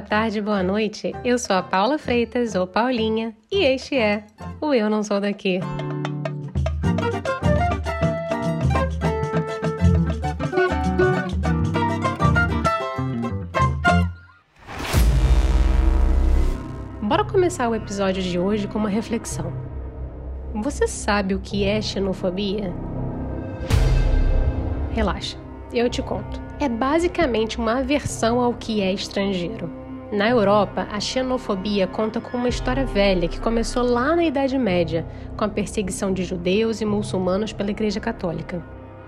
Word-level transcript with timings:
boa 0.00 0.08
tarde, 0.08 0.40
boa 0.40 0.62
noite. 0.62 1.12
Eu 1.22 1.38
sou 1.38 1.54
a 1.54 1.62
Paula 1.62 1.98
Freitas, 1.98 2.54
ou 2.54 2.66
Paulinha, 2.66 3.36
e 3.52 3.62
este 3.62 3.96
é 3.96 4.24
o 4.58 4.72
Eu 4.72 4.88
Não 4.88 5.02
Sou 5.02 5.20
Daqui. 5.20 5.60
Bora 17.02 17.22
começar 17.24 17.68
o 17.68 17.74
episódio 17.74 18.22
de 18.22 18.38
hoje 18.38 18.66
com 18.66 18.78
uma 18.78 18.88
reflexão. 18.88 19.52
Você 20.54 20.88
sabe 20.88 21.34
o 21.34 21.40
que 21.40 21.64
é 21.64 21.82
xenofobia? 21.82 22.72
Relaxa, 24.92 25.36
eu 25.70 25.90
te 25.90 26.00
conto. 26.00 26.40
É 26.58 26.70
basicamente 26.70 27.58
uma 27.58 27.80
aversão 27.80 28.40
ao 28.40 28.54
que 28.54 28.80
é 28.80 28.90
estrangeiro. 28.94 29.79
Na 30.12 30.28
Europa, 30.28 30.88
a 30.90 30.98
xenofobia 30.98 31.86
conta 31.86 32.20
com 32.20 32.36
uma 32.36 32.48
história 32.48 32.84
velha 32.84 33.28
que 33.28 33.38
começou 33.38 33.84
lá 33.84 34.16
na 34.16 34.24
Idade 34.24 34.58
Média, 34.58 35.06
com 35.36 35.44
a 35.44 35.48
perseguição 35.48 36.12
de 36.12 36.24
judeus 36.24 36.80
e 36.80 36.84
muçulmanos 36.84 37.52
pela 37.52 37.70
Igreja 37.70 38.00
Católica. 38.00 38.60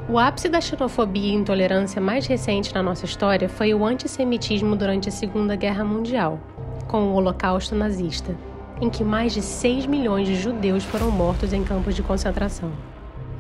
O 0.09 0.17
ápice 0.17 0.49
da 0.49 0.61
xenofobia 0.61 1.33
e 1.33 1.35
intolerância 1.35 2.01
mais 2.01 2.29
recente 2.29 2.73
na 2.73 2.85
nossa 2.85 3.05
história 3.05 3.49
foi 3.49 3.75
o 3.75 3.85
antissemitismo 3.85 4.77
durante 4.77 5.09
a 5.09 5.13
Segunda 5.13 5.57
Guerra 5.57 5.83
Mundial, 5.83 6.39
com 6.87 7.09
o 7.09 7.15
Holocausto 7.15 7.75
nazista, 7.75 8.37
em 8.81 8.89
que 8.89 9.03
mais 9.03 9.35
de 9.35 9.43
6 9.43 9.87
milhões 9.87 10.29
de 10.29 10.37
judeus 10.37 10.85
foram 10.85 11.11
mortos 11.11 11.53
em 11.53 11.65
campos 11.65 11.97
de 11.97 12.03
concentração. 12.05 12.71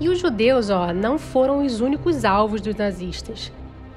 E 0.00 0.08
os 0.08 0.18
judeus, 0.18 0.68
ó, 0.68 0.92
não 0.92 1.16
foram 1.16 1.64
os 1.64 1.80
únicos 1.80 2.24
alvos 2.24 2.60
dos 2.60 2.74
nazistas. 2.74 3.52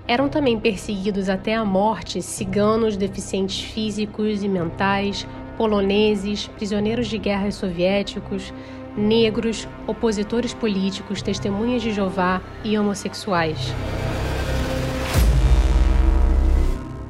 Eram 0.07 0.29
também 0.29 0.59
perseguidos 0.59 1.29
até 1.29 1.55
a 1.55 1.65
morte 1.65 2.21
ciganos, 2.21 2.95
deficientes 2.95 3.59
físicos 3.61 4.43
e 4.43 4.47
mentais, 4.47 5.27
poloneses, 5.57 6.47
prisioneiros 6.47 7.07
de 7.07 7.17
guerra 7.17 7.49
soviéticos, 7.51 8.53
negros, 8.95 9.67
opositores 9.87 10.53
políticos, 10.53 11.23
testemunhas 11.23 11.81
de 11.81 11.91
Jeová 11.91 12.39
e 12.63 12.77
homossexuais. 12.77 13.73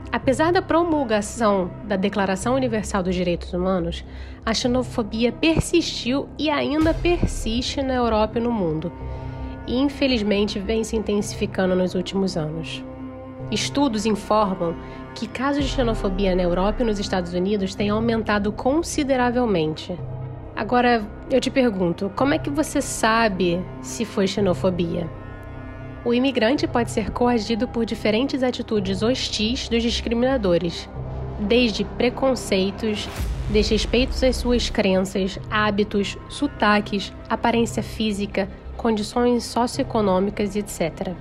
Apesar 0.10 0.54
da 0.54 0.62
promulgação 0.62 1.70
da 1.84 1.98
Declaração 1.98 2.56
Universal 2.56 3.04
dos 3.04 3.14
Direitos 3.14 3.52
Humanos, 3.52 4.06
a 4.46 4.54
xenofobia 4.54 5.34
persistiu 5.34 6.30
e 6.40 6.50
ainda 6.50 6.94
persiste 6.94 7.82
na 7.82 7.94
Europa 7.94 8.40
e 8.40 8.42
no 8.42 8.52
mundo, 8.52 8.92
infelizmente 9.68 10.60
vem 10.60 10.84
se 10.84 10.96
intensificando 10.96 11.76
nos 11.76 11.96
últimos 11.96 12.38
anos. 12.38 12.84
Estudos 13.52 14.06
informam 14.06 14.76
que 15.14 15.28
casos 15.28 15.66
de 15.66 15.72
xenofobia 15.72 16.36
na 16.36 16.44
Europa 16.44 16.82
e 16.82 16.86
nos 16.86 17.00
Estados 17.00 17.34
Unidos 17.34 17.76
têm 17.76 17.90
aumentado 17.90 18.52
consideravelmente. 18.52 19.98
Agora, 20.56 21.06
eu 21.30 21.40
te 21.40 21.52
pergunto, 21.52 22.12
como 22.16 22.34
é 22.34 22.40
que 22.40 22.50
você 22.50 22.82
sabe 22.82 23.64
se 23.82 24.06
foi 24.06 24.28
xenofobia? 24.28 25.10
o 26.06 26.14
imigrante 26.14 26.68
pode 26.68 26.92
ser 26.92 27.10
coagido 27.10 27.68
por 27.68 27.84
diferentes 27.84 28.44
atitudes 28.44 29.02
hostis 29.02 29.68
dos 29.68 29.82
discriminadores, 29.82 30.88
desde 31.40 31.84
preconceitos, 31.84 33.10
desrespeitos 33.50 34.24
às 34.24 34.36
suas 34.36 34.70
crenças, 34.70 35.40
hábitos, 35.50 36.16
sotaques, 36.30 37.12
aparência 37.28 37.82
física, 37.82 38.48
condições 38.78 39.44
socioeconômicas, 39.44 40.56
etc. 40.56 41.12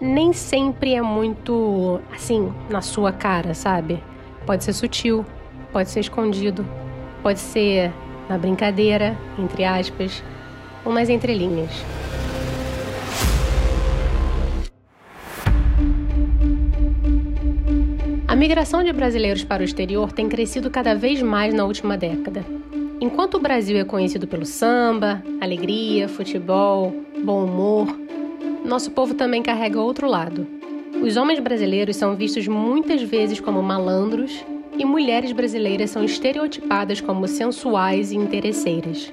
Nem 0.00 0.32
sempre 0.32 0.94
é 0.94 1.02
muito 1.02 2.00
assim, 2.14 2.52
na 2.68 2.80
sua 2.80 3.12
cara, 3.12 3.54
sabe? 3.54 4.02
Pode 4.46 4.64
ser 4.64 4.72
sutil, 4.72 5.24
pode 5.72 5.90
ser 5.90 6.00
escondido, 6.00 6.66
pode 7.22 7.40
ser 7.40 7.92
na 8.28 8.38
brincadeira, 8.38 9.16
entre 9.38 9.64
aspas, 9.64 10.22
ou 10.84 10.92
nas 10.92 11.08
entrelinhas. 11.08 11.70
A 18.26 18.36
migração 18.36 18.82
de 18.82 18.92
brasileiros 18.92 19.44
para 19.44 19.62
o 19.62 19.64
exterior 19.64 20.10
tem 20.10 20.28
crescido 20.28 20.68
cada 20.68 20.94
vez 20.94 21.22
mais 21.22 21.54
na 21.54 21.64
última 21.64 21.96
década. 21.96 22.44
Enquanto 23.00 23.34
o 23.34 23.40
Brasil 23.40 23.76
é 23.76 23.84
conhecido 23.84 24.26
pelo 24.26 24.46
samba, 24.46 25.22
alegria, 25.40 26.08
futebol, 26.08 26.94
bom 27.22 27.44
humor, 27.44 27.98
nosso 28.64 28.90
povo 28.92 29.14
também 29.14 29.42
carrega 29.42 29.80
outro 29.80 30.08
lado. 30.08 30.46
Os 31.02 31.16
homens 31.16 31.40
brasileiros 31.40 31.96
são 31.96 32.14
vistos 32.14 32.46
muitas 32.46 33.02
vezes 33.02 33.40
como 33.40 33.62
malandros 33.62 34.44
e 34.78 34.84
mulheres 34.84 35.32
brasileiras 35.32 35.90
são 35.90 36.04
estereotipadas 36.04 37.00
como 37.00 37.28
sensuais 37.28 38.10
e 38.12 38.16
interesseiras. 38.16 39.12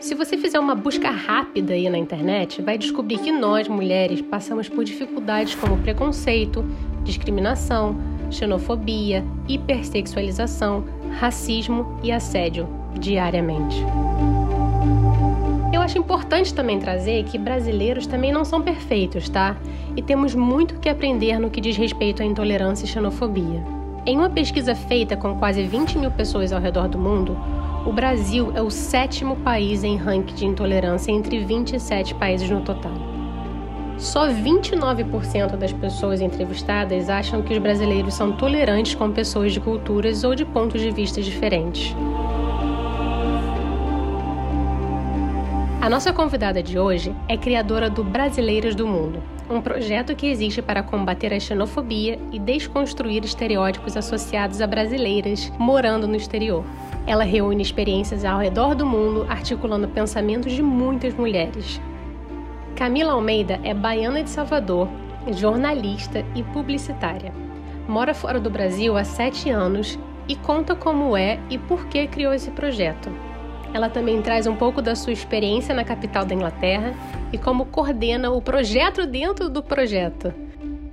Se 0.00 0.14
você 0.14 0.36
fizer 0.36 0.58
uma 0.58 0.74
busca 0.74 1.10
rápida 1.10 1.74
aí 1.74 1.88
na 1.88 1.96
internet, 1.96 2.60
vai 2.60 2.76
descobrir 2.76 3.18
que 3.18 3.30
nós, 3.30 3.68
mulheres, 3.68 4.20
passamos 4.20 4.68
por 4.68 4.84
dificuldades 4.84 5.54
como 5.54 5.78
preconceito, 5.78 6.64
discriminação, 7.04 7.96
xenofobia, 8.28 9.24
hipersexualização, 9.48 10.84
racismo 11.18 11.98
e 12.02 12.10
assédio 12.10 12.68
diariamente. 12.98 13.84
Eu 15.72 15.80
acho 15.80 15.98
importante 15.98 16.52
também 16.52 16.78
trazer 16.78 17.24
que 17.24 17.38
brasileiros 17.38 18.06
também 18.06 18.32
não 18.32 18.44
são 18.44 18.60
perfeitos, 18.60 19.28
tá? 19.28 19.56
E 19.96 20.02
temos 20.02 20.34
muito 20.34 20.78
que 20.78 20.88
aprender 20.88 21.38
no 21.38 21.50
que 21.50 21.60
diz 21.60 21.76
respeito 21.76 22.22
à 22.22 22.24
intolerância 22.24 22.84
e 22.84 22.88
xenofobia. 22.88 23.62
Em 24.04 24.16
uma 24.16 24.30
pesquisa 24.30 24.74
feita 24.74 25.16
com 25.16 25.38
quase 25.38 25.62
20 25.62 25.98
mil 25.98 26.10
pessoas 26.10 26.52
ao 26.52 26.60
redor 26.60 26.88
do 26.88 26.98
mundo, 26.98 27.36
o 27.86 27.92
Brasil 27.92 28.52
é 28.54 28.62
o 28.62 28.70
sétimo 28.70 29.36
país 29.36 29.82
em 29.82 29.96
ranking 29.96 30.34
de 30.34 30.46
intolerância 30.46 31.10
entre 31.10 31.40
27 31.40 32.14
países 32.14 32.48
no 32.48 32.60
total. 32.60 32.92
Só 34.02 34.28
29% 34.28 35.56
das 35.56 35.72
pessoas 35.72 36.20
entrevistadas 36.20 37.08
acham 37.08 37.40
que 37.40 37.52
os 37.52 37.58
brasileiros 37.60 38.14
são 38.14 38.32
tolerantes 38.32 38.96
com 38.96 39.12
pessoas 39.12 39.52
de 39.52 39.60
culturas 39.60 40.24
ou 40.24 40.34
de 40.34 40.44
pontos 40.44 40.80
de 40.80 40.90
vista 40.90 41.22
diferentes. 41.22 41.94
A 45.80 45.88
nossa 45.88 46.12
convidada 46.12 46.60
de 46.60 46.80
hoje 46.80 47.14
é 47.28 47.36
criadora 47.36 47.88
do 47.88 48.02
Brasileiras 48.02 48.74
do 48.74 48.88
Mundo, 48.88 49.22
um 49.48 49.60
projeto 49.60 50.16
que 50.16 50.26
existe 50.26 50.60
para 50.60 50.82
combater 50.82 51.32
a 51.32 51.38
xenofobia 51.38 52.18
e 52.32 52.40
desconstruir 52.40 53.24
estereótipos 53.24 53.96
associados 53.96 54.60
a 54.60 54.66
brasileiras 54.66 55.52
morando 55.60 56.08
no 56.08 56.16
exterior. 56.16 56.64
Ela 57.06 57.22
reúne 57.22 57.62
experiências 57.62 58.24
ao 58.24 58.40
redor 58.40 58.74
do 58.74 58.84
mundo, 58.84 59.26
articulando 59.28 59.86
pensamentos 59.86 60.52
de 60.52 60.62
muitas 60.62 61.14
mulheres, 61.14 61.80
Camila 62.82 63.12
Almeida 63.12 63.60
é 63.62 63.72
baiana 63.72 64.24
de 64.24 64.30
Salvador, 64.30 64.88
jornalista 65.28 66.26
e 66.34 66.42
publicitária. 66.42 67.32
Mora 67.86 68.12
fora 68.12 68.40
do 68.40 68.50
Brasil 68.50 68.96
há 68.96 69.04
sete 69.04 69.48
anos 69.50 69.96
e 70.26 70.34
conta 70.34 70.74
como 70.74 71.16
é 71.16 71.38
e 71.48 71.56
por 71.56 71.86
que 71.86 72.08
criou 72.08 72.34
esse 72.34 72.50
projeto. 72.50 73.08
Ela 73.72 73.88
também 73.88 74.20
traz 74.20 74.48
um 74.48 74.56
pouco 74.56 74.82
da 74.82 74.96
sua 74.96 75.12
experiência 75.12 75.72
na 75.72 75.84
capital 75.84 76.24
da 76.24 76.34
Inglaterra 76.34 76.92
e 77.32 77.38
como 77.38 77.66
coordena 77.66 78.32
o 78.32 78.42
projeto 78.42 79.06
dentro 79.06 79.48
do 79.48 79.62
projeto. 79.62 80.34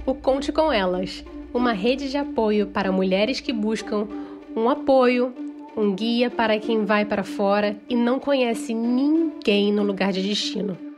O 0.06 0.14
Conte 0.14 0.52
com 0.52 0.72
Elas, 0.72 1.26
uma 1.52 1.74
rede 1.74 2.12
de 2.12 2.18
apoio 2.18 2.68
para 2.68 2.92
mulheres 2.92 3.40
que 3.40 3.52
buscam 3.52 4.08
um 4.56 4.70
apoio, 4.70 5.34
um 5.76 5.96
guia 5.96 6.30
para 6.30 6.60
quem 6.60 6.86
vai 6.86 7.04
para 7.04 7.24
fora 7.24 7.76
e 7.90 7.96
não 7.96 8.20
conhece 8.20 8.76
ninguém 8.76 9.74
no 9.74 9.82
lugar 9.82 10.12
de 10.12 10.22
destino 10.22 10.89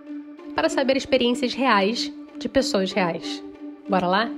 para 0.55 0.69
saber 0.69 0.97
experiências 0.97 1.53
reais 1.53 2.11
de 2.37 2.49
pessoas 2.49 2.91
reais. 2.91 3.43
Bora 3.89 4.07
lá? 4.07 4.31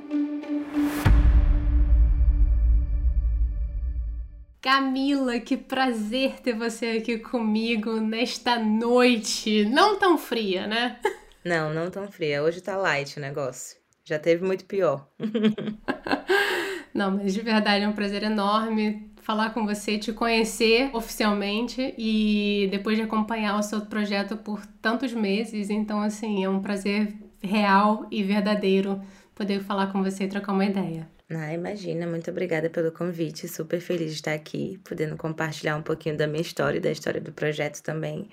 Camila, 4.61 5.39
que 5.39 5.57
prazer 5.57 6.39
ter 6.41 6.53
você 6.53 6.97
aqui 6.97 7.17
comigo 7.17 7.99
nesta 7.99 8.57
noite. 8.57 9.65
Não 9.65 9.99
tão 9.99 10.17
fria, 10.17 10.65
né? 10.67 10.99
Não, 11.43 11.73
não 11.73 11.91
tão 11.91 12.09
fria. 12.09 12.41
Hoje 12.41 12.61
tá 12.61 12.77
light 12.77 13.17
o 13.17 13.19
negócio. 13.19 13.77
Já 14.05 14.17
teve 14.17 14.45
muito 14.45 14.63
pior. 14.63 15.05
não, 16.93 17.11
mas 17.11 17.33
de 17.33 17.41
verdade 17.41 17.83
é 17.83 17.87
um 17.87 17.91
prazer 17.91 18.23
enorme 18.23 19.12
falar 19.23 19.53
com 19.53 19.65
você, 19.65 19.97
te 19.97 20.11
conhecer 20.11 20.89
oficialmente 20.93 21.93
e 21.97 22.67
depois 22.69 22.97
de 22.97 23.03
acompanhar 23.03 23.57
o 23.57 23.63
seu 23.63 23.81
projeto 23.81 24.37
por 24.37 24.65
tantos 24.81 25.13
meses. 25.13 25.69
Então, 25.69 26.01
assim, 26.01 26.43
é 26.43 26.49
um 26.49 26.61
prazer 26.61 27.15
real 27.41 28.05
e 28.11 28.21
verdadeiro 28.21 29.01
poder 29.33 29.61
falar 29.61 29.87
com 29.91 30.03
você 30.03 30.25
e 30.25 30.27
trocar 30.27 30.53
uma 30.53 30.65
ideia. 30.65 31.09
Ah, 31.29 31.53
imagina, 31.53 32.05
muito 32.05 32.29
obrigada 32.29 32.69
pelo 32.69 32.91
convite. 32.91 33.47
Super 33.47 33.79
feliz 33.79 34.11
de 34.11 34.15
estar 34.17 34.33
aqui, 34.33 34.79
podendo 34.83 35.17
compartilhar 35.17 35.75
um 35.75 35.81
pouquinho 35.81 36.17
da 36.17 36.27
minha 36.27 36.41
história 36.41 36.77
e 36.77 36.81
da 36.81 36.91
história 36.91 37.19
do 37.19 37.31
projeto 37.31 37.81
também. 37.81 38.29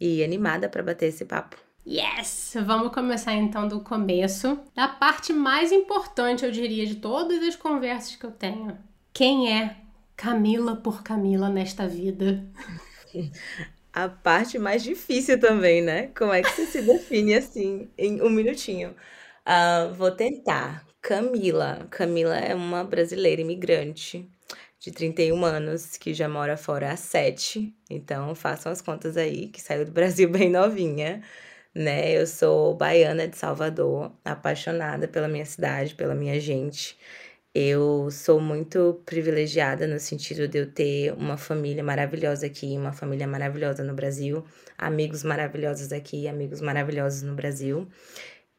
E 0.00 0.22
animada 0.22 0.68
para 0.68 0.82
bater 0.82 1.06
esse 1.06 1.24
papo. 1.24 1.56
Yes! 1.86 2.56
Vamos 2.64 2.92
começar 2.92 3.34
então 3.34 3.68
do 3.68 3.80
começo, 3.80 4.58
da 4.74 4.88
parte 4.88 5.32
mais 5.32 5.70
importante, 5.70 6.44
eu 6.44 6.50
diria, 6.50 6.86
de 6.86 6.96
todas 6.96 7.42
as 7.42 7.56
conversas 7.56 8.16
que 8.16 8.24
eu 8.24 8.30
tenho 8.30 8.76
Quem 9.12 9.52
é 9.52 9.83
Camila 10.16 10.76
por 10.76 11.02
Camila 11.02 11.48
nesta 11.48 11.86
vida? 11.86 12.44
A 13.92 14.08
parte 14.08 14.58
mais 14.58 14.82
difícil 14.82 15.38
também, 15.38 15.80
né? 15.80 16.08
Como 16.16 16.32
é 16.32 16.42
que 16.42 16.50
você 16.50 16.66
se 16.66 16.82
define 16.82 17.34
assim 17.34 17.88
em 17.96 18.20
um 18.20 18.28
minutinho? 18.28 18.94
Uh, 19.46 19.94
vou 19.94 20.10
tentar. 20.10 20.84
Camila. 21.00 21.86
Camila 21.90 22.36
é 22.36 22.54
uma 22.54 22.82
brasileira 22.82 23.40
imigrante 23.42 24.28
de 24.80 24.90
31 24.90 25.44
anos 25.44 25.96
que 25.96 26.12
já 26.12 26.28
mora 26.28 26.56
fora 26.56 26.90
há 26.90 26.96
7. 26.96 27.72
Então 27.88 28.34
façam 28.34 28.72
as 28.72 28.80
contas 28.80 29.16
aí, 29.16 29.48
que 29.48 29.60
saiu 29.60 29.84
do 29.84 29.92
Brasil 29.92 30.28
bem 30.30 30.50
novinha. 30.50 31.22
Né? 31.74 32.12
Eu 32.12 32.26
sou 32.26 32.74
baiana 32.74 33.28
de 33.28 33.36
Salvador, 33.36 34.12
apaixonada 34.24 35.06
pela 35.06 35.28
minha 35.28 35.44
cidade, 35.44 35.94
pela 35.94 36.14
minha 36.14 36.40
gente. 36.40 36.98
Eu 37.56 38.10
sou 38.10 38.40
muito 38.40 39.00
privilegiada 39.06 39.86
no 39.86 40.00
sentido 40.00 40.48
de 40.48 40.58
eu 40.58 40.72
ter 40.72 41.12
uma 41.12 41.36
família 41.36 41.84
maravilhosa 41.84 42.46
aqui, 42.46 42.76
uma 42.76 42.92
família 42.92 43.28
maravilhosa 43.28 43.84
no 43.84 43.94
Brasil, 43.94 44.44
amigos 44.76 45.22
maravilhosos 45.22 45.92
aqui, 45.92 46.26
amigos 46.26 46.60
maravilhosos 46.60 47.22
no 47.22 47.36
Brasil. 47.36 47.86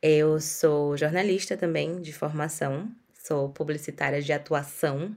Eu 0.01 0.39
sou 0.39 0.95
jornalista 0.95 1.57
também 1.57 2.01
de 2.01 2.13
formação, 2.13 2.89
sou 3.13 3.49
publicitária 3.49 4.21
de 4.21 4.31
atuação 4.31 5.13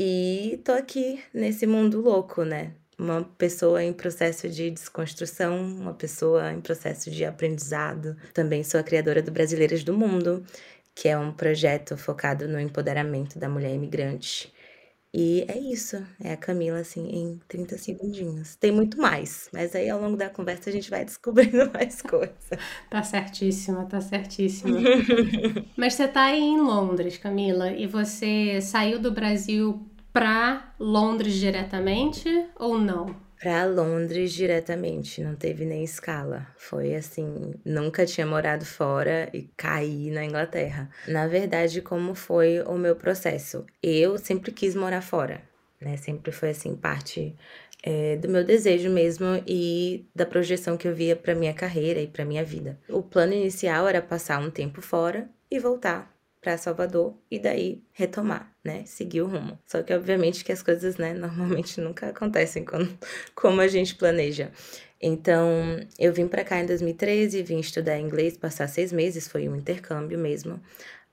e 0.00 0.60
tô 0.64 0.72
aqui 0.72 1.22
nesse 1.32 1.68
mundo 1.68 2.00
louco, 2.00 2.42
né? 2.44 2.74
Uma 2.98 3.22
pessoa 3.22 3.80
em 3.84 3.92
processo 3.92 4.48
de 4.48 4.70
desconstrução, 4.72 5.60
uma 5.60 5.94
pessoa 5.94 6.52
em 6.52 6.60
processo 6.60 7.12
de 7.12 7.24
aprendizado. 7.24 8.16
Também 8.34 8.64
sou 8.64 8.80
a 8.80 8.82
criadora 8.82 9.22
do 9.22 9.30
Brasileiras 9.30 9.84
do 9.84 9.96
Mundo, 9.96 10.44
que 11.00 11.08
é 11.08 11.16
um 11.16 11.30
projeto 11.30 11.96
focado 11.96 12.48
no 12.48 12.58
empoderamento 12.58 13.38
da 13.38 13.48
mulher 13.48 13.72
imigrante. 13.72 14.52
E 15.14 15.44
é 15.46 15.56
isso, 15.56 16.04
é 16.20 16.32
a 16.32 16.36
Camila, 16.36 16.80
assim, 16.80 17.08
em 17.08 17.40
30 17.46 17.78
segundinhos. 17.78 18.56
Tem 18.56 18.72
muito 18.72 19.00
mais, 19.00 19.48
mas 19.52 19.76
aí 19.76 19.88
ao 19.88 20.00
longo 20.00 20.16
da 20.16 20.28
conversa 20.28 20.70
a 20.70 20.72
gente 20.72 20.90
vai 20.90 21.04
descobrindo 21.06 21.70
mais 21.72 22.02
coisas. 22.02 22.34
Tá 22.90 23.00
certíssima, 23.04 23.86
tá 23.86 24.00
certíssima. 24.00 24.80
mas 25.78 25.94
você 25.94 26.08
tá 26.08 26.24
aí 26.24 26.40
em 26.40 26.60
Londres, 26.60 27.16
Camila, 27.16 27.70
e 27.70 27.86
você 27.86 28.60
saiu 28.60 28.98
do 28.98 29.12
Brasil 29.12 29.88
para 30.12 30.74
Londres 30.80 31.34
diretamente 31.34 32.28
ou 32.58 32.76
não? 32.76 33.27
Para 33.38 33.64
Londres 33.64 34.32
diretamente, 34.32 35.22
não 35.22 35.34
teve 35.34 35.64
nem 35.64 35.84
escala. 35.84 36.46
Foi 36.56 36.94
assim, 36.94 37.54
nunca 37.64 38.04
tinha 38.04 38.26
morado 38.26 38.64
fora 38.64 39.28
e 39.32 39.48
caí 39.56 40.10
na 40.10 40.24
Inglaterra. 40.24 40.90
Na 41.06 41.26
verdade, 41.26 41.80
como 41.80 42.14
foi 42.14 42.60
o 42.62 42.74
meu 42.74 42.96
processo? 42.96 43.64
Eu 43.82 44.18
sempre 44.18 44.50
quis 44.50 44.74
morar 44.74 45.02
fora, 45.02 45.40
né? 45.80 45.96
Sempre 45.96 46.32
foi 46.32 46.50
assim 46.50 46.74
parte 46.74 47.34
é, 47.82 48.16
do 48.16 48.28
meu 48.28 48.44
desejo 48.44 48.90
mesmo 48.90 49.42
e 49.46 50.06
da 50.14 50.26
projeção 50.26 50.76
que 50.76 50.88
eu 50.88 50.94
via 50.94 51.14
para 51.14 51.34
minha 51.34 51.54
carreira 51.54 52.00
e 52.00 52.06
para 52.06 52.24
minha 52.24 52.44
vida. 52.44 52.78
O 52.88 53.02
plano 53.02 53.32
inicial 53.32 53.86
era 53.86 54.02
passar 54.02 54.40
um 54.40 54.50
tempo 54.50 54.82
fora 54.82 55.28
e 55.50 55.58
voltar 55.58 56.17
para 56.40 56.56
Salvador 56.56 57.16
e 57.30 57.38
daí 57.38 57.82
retomar, 57.92 58.54
né? 58.64 58.84
Seguir 58.86 59.22
o 59.22 59.26
rumo. 59.26 59.58
Só 59.66 59.82
que 59.82 59.92
obviamente 59.92 60.44
que 60.44 60.52
as 60.52 60.62
coisas, 60.62 60.96
né, 60.96 61.12
normalmente 61.14 61.80
nunca 61.80 62.08
acontecem 62.08 62.64
como, 62.64 62.88
como 63.34 63.60
a 63.60 63.68
gente 63.68 63.94
planeja. 63.94 64.50
Então, 65.00 65.78
eu 65.98 66.12
vim 66.12 66.26
para 66.26 66.44
cá 66.44 66.60
em 66.60 66.66
2013, 66.66 67.42
vim 67.42 67.60
estudar 67.60 67.98
inglês, 67.98 68.36
passar 68.36 68.68
seis 68.68 68.92
meses, 68.92 69.28
foi 69.28 69.48
um 69.48 69.56
intercâmbio 69.56 70.18
mesmo. 70.18 70.60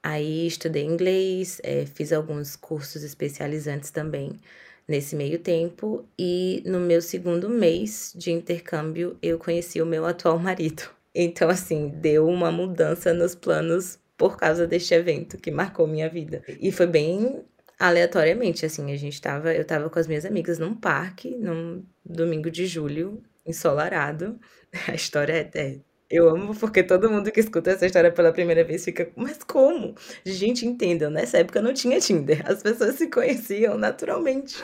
Aí 0.02 0.48
estudei 0.48 0.84
inglês, 0.84 1.60
é, 1.64 1.86
fiz 1.86 2.14
alguns 2.14 2.56
cursos 2.56 3.04
especializantes 3.04 3.92
também 3.92 4.40
nesse 4.88 5.16
meio 5.16 5.40
tempo. 5.40 6.08
E 6.18 6.64
no 6.66 6.80
meu 6.80 7.02
segundo 7.02 7.50
mês 7.50 8.14
de 8.16 8.32
intercâmbio, 8.32 9.18
eu 9.22 9.38
conheci 9.40 9.82
o 9.82 9.86
meu 9.86 10.06
atual 10.06 10.40
marido. 10.40 10.84
Então, 11.18 11.50
assim, 11.50 11.88
deu 11.88 12.28
uma 12.28 12.52
mudança 12.52 13.14
nos 13.14 13.34
planos 13.34 13.98
por 14.18 14.38
causa 14.38 14.66
deste 14.66 14.94
evento 14.94 15.38
que 15.38 15.52
marcou 15.52 15.88
minha 15.88 16.10
vida. 16.10 16.42
E 16.60 16.72
foi 16.72 16.88
bem 16.88 17.44
aleatoriamente, 17.80 18.66
assim, 18.66 18.92
a 18.92 18.98
gente 18.98 19.22
tava, 19.22 19.54
eu 19.54 19.66
tava 19.66 19.90
com 19.90 20.00
as 20.00 20.08
minhas 20.08 20.26
amigas 20.26 20.58
num 20.58 20.74
parque, 20.74 21.36
num 21.36 21.84
domingo 22.06 22.50
de 22.50 22.66
julho, 22.66 23.22
ensolarado. 23.46 24.40
A 24.88 24.96
história 24.96 25.34
é, 25.54 25.60
é 25.60 25.80
eu 26.10 26.30
amo 26.30 26.56
porque 26.56 26.84
todo 26.84 27.10
mundo 27.10 27.32
que 27.32 27.40
escuta 27.40 27.72
essa 27.72 27.86
história 27.86 28.12
pela 28.12 28.32
primeira 28.32 28.64
vez 28.64 28.86
fica, 28.86 29.10
mas 29.16 29.40
como? 29.44 29.96
Gente, 30.24 30.66
entendam, 30.66 31.10
nessa 31.10 31.40
época 31.40 31.62
não 31.62 31.74
tinha 31.74 32.00
Tinder, 32.00 32.44
as 32.46 32.62
pessoas 32.62 32.96
se 32.96 33.10
conheciam 33.10 33.78
naturalmente. 33.78 34.56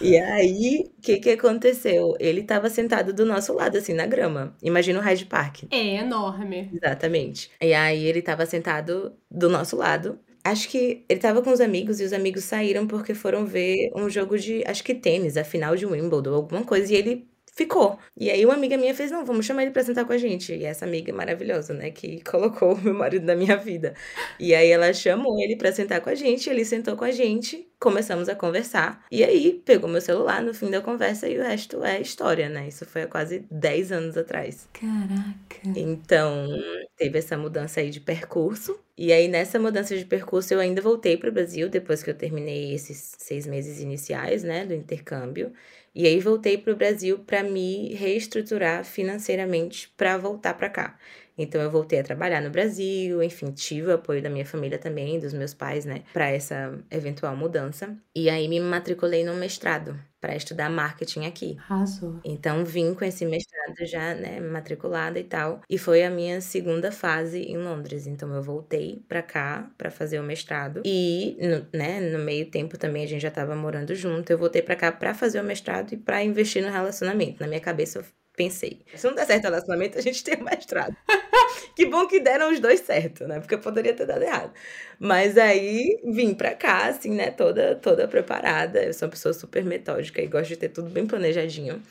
E 0.00 0.18
aí, 0.18 0.90
o 0.98 1.00
que 1.00 1.18
que 1.18 1.30
aconteceu? 1.30 2.14
Ele 2.18 2.40
estava 2.40 2.68
sentado 2.68 3.12
do 3.12 3.24
nosso 3.24 3.52
lado, 3.54 3.78
assim, 3.78 3.94
na 3.94 4.06
grama. 4.06 4.56
Imagina 4.62 4.98
o 4.98 5.02
Hyde 5.02 5.26
Park. 5.26 5.64
É 5.70 5.96
enorme. 5.96 6.70
Exatamente. 6.72 7.50
E 7.60 7.72
aí, 7.72 8.04
ele 8.04 8.18
estava 8.18 8.44
sentado 8.44 9.16
do 9.30 9.48
nosso 9.48 9.76
lado. 9.76 10.18
Acho 10.44 10.68
que 10.68 11.04
ele 11.08 11.18
estava 11.18 11.40
com 11.42 11.50
os 11.50 11.60
amigos 11.60 12.00
e 12.00 12.04
os 12.04 12.12
amigos 12.12 12.44
saíram 12.44 12.86
porque 12.86 13.14
foram 13.14 13.46
ver 13.46 13.90
um 13.96 14.10
jogo 14.10 14.38
de, 14.38 14.62
acho 14.66 14.84
que 14.84 14.94
tênis, 14.94 15.36
a 15.38 15.44
final 15.44 15.74
de 15.74 15.86
Wimbledon, 15.86 16.34
alguma 16.34 16.64
coisa. 16.64 16.92
E 16.92 16.96
ele 16.96 17.28
ficou. 17.54 17.98
E 18.16 18.30
aí 18.30 18.44
uma 18.44 18.54
amiga 18.54 18.76
minha 18.76 18.94
fez, 18.94 19.10
não, 19.10 19.24
vamos 19.24 19.46
chamar 19.46 19.62
ele 19.62 19.70
pra 19.70 19.84
sentar 19.84 20.04
com 20.04 20.12
a 20.12 20.18
gente. 20.18 20.52
E 20.52 20.64
essa 20.64 20.84
amiga 20.84 21.12
maravilhosa, 21.12 21.72
né, 21.72 21.90
que 21.90 22.20
colocou 22.28 22.74
o 22.74 22.80
meu 22.80 22.94
marido 22.94 23.24
na 23.24 23.36
minha 23.36 23.56
vida. 23.56 23.94
E 24.38 24.54
aí 24.54 24.68
ela 24.70 24.92
chamou 24.92 25.38
ele 25.40 25.56
pra 25.56 25.72
sentar 25.72 26.00
com 26.00 26.10
a 26.10 26.14
gente, 26.14 26.50
ele 26.50 26.64
sentou 26.64 26.96
com 26.96 27.04
a 27.04 27.12
gente, 27.12 27.66
começamos 27.78 28.28
a 28.28 28.34
conversar. 28.34 29.04
E 29.10 29.22
aí 29.22 29.62
pegou 29.64 29.88
meu 29.88 30.00
celular 30.00 30.42
no 30.42 30.52
fim 30.52 30.70
da 30.70 30.80
conversa 30.80 31.28
e 31.28 31.38
o 31.38 31.42
resto 31.42 31.84
é 31.84 32.00
história, 32.00 32.48
né? 32.48 32.66
Isso 32.68 32.84
foi 32.84 33.02
há 33.02 33.06
quase 33.06 33.46
10 33.50 33.92
anos 33.92 34.16
atrás. 34.16 34.68
Caraca. 34.72 35.60
Então, 35.76 36.48
teve 36.96 37.18
essa 37.18 37.38
mudança 37.38 37.80
aí 37.80 37.90
de 37.90 38.00
percurso. 38.00 38.78
E 38.96 39.12
aí, 39.12 39.28
nessa 39.28 39.58
mudança 39.58 39.96
de 39.96 40.04
percurso, 40.04 40.54
eu 40.54 40.60
ainda 40.60 40.80
voltei 40.80 41.16
para 41.16 41.28
o 41.28 41.32
Brasil 41.32 41.68
depois 41.68 42.02
que 42.02 42.10
eu 42.10 42.14
terminei 42.14 42.74
esses 42.74 43.14
seis 43.18 43.46
meses 43.46 43.80
iniciais, 43.80 44.42
né, 44.44 44.64
do 44.64 44.74
intercâmbio. 44.74 45.52
E 45.94 46.06
aí 46.06 46.18
voltei 46.20 46.58
para 46.58 46.72
o 46.72 46.76
Brasil 46.76 47.18
para 47.20 47.42
me 47.42 47.94
reestruturar 47.94 48.84
financeiramente 48.84 49.92
para 49.96 50.18
voltar 50.18 50.54
para 50.54 50.68
cá. 50.70 50.98
Então 51.36 51.60
eu 51.60 51.70
voltei 51.70 51.98
a 52.00 52.04
trabalhar 52.04 52.40
no 52.40 52.50
Brasil, 52.50 53.22
enfim, 53.22 53.52
tive 53.52 53.88
o 53.88 53.94
apoio 53.94 54.22
da 54.22 54.30
minha 54.30 54.46
família 54.46 54.78
também, 54.78 55.18
dos 55.18 55.32
meus 55.34 55.54
pais, 55.54 55.84
né, 55.84 56.04
para 56.12 56.28
essa 56.30 56.78
eventual 56.90 57.36
mudança. 57.36 57.96
E 58.14 58.30
aí 58.30 58.48
me 58.48 58.60
matriculei 58.60 59.24
no 59.24 59.34
mestrado 59.34 59.98
para 60.20 60.36
estudar 60.36 60.70
marketing 60.70 61.26
aqui. 61.26 61.56
Arrasou. 61.58 62.20
Então 62.26 62.64
vim 62.64 62.94
com 62.94 63.04
esse 63.04 63.26
mestrado 63.26 63.74
já, 63.86 64.14
né, 64.14 64.40
matriculada 64.40 65.18
e 65.20 65.24
tal, 65.24 65.60
e 65.68 65.76
foi 65.76 66.02
a 66.04 66.10
minha 66.10 66.40
segunda 66.40 66.90
fase 66.90 67.40
em 67.42 67.58
Londres. 67.58 68.06
Então 68.06 68.32
eu 68.34 68.42
voltei 68.42 69.04
para 69.08 69.22
cá 69.22 69.70
para 69.76 69.90
fazer 69.90 70.18
o 70.20 70.22
mestrado 70.22 70.80
e, 70.84 71.36
no, 71.40 71.66
né, 71.78 72.00
no 72.00 72.18
meio 72.18 72.50
tempo 72.50 72.78
também 72.78 73.04
a 73.04 73.06
gente 73.06 73.20
já 73.22 73.28
estava 73.28 73.54
morando 73.54 73.94
junto. 73.94 74.30
Eu 74.30 74.38
voltei 74.38 74.62
para 74.62 74.76
cá 74.76 74.90
para 74.92 75.12
fazer 75.14 75.40
o 75.40 75.44
mestrado 75.44 75.92
e 75.92 75.96
para 75.98 76.22
investir 76.24 76.62
no 76.64 76.70
relacionamento. 76.70 77.40
Na 77.40 77.46
minha 77.48 77.60
cabeça 77.60 77.98
eu 77.98 78.04
pensei, 78.36 78.80
se 78.94 79.06
não 79.06 79.14
der 79.14 79.26
certo 79.26 79.44
o 79.44 79.48
relacionamento, 79.48 79.98
a 79.98 80.02
gente 80.02 80.22
tem 80.22 80.34
o 80.34 80.44
mestrado. 80.44 80.96
que 81.76 81.86
bom 81.86 82.06
que 82.06 82.20
deram 82.20 82.52
os 82.52 82.60
dois 82.60 82.80
certo, 82.80 83.26
né? 83.26 83.40
Porque 83.40 83.54
eu 83.54 83.60
poderia 83.60 83.94
ter 83.94 84.06
dado 84.06 84.22
errado. 84.22 84.52
Mas 84.98 85.38
aí 85.38 86.00
vim 86.04 86.34
pra 86.34 86.54
cá, 86.54 86.86
assim, 86.86 87.10
né? 87.10 87.30
Toda, 87.30 87.76
toda 87.76 88.08
preparada. 88.08 88.82
Eu 88.82 88.92
sou 88.92 89.06
uma 89.06 89.12
pessoa 89.12 89.32
super 89.32 89.64
metódica 89.64 90.20
e 90.20 90.26
gosto 90.26 90.48
de 90.48 90.56
ter 90.56 90.68
tudo 90.68 90.90
bem 90.90 91.06
planejadinho. 91.06 91.82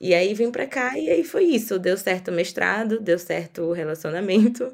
E 0.00 0.14
aí 0.14 0.34
vim 0.34 0.50
pra 0.50 0.66
cá 0.66 0.98
e 0.98 1.08
aí 1.10 1.22
foi 1.22 1.44
isso. 1.44 1.78
Deu 1.78 1.96
certo 1.96 2.28
o 2.28 2.32
mestrado, 2.34 2.98
deu 3.00 3.18
certo 3.18 3.62
o 3.62 3.72
relacionamento. 3.72 4.72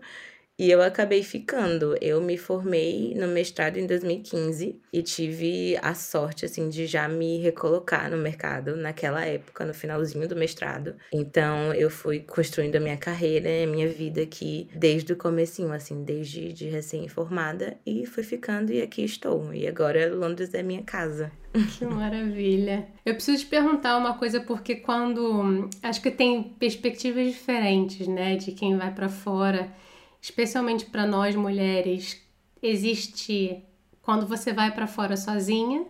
E 0.58 0.70
eu 0.72 0.82
acabei 0.82 1.22
ficando. 1.22 1.96
Eu 2.00 2.20
me 2.20 2.36
formei 2.36 3.14
no 3.14 3.28
mestrado 3.28 3.76
em 3.76 3.86
2015 3.86 4.80
e 4.92 5.02
tive 5.02 5.78
a 5.80 5.94
sorte, 5.94 6.44
assim, 6.44 6.68
de 6.68 6.84
já 6.84 7.08
me 7.08 7.38
recolocar 7.38 8.10
no 8.10 8.16
mercado 8.16 8.76
naquela 8.76 9.24
época, 9.24 9.64
no 9.64 9.72
finalzinho 9.72 10.26
do 10.26 10.34
mestrado. 10.34 10.96
Então, 11.12 11.72
eu 11.74 11.88
fui 11.88 12.20
construindo 12.20 12.74
a 12.74 12.80
minha 12.80 12.96
carreira, 12.96 13.48
a 13.62 13.66
minha 13.68 13.88
vida 13.88 14.22
aqui 14.22 14.68
desde 14.74 15.12
o 15.12 15.16
comecinho, 15.16 15.72
assim, 15.72 16.02
desde 16.02 16.52
de 16.52 16.68
recém-formada 16.68 17.78
e 17.86 18.04
fui 18.04 18.24
ficando 18.24 18.72
e 18.72 18.82
aqui 18.82 19.04
estou. 19.04 19.54
E 19.54 19.64
agora 19.68 20.12
Londres 20.12 20.52
é 20.54 20.62
minha 20.62 20.82
casa. 20.82 21.30
Que 21.78 21.84
maravilha. 21.84 22.86
Eu 23.04 23.14
preciso 23.14 23.44
te 23.44 23.46
perguntar 23.46 23.96
uma 23.96 24.18
coisa 24.18 24.40
porque 24.40 24.76
quando 24.76 25.68
acho 25.82 26.00
que 26.02 26.10
tem 26.10 26.42
perspectivas 26.42 27.26
diferentes, 27.26 28.06
né, 28.06 28.36
de 28.36 28.52
quem 28.52 28.76
vai 28.76 28.92
para 28.92 29.08
fora 29.08 29.72
especialmente 30.20 30.87
para 30.87 31.06
nós 31.06 31.34
mulheres, 31.34 32.20
existe 32.62 33.64
quando 34.02 34.26
você 34.26 34.52
vai 34.52 34.72
para 34.75 34.87
fora 34.87 35.16
sozinha, 35.16 35.87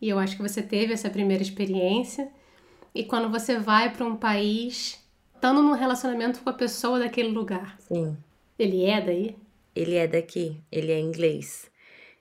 e 0.00 0.08
eu 0.08 0.18
acho 0.18 0.36
que 0.36 0.42
você 0.42 0.62
teve 0.62 0.92
essa 0.92 1.08
primeira 1.08 1.42
experiência, 1.42 2.28
e 2.94 3.04
quando 3.04 3.30
você 3.30 3.58
vai 3.58 3.92
para 3.92 4.04
um 4.04 4.16
país 4.16 5.02
estando 5.34 5.62
num 5.62 5.72
relacionamento 5.72 6.40
com 6.40 6.50
a 6.50 6.54
pessoa 6.54 6.98
daquele 7.00 7.30
lugar. 7.30 7.76
Sim. 7.80 8.16
Ele 8.58 8.84
é 8.84 9.00
daí? 9.00 9.36
Ele 9.74 9.96
é 9.96 10.06
daqui, 10.06 10.62
ele 10.70 10.92
é 10.92 11.00
inglês. 11.00 11.70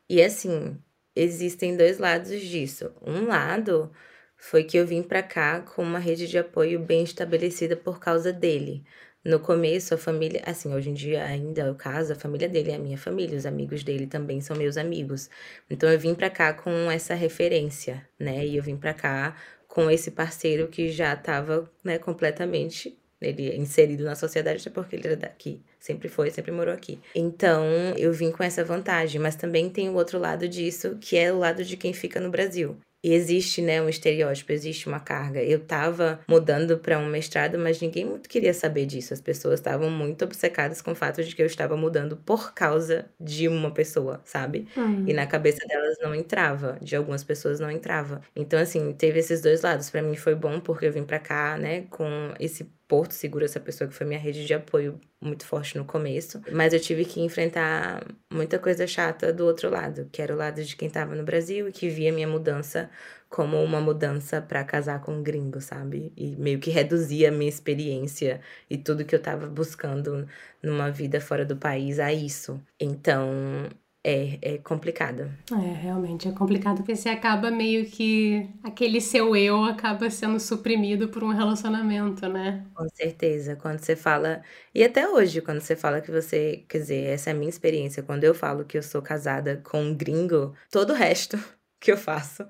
E 0.09 0.21
assim, 0.21 0.77
existem 1.15 1.77
dois 1.77 1.99
lados 1.99 2.41
disso. 2.41 2.91
Um 3.05 3.27
lado 3.27 3.91
foi 4.37 4.63
que 4.63 4.75
eu 4.75 4.87
vim 4.87 5.03
para 5.03 5.21
cá 5.21 5.61
com 5.61 5.83
uma 5.83 5.99
rede 5.99 6.27
de 6.27 6.37
apoio 6.37 6.79
bem 6.79 7.03
estabelecida 7.03 7.75
por 7.75 7.99
causa 7.99 8.33
dele. 8.33 8.83
No 9.23 9.39
começo, 9.39 9.93
a 9.93 9.97
família, 9.97 10.41
assim, 10.47 10.73
hoje 10.73 10.89
em 10.89 10.95
dia 10.95 11.23
ainda 11.23 11.61
é 11.61 11.69
o 11.69 11.75
caso, 11.75 12.11
a 12.11 12.15
família 12.15 12.49
dele 12.49 12.71
é 12.71 12.75
a 12.75 12.79
minha 12.79 12.97
família, 12.97 13.37
os 13.37 13.45
amigos 13.45 13.83
dele 13.83 14.07
também 14.07 14.41
são 14.41 14.55
meus 14.57 14.77
amigos. 14.77 15.29
Então 15.69 15.87
eu 15.89 15.99
vim 15.99 16.15
para 16.15 16.27
cá 16.29 16.53
com 16.53 16.89
essa 16.89 17.13
referência, 17.13 18.03
né? 18.19 18.43
E 18.43 18.57
eu 18.57 18.63
vim 18.63 18.75
para 18.75 18.95
cá 18.95 19.35
com 19.67 19.91
esse 19.91 20.09
parceiro 20.09 20.67
que 20.67 20.89
já 20.89 21.13
estava, 21.13 21.69
né, 21.83 21.99
completamente 21.99 22.97
ele 23.21 23.55
inserido 23.55 24.03
na 24.03 24.15
sociedade 24.15 24.61
até 24.61 24.69
porque 24.71 24.95
ele 24.95 25.07
era 25.07 25.15
daqui, 25.15 25.61
sempre 25.79 26.09
foi, 26.09 26.31
sempre 26.31 26.51
morou 26.51 26.73
aqui. 26.73 26.99
Então, 27.13 27.63
eu 27.95 28.11
vim 28.11 28.31
com 28.31 28.43
essa 28.43 28.65
vantagem, 28.65 29.21
mas 29.21 29.35
também 29.35 29.69
tem 29.69 29.87
o 29.89 29.93
outro 29.93 30.17
lado 30.17 30.47
disso, 30.47 30.97
que 30.99 31.15
é 31.15 31.31
o 31.31 31.37
lado 31.37 31.63
de 31.63 31.77
quem 31.77 31.93
fica 31.93 32.19
no 32.19 32.31
Brasil. 32.31 32.75
E 33.03 33.13
existe, 33.13 33.61
né, 33.63 33.81
um 33.81 33.89
estereótipo, 33.89 34.51
existe 34.51 34.87
uma 34.87 34.99
carga. 34.99 35.41
Eu 35.43 35.57
estava 35.59 36.19
mudando 36.29 36.77
para 36.77 36.99
um 36.99 37.07
mestrado, 37.07 37.57
mas 37.57 37.81
ninguém 37.81 38.05
muito 38.05 38.29
queria 38.29 38.53
saber 38.53 38.85
disso. 38.85 39.11
As 39.13 39.19
pessoas 39.21 39.59
estavam 39.59 39.89
muito 39.89 40.23
obcecadas 40.23 40.81
com 40.83 40.91
o 40.91 40.95
fato 40.95 41.23
de 41.23 41.35
que 41.35 41.41
eu 41.41 41.47
estava 41.47 41.75
mudando 41.75 42.15
por 42.17 42.53
causa 42.53 43.09
de 43.19 43.47
uma 43.47 43.71
pessoa, 43.73 44.21
sabe? 44.23 44.67
Uhum. 44.77 45.03
E 45.07 45.13
na 45.13 45.25
cabeça 45.25 45.65
delas 45.67 45.97
não 45.99 46.13
entrava, 46.13 46.77
de 46.81 46.95
algumas 46.95 47.23
pessoas 47.23 47.59
não 47.59 47.71
entrava. 47.71 48.21
Então, 48.35 48.59
assim, 48.59 48.93
teve 48.93 49.19
esses 49.19 49.41
dois 49.41 49.61
lados. 49.63 49.89
Para 49.89 50.03
mim 50.03 50.15
foi 50.15 50.35
bom 50.35 50.59
porque 50.59 50.85
eu 50.85 50.91
vim 50.93 51.03
para 51.03 51.17
cá, 51.19 51.57
né, 51.57 51.81
com 51.89 52.05
esse 52.39 52.71
porto 52.91 53.13
seguro, 53.13 53.45
essa 53.45 53.57
pessoa 53.57 53.87
que 53.87 53.95
foi 53.95 54.05
minha 54.05 54.19
rede 54.19 54.45
de 54.45 54.53
apoio 54.53 54.99
muito 55.21 55.45
forte 55.45 55.77
no 55.77 55.85
começo. 55.85 56.41
Mas 56.51 56.73
eu 56.73 56.79
tive 56.79 57.05
que 57.05 57.21
enfrentar 57.21 58.05
muita 58.29 58.59
coisa 58.59 58.85
chata 58.85 59.31
do 59.31 59.45
outro 59.45 59.69
lado, 59.69 60.09
que 60.11 60.21
era 60.21 60.33
o 60.33 60.37
lado 60.37 60.61
de 60.61 60.75
quem 60.75 60.89
estava 60.89 61.15
no 61.15 61.23
Brasil 61.23 61.69
e 61.69 61.71
que 61.71 61.87
via 61.87 62.11
minha 62.11 62.27
mudança 62.27 62.89
como 63.29 63.63
uma 63.63 63.79
mudança 63.79 64.41
para 64.41 64.61
casar 64.65 64.99
com 64.99 65.13
um 65.13 65.23
gringo, 65.23 65.61
sabe? 65.61 66.11
E 66.17 66.35
meio 66.35 66.59
que 66.59 66.69
reduzia 66.69 67.29
a 67.29 67.31
minha 67.31 67.47
experiência 67.47 68.41
e 68.69 68.77
tudo 68.77 69.05
que 69.05 69.15
eu 69.15 69.19
estava 69.19 69.47
buscando 69.47 70.27
numa 70.61 70.91
vida 70.91 71.21
fora 71.21 71.45
do 71.45 71.55
país 71.55 71.97
a 71.97 72.11
isso. 72.11 72.61
Então, 72.77 73.69
é, 74.03 74.39
é 74.41 74.57
complicado. 74.57 75.31
É, 75.51 75.73
realmente 75.73 76.27
é 76.27 76.31
complicado 76.31 76.77
porque 76.77 76.95
você 76.95 77.09
acaba 77.09 77.51
meio 77.51 77.85
que. 77.85 78.49
aquele 78.63 78.99
seu 78.99 79.35
eu 79.35 79.63
acaba 79.63 80.09
sendo 80.09 80.39
suprimido 80.39 81.09
por 81.09 81.23
um 81.23 81.29
relacionamento, 81.29 82.27
né? 82.27 82.65
Com 82.73 82.87
certeza. 82.89 83.55
Quando 83.55 83.79
você 83.79 83.95
fala. 83.95 84.41
E 84.73 84.83
até 84.83 85.07
hoje, 85.07 85.41
quando 85.41 85.61
você 85.61 85.75
fala 85.75 86.01
que 86.01 86.11
você. 86.11 86.65
Quer 86.67 86.79
dizer, 86.79 87.03
essa 87.07 87.29
é 87.29 87.33
a 87.33 87.35
minha 87.35 87.49
experiência. 87.49 88.01
Quando 88.01 88.23
eu 88.23 88.33
falo 88.33 88.65
que 88.65 88.77
eu 88.77 88.83
sou 88.83 89.01
casada 89.01 89.61
com 89.63 89.81
um 89.83 89.95
gringo, 89.95 90.55
todo 90.71 90.91
o 90.91 90.95
resto 90.95 91.37
que 91.79 91.91
eu 91.91 91.97
faço. 91.97 92.45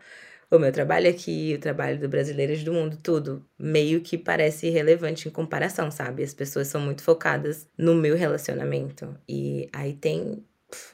O 0.50 0.60
meu 0.60 0.72
trabalho 0.72 1.10
aqui, 1.10 1.54
o 1.56 1.60
trabalho 1.62 1.98
do 1.98 2.10
Brasileiros 2.10 2.62
do 2.62 2.74
Mundo, 2.74 2.98
tudo 3.02 3.46
meio 3.58 4.02
que 4.02 4.18
parece 4.18 4.68
irrelevante 4.68 5.30
em 5.30 5.32
comparação, 5.32 5.90
sabe? 5.90 6.24
As 6.24 6.34
pessoas 6.34 6.68
são 6.68 6.82
muito 6.82 7.02
focadas 7.04 7.70
no 7.78 7.96
meu 7.96 8.18
relacionamento. 8.18 9.18
E 9.30 9.70
aí 9.72 9.94
tem 9.94 10.44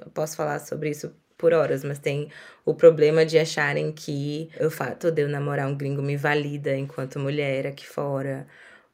eu 0.02 0.10
posso 0.12 0.36
falar 0.36 0.60
sobre 0.60 0.90
isso 0.90 1.14
por 1.38 1.54
horas, 1.54 1.84
mas 1.84 2.00
tem 2.00 2.30
o 2.66 2.74
problema 2.74 3.26
de 3.26 3.38
acharem 3.38 3.92
que 3.92 4.50
o 4.60 4.70
fato 4.70 5.12
de 5.12 5.22
eu 5.22 5.30
namorar 5.30 5.68
um 5.68 5.78
gringo 5.78 6.02
me 6.02 6.18
valida 6.18 6.76
enquanto 6.76 7.20
mulher 7.20 7.68
aqui 7.68 7.86
fora, 7.86 8.48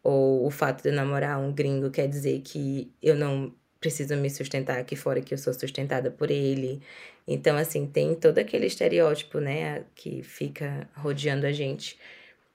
ou 0.04 0.46
o 0.46 0.52
fato 0.52 0.84
de 0.84 0.90
eu 0.90 0.94
namorar 0.94 1.40
um 1.40 1.54
gringo 1.54 1.90
quer 1.90 2.08
dizer 2.08 2.42
que 2.42 2.94
eu 3.02 3.16
não 3.16 3.54
preciso 3.80 4.16
me 4.16 4.30
sustentar 4.30 4.78
aqui 4.80 4.96
fora, 4.96 5.22
que 5.22 5.34
eu 5.34 5.38
sou 5.38 5.54
sustentada 5.54 6.10
por 6.12 6.32
ele. 6.32 6.82
Então, 7.28 7.58
assim, 7.58 7.86
tem 7.86 8.16
todo 8.16 8.40
aquele 8.40 8.66
estereótipo, 8.66 9.40
né, 9.40 9.84
que 9.96 10.24
fica 10.24 10.88
rodeando 10.96 11.46
a 11.46 11.52
gente. 11.52 11.98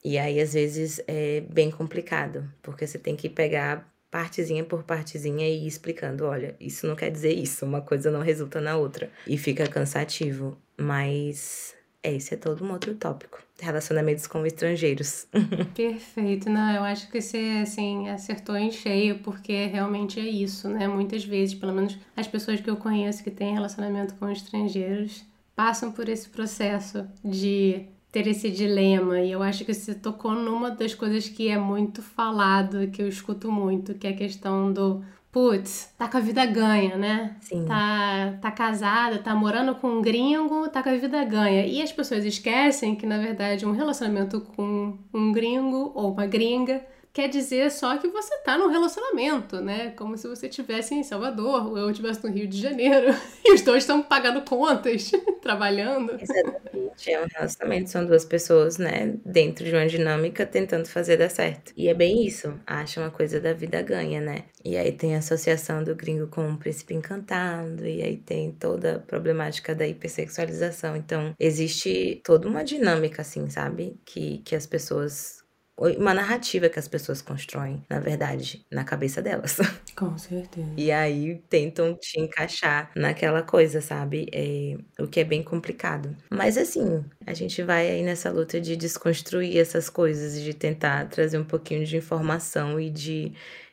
E 0.04 0.18
aí, 0.18 0.40
às 0.40 0.54
vezes, 0.54 1.02
é 1.06 1.42
bem 1.42 1.70
complicado, 1.70 2.50
porque 2.62 2.86
você 2.86 2.98
tem 2.98 3.16
que 3.16 3.28
pegar 3.28 3.86
partezinha 4.10 4.64
por 4.64 4.82
partezinha 4.84 5.48
e 5.48 5.66
explicando, 5.66 6.24
olha, 6.24 6.56
isso 6.60 6.86
não 6.86 6.96
quer 6.96 7.10
dizer 7.10 7.32
isso, 7.32 7.64
uma 7.64 7.80
coisa 7.80 8.10
não 8.10 8.20
resulta 8.20 8.60
na 8.60 8.76
outra. 8.76 9.10
E 9.26 9.36
fica 9.36 9.66
cansativo, 9.66 10.56
mas 10.76 11.74
esse 12.02 12.34
é 12.34 12.36
todo 12.36 12.64
um 12.64 12.72
outro 12.72 12.94
tópico. 12.94 13.42
Relacionamentos 13.60 14.26
com 14.26 14.46
estrangeiros. 14.46 15.26
Perfeito, 15.74 16.48
não, 16.48 16.74
eu 16.74 16.82
acho 16.82 17.10
que 17.10 17.20
você, 17.20 17.60
assim, 17.62 18.08
acertou 18.08 18.56
em 18.56 18.70
cheio, 18.70 19.18
porque 19.18 19.66
realmente 19.66 20.20
é 20.20 20.26
isso, 20.26 20.68
né? 20.68 20.86
Muitas 20.86 21.24
vezes, 21.24 21.54
pelo 21.54 21.72
menos 21.72 21.98
as 22.16 22.26
pessoas 22.26 22.60
que 22.60 22.70
eu 22.70 22.76
conheço 22.76 23.22
que 23.22 23.30
têm 23.30 23.52
relacionamento 23.52 24.14
com 24.14 24.30
estrangeiros, 24.30 25.24
passam 25.56 25.90
por 25.90 26.08
esse 26.08 26.28
processo 26.28 27.04
de 27.24 27.86
ter 28.22 28.30
esse 28.30 28.50
dilema. 28.50 29.20
E 29.20 29.30
eu 29.30 29.42
acho 29.42 29.64
que 29.64 29.72
você 29.72 29.94
tocou 29.94 30.32
numa 30.32 30.70
das 30.70 30.94
coisas 30.94 31.28
que 31.28 31.48
é 31.48 31.56
muito 31.56 32.02
falado, 32.02 32.88
que 32.88 33.00
eu 33.00 33.08
escuto 33.08 33.50
muito, 33.50 33.94
que 33.94 34.06
é 34.06 34.10
a 34.10 34.16
questão 34.16 34.72
do 34.72 35.04
putz, 35.30 35.92
tá 35.96 36.08
com 36.08 36.16
a 36.16 36.20
vida 36.20 36.44
ganha, 36.46 36.96
né? 36.96 37.36
Sim. 37.40 37.64
Tá, 37.66 38.38
tá 38.40 38.50
casada, 38.50 39.18
tá 39.18 39.34
morando 39.34 39.74
com 39.74 39.88
um 39.88 40.02
gringo, 40.02 40.68
tá 40.68 40.82
com 40.82 40.88
a 40.88 40.96
vida 40.96 41.22
ganha. 41.24 41.66
E 41.66 41.80
as 41.80 41.92
pessoas 41.92 42.24
esquecem 42.24 42.96
que, 42.96 43.06
na 43.06 43.18
verdade, 43.18 43.64
um 43.64 43.72
relacionamento 43.72 44.40
com 44.40 44.98
um 45.14 45.32
gringo 45.32 45.92
ou 45.94 46.12
uma 46.12 46.26
gringa 46.26 46.82
quer 47.18 47.26
dizer 47.26 47.68
só 47.72 47.96
que 47.96 48.06
você 48.06 48.38
tá 48.44 48.56
num 48.56 48.68
relacionamento, 48.68 49.60
né? 49.60 49.90
Como 49.96 50.16
se 50.16 50.28
você 50.28 50.46
estivesse 50.46 50.94
em 50.94 51.02
Salvador 51.02 51.66
ou 51.66 51.76
eu 51.76 51.90
estivesse 51.90 52.24
no 52.24 52.32
Rio 52.32 52.46
de 52.46 52.60
Janeiro 52.60 53.12
e 53.44 53.52
os 53.52 53.60
dois 53.60 53.82
estão 53.82 54.00
pagando 54.00 54.42
contas, 54.42 55.10
trabalhando. 55.42 56.12
Exatamente, 56.12 57.10
é 57.10 57.20
um 57.20 57.26
relacionamento, 57.26 57.90
são 57.90 58.06
duas 58.06 58.24
pessoas, 58.24 58.78
né, 58.78 59.16
dentro 59.26 59.64
de 59.64 59.72
uma 59.72 59.88
dinâmica 59.88 60.46
tentando 60.46 60.86
fazer 60.86 61.16
dar 61.16 61.28
certo. 61.28 61.72
E 61.76 61.88
é 61.88 61.94
bem 61.94 62.24
isso, 62.24 62.54
acha 62.64 63.00
uma 63.00 63.10
coisa 63.10 63.40
da 63.40 63.52
vida 63.52 63.82
ganha, 63.82 64.20
né? 64.20 64.44
E 64.64 64.76
aí 64.76 64.92
tem 64.92 65.16
a 65.16 65.18
associação 65.18 65.82
do 65.82 65.96
gringo 65.96 66.28
com 66.28 66.48
o 66.48 66.56
príncipe 66.56 66.94
encantado, 66.94 67.84
e 67.84 68.00
aí 68.00 68.16
tem 68.16 68.52
toda 68.52 68.94
a 68.94 68.98
problemática 69.00 69.74
da 69.74 69.88
hipersexualização. 69.88 70.94
Então, 70.94 71.34
existe 71.36 72.20
toda 72.22 72.46
uma 72.46 72.62
dinâmica, 72.62 73.22
assim, 73.22 73.50
sabe? 73.50 73.98
Que, 74.04 74.38
que 74.44 74.54
as 74.54 74.66
pessoas 74.66 75.37
uma 75.78 76.12
narrativa 76.12 76.68
que 76.68 76.78
as 76.78 76.88
pessoas 76.88 77.22
constroem, 77.22 77.82
na 77.88 78.00
verdade, 78.00 78.64
na 78.70 78.84
cabeça 78.84 79.22
delas. 79.22 79.58
Com 79.94 80.18
certeza. 80.18 80.68
E 80.76 80.90
aí 80.90 81.40
tentam 81.48 81.94
te 81.94 82.20
encaixar 82.20 82.90
naquela 82.96 83.42
coisa, 83.42 83.80
sabe? 83.80 84.26
É, 84.32 84.76
o 85.00 85.06
que 85.06 85.20
é 85.20 85.24
bem 85.24 85.42
complicado. 85.42 86.16
Mas 86.30 86.58
assim, 86.58 87.04
a 87.26 87.32
gente 87.32 87.62
vai 87.62 87.88
aí 87.88 88.02
nessa 88.02 88.30
luta 88.30 88.60
de 88.60 88.76
desconstruir 88.76 89.56
essas 89.56 89.88
coisas 89.88 90.36
e 90.36 90.42
de 90.42 90.54
tentar 90.54 91.08
trazer 91.08 91.38
um 91.38 91.44
pouquinho 91.44 91.84
de 91.86 91.96
informação 91.96 92.80
e 92.80 92.90
de 92.90 93.32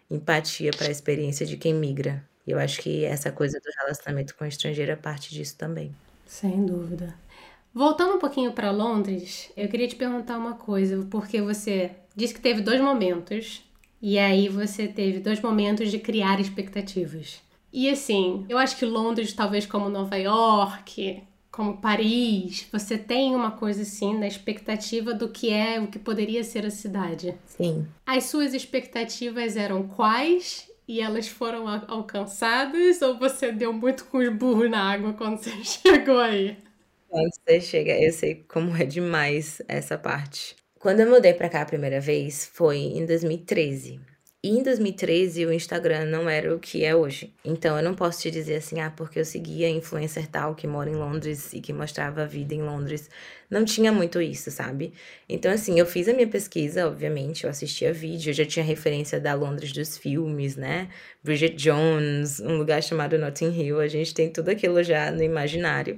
empatia 0.09 0.71
para 0.71 0.87
a 0.87 0.91
experiência 0.91 1.45
de 1.45 1.57
quem 1.57 1.73
migra. 1.73 2.23
E 2.45 2.51
eu 2.51 2.59
acho 2.59 2.79
que 2.79 3.03
essa 3.03 3.31
coisa 3.31 3.59
do 3.59 3.71
relacionamento 3.81 4.35
com 4.35 4.43
o 4.43 4.47
estrangeiro 4.47 4.91
é 4.91 4.95
parte 4.95 5.33
disso 5.33 5.55
também. 5.57 5.95
Sem 6.27 6.65
dúvida. 6.65 7.13
Voltando 7.75 8.15
um 8.15 8.19
pouquinho 8.19 8.53
para 8.53 8.71
Londres, 8.71 9.51
eu 9.57 9.67
queria 9.67 9.85
te 9.85 9.97
perguntar 9.97 10.37
uma 10.37 10.53
coisa, 10.53 11.05
porque 11.11 11.41
você 11.41 11.91
disse 12.15 12.33
que 12.33 12.39
teve 12.39 12.61
dois 12.61 12.79
momentos, 12.79 13.61
e 14.01 14.17
aí 14.17 14.47
você 14.47 14.87
teve 14.87 15.19
dois 15.19 15.41
momentos 15.41 15.91
de 15.91 15.99
criar 15.99 16.39
expectativas. 16.39 17.41
E 17.73 17.89
assim, 17.89 18.45
eu 18.47 18.57
acho 18.57 18.77
que 18.77 18.85
Londres, 18.85 19.33
talvez 19.33 19.65
como 19.65 19.89
Nova 19.89 20.15
York, 20.15 21.21
como 21.51 21.75
Paris, 21.75 22.65
você 22.71 22.97
tem 22.97 23.35
uma 23.35 23.51
coisa 23.51 23.81
assim 23.81 24.17
na 24.17 24.25
expectativa 24.25 25.13
do 25.13 25.27
que 25.27 25.49
é, 25.49 25.77
o 25.77 25.87
que 25.87 25.99
poderia 25.99 26.45
ser 26.45 26.65
a 26.65 26.71
cidade. 26.71 27.35
Sim. 27.45 27.85
As 28.05 28.23
suas 28.23 28.53
expectativas 28.53 29.57
eram 29.57 29.85
quais 29.85 30.71
e 30.87 31.01
elas 31.01 31.27
foram 31.27 31.67
alcançadas 31.89 33.01
ou 33.01 33.17
você 33.17 33.51
deu 33.51 33.73
muito 33.73 34.05
com 34.05 34.19
os 34.19 34.29
burros 34.29 34.71
na 34.71 34.81
água 34.81 35.11
quando 35.11 35.39
você 35.43 35.51
chegou 35.61 36.19
aí? 36.19 36.55
Quando 37.15 37.29
você 37.47 37.61
chega, 37.61 37.97
eu 37.97 38.11
sei 38.11 38.43
como 38.45 38.75
é 38.75 38.83
demais 38.85 39.61
essa 39.69 39.97
parte. 39.97 40.53
Quando 40.77 40.99
eu 40.99 41.09
mudei 41.09 41.33
pra 41.33 41.47
cá 41.47 41.61
a 41.61 41.65
primeira 41.65 42.01
vez, 42.01 42.45
foi 42.45 42.75
em 42.77 43.05
2013. 43.05 44.01
E 44.43 44.49
em 44.49 44.61
2013 44.61 45.45
o 45.45 45.53
Instagram 45.53 46.07
não 46.07 46.29
era 46.29 46.53
o 46.53 46.59
que 46.59 46.83
é 46.83 46.93
hoje. 46.93 47.33
Então 47.43 47.77
eu 47.77 47.83
não 47.83 47.95
posso 47.95 48.21
te 48.21 48.29
dizer 48.29 48.57
assim, 48.57 48.81
ah, 48.81 48.91
porque 48.91 49.17
eu 49.17 49.23
seguia 49.23 49.69
influencer 49.69 50.27
tal 50.27 50.53
que 50.55 50.67
mora 50.67 50.89
em 50.89 50.95
Londres 50.95 51.53
e 51.53 51.61
que 51.61 51.71
mostrava 51.71 52.23
a 52.23 52.25
vida 52.25 52.53
em 52.53 52.61
Londres. 52.61 53.09
Não 53.49 53.63
tinha 53.63 53.93
muito 53.93 54.21
isso, 54.21 54.51
sabe? 54.51 54.93
Então 55.29 55.49
assim, 55.51 55.79
eu 55.79 55.85
fiz 55.85 56.09
a 56.09 56.13
minha 56.13 56.27
pesquisa, 56.27 56.85
obviamente, 56.85 57.45
eu 57.45 57.49
assistia 57.49 57.93
vídeo, 57.93 58.31
eu 58.31 58.33
já 58.33 58.45
tinha 58.45 58.65
referência 58.65 59.21
da 59.21 59.33
Londres 59.33 59.71
dos 59.71 59.97
filmes, 59.97 60.57
né? 60.57 60.89
Bridget 61.23 61.55
Jones, 61.55 62.39
um 62.41 62.57
lugar 62.57 62.83
chamado 62.83 63.17
Notting 63.17 63.51
Hill, 63.51 63.79
a 63.79 63.87
gente 63.87 64.13
tem 64.13 64.29
tudo 64.29 64.49
aquilo 64.49 64.83
já 64.83 65.09
no 65.11 65.23
imaginário. 65.23 65.97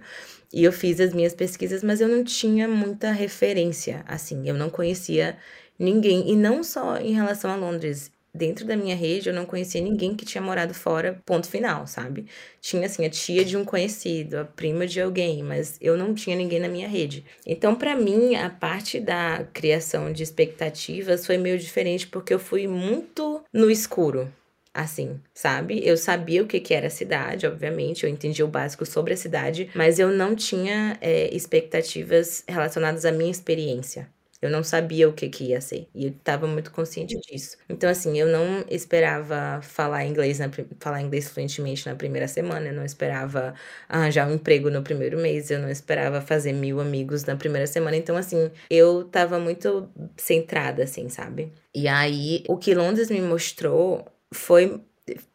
E 0.57 0.63
eu 0.63 0.71
fiz 0.71 0.99
as 0.99 1.13
minhas 1.13 1.35
pesquisas, 1.35 1.83
mas 1.83 2.01
eu 2.01 2.07
não 2.07 2.23
tinha 2.23 2.67
muita 2.67 3.11
referência, 3.11 4.03
assim, 4.07 4.49
eu 4.49 4.55
não 4.55 4.71
conhecia 4.71 5.37
ninguém. 5.77 6.31
E 6.31 6.35
não 6.35 6.63
só 6.63 6.97
em 6.97 7.13
relação 7.13 7.51
a 7.51 7.55
Londres. 7.55 8.11
dentro 8.33 8.65
da 8.65 8.75
minha 8.75 8.95
rede 8.95 9.29
eu 9.29 9.35
não 9.35 9.45
conhecia 9.45 9.81
ninguém 9.81 10.15
que 10.15 10.25
tinha 10.25 10.41
morado 10.41 10.73
fora, 10.73 11.21
ponto 11.25 11.47
final, 11.47 11.85
sabe? 11.85 12.25
Tinha 12.59 12.87
assim 12.87 13.05
a 13.05 13.09
tia 13.09 13.45
de 13.45 13.55
um 13.55 13.63
conhecido, 13.63 14.39
a 14.39 14.45
prima 14.45 14.87
de 14.87 14.99
alguém, 14.99 15.43
mas 15.43 15.77
eu 15.79 15.95
não 15.95 16.15
tinha 16.15 16.35
ninguém 16.35 16.59
na 16.59 16.67
minha 16.67 16.87
rede. 16.87 17.23
Então, 17.45 17.75
para 17.75 17.95
mim, 17.95 18.35
a 18.35 18.49
parte 18.49 18.99
da 18.99 19.45
criação 19.53 20.11
de 20.11 20.23
expectativas 20.23 21.23
foi 21.25 21.37
meio 21.37 21.59
diferente 21.59 22.07
porque 22.07 22.33
eu 22.33 22.39
fui 22.39 22.67
muito 22.67 23.43
no 23.53 23.69
escuro 23.69 24.31
assim, 24.77 25.19
sabe? 25.33 25.81
Eu 25.85 25.97
sabia 25.97 26.43
o 26.43 26.47
que, 26.47 26.59
que 26.59 26.73
era 26.73 26.87
a 26.87 26.89
cidade, 26.89 27.47
obviamente, 27.47 28.03
eu 28.03 28.09
entendia 28.09 28.45
o 28.45 28.47
básico 28.47 28.85
sobre 28.85 29.13
a 29.13 29.17
cidade, 29.17 29.69
mas 29.73 29.97
eu 29.97 30.09
não 30.09 30.35
tinha 30.35 30.97
é, 31.01 31.35
expectativas 31.35 32.43
relacionadas 32.47 33.03
à 33.03 33.11
minha 33.11 33.31
experiência. 33.31 34.07
Eu 34.39 34.51
não 34.51 34.63
sabia 34.63 35.09
o 35.09 35.13
que, 35.13 35.29
que 35.29 35.45
ia 35.45 35.59
ser. 35.59 35.87
E 35.95 36.05
eu 36.05 36.11
estava 36.11 36.45
muito 36.45 36.69
consciente 36.69 37.19
disso. 37.21 37.57
Então, 37.67 37.89
assim, 37.89 38.19
eu 38.19 38.27
não 38.27 38.63
esperava 38.69 39.59
falar 39.63 40.05
inglês, 40.05 40.37
na, 40.37 40.47
falar 40.79 41.01
inglês 41.01 41.27
fluentemente 41.27 41.87
na 41.87 41.95
primeira 41.95 42.27
semana. 42.27 42.67
Eu 42.67 42.73
não 42.73 42.85
esperava 42.85 43.55
arranjar 43.89 44.29
um 44.29 44.35
emprego 44.35 44.69
no 44.69 44.83
primeiro 44.83 45.17
mês. 45.17 45.49
Eu 45.49 45.57
não 45.57 45.69
esperava 45.69 46.21
fazer 46.21 46.53
mil 46.53 46.79
amigos 46.79 47.25
na 47.25 47.35
primeira 47.35 47.65
semana. 47.65 47.97
Então, 47.97 48.15
assim, 48.15 48.51
eu 48.69 49.01
estava 49.01 49.39
muito 49.39 49.89
centrada, 50.15 50.83
assim, 50.83 51.09
sabe? 51.09 51.51
E 51.73 51.87
aí, 51.87 52.43
o 52.47 52.57
que 52.57 52.75
Londres 52.75 53.09
me 53.09 53.21
mostrou 53.21 54.05
foi. 54.33 54.81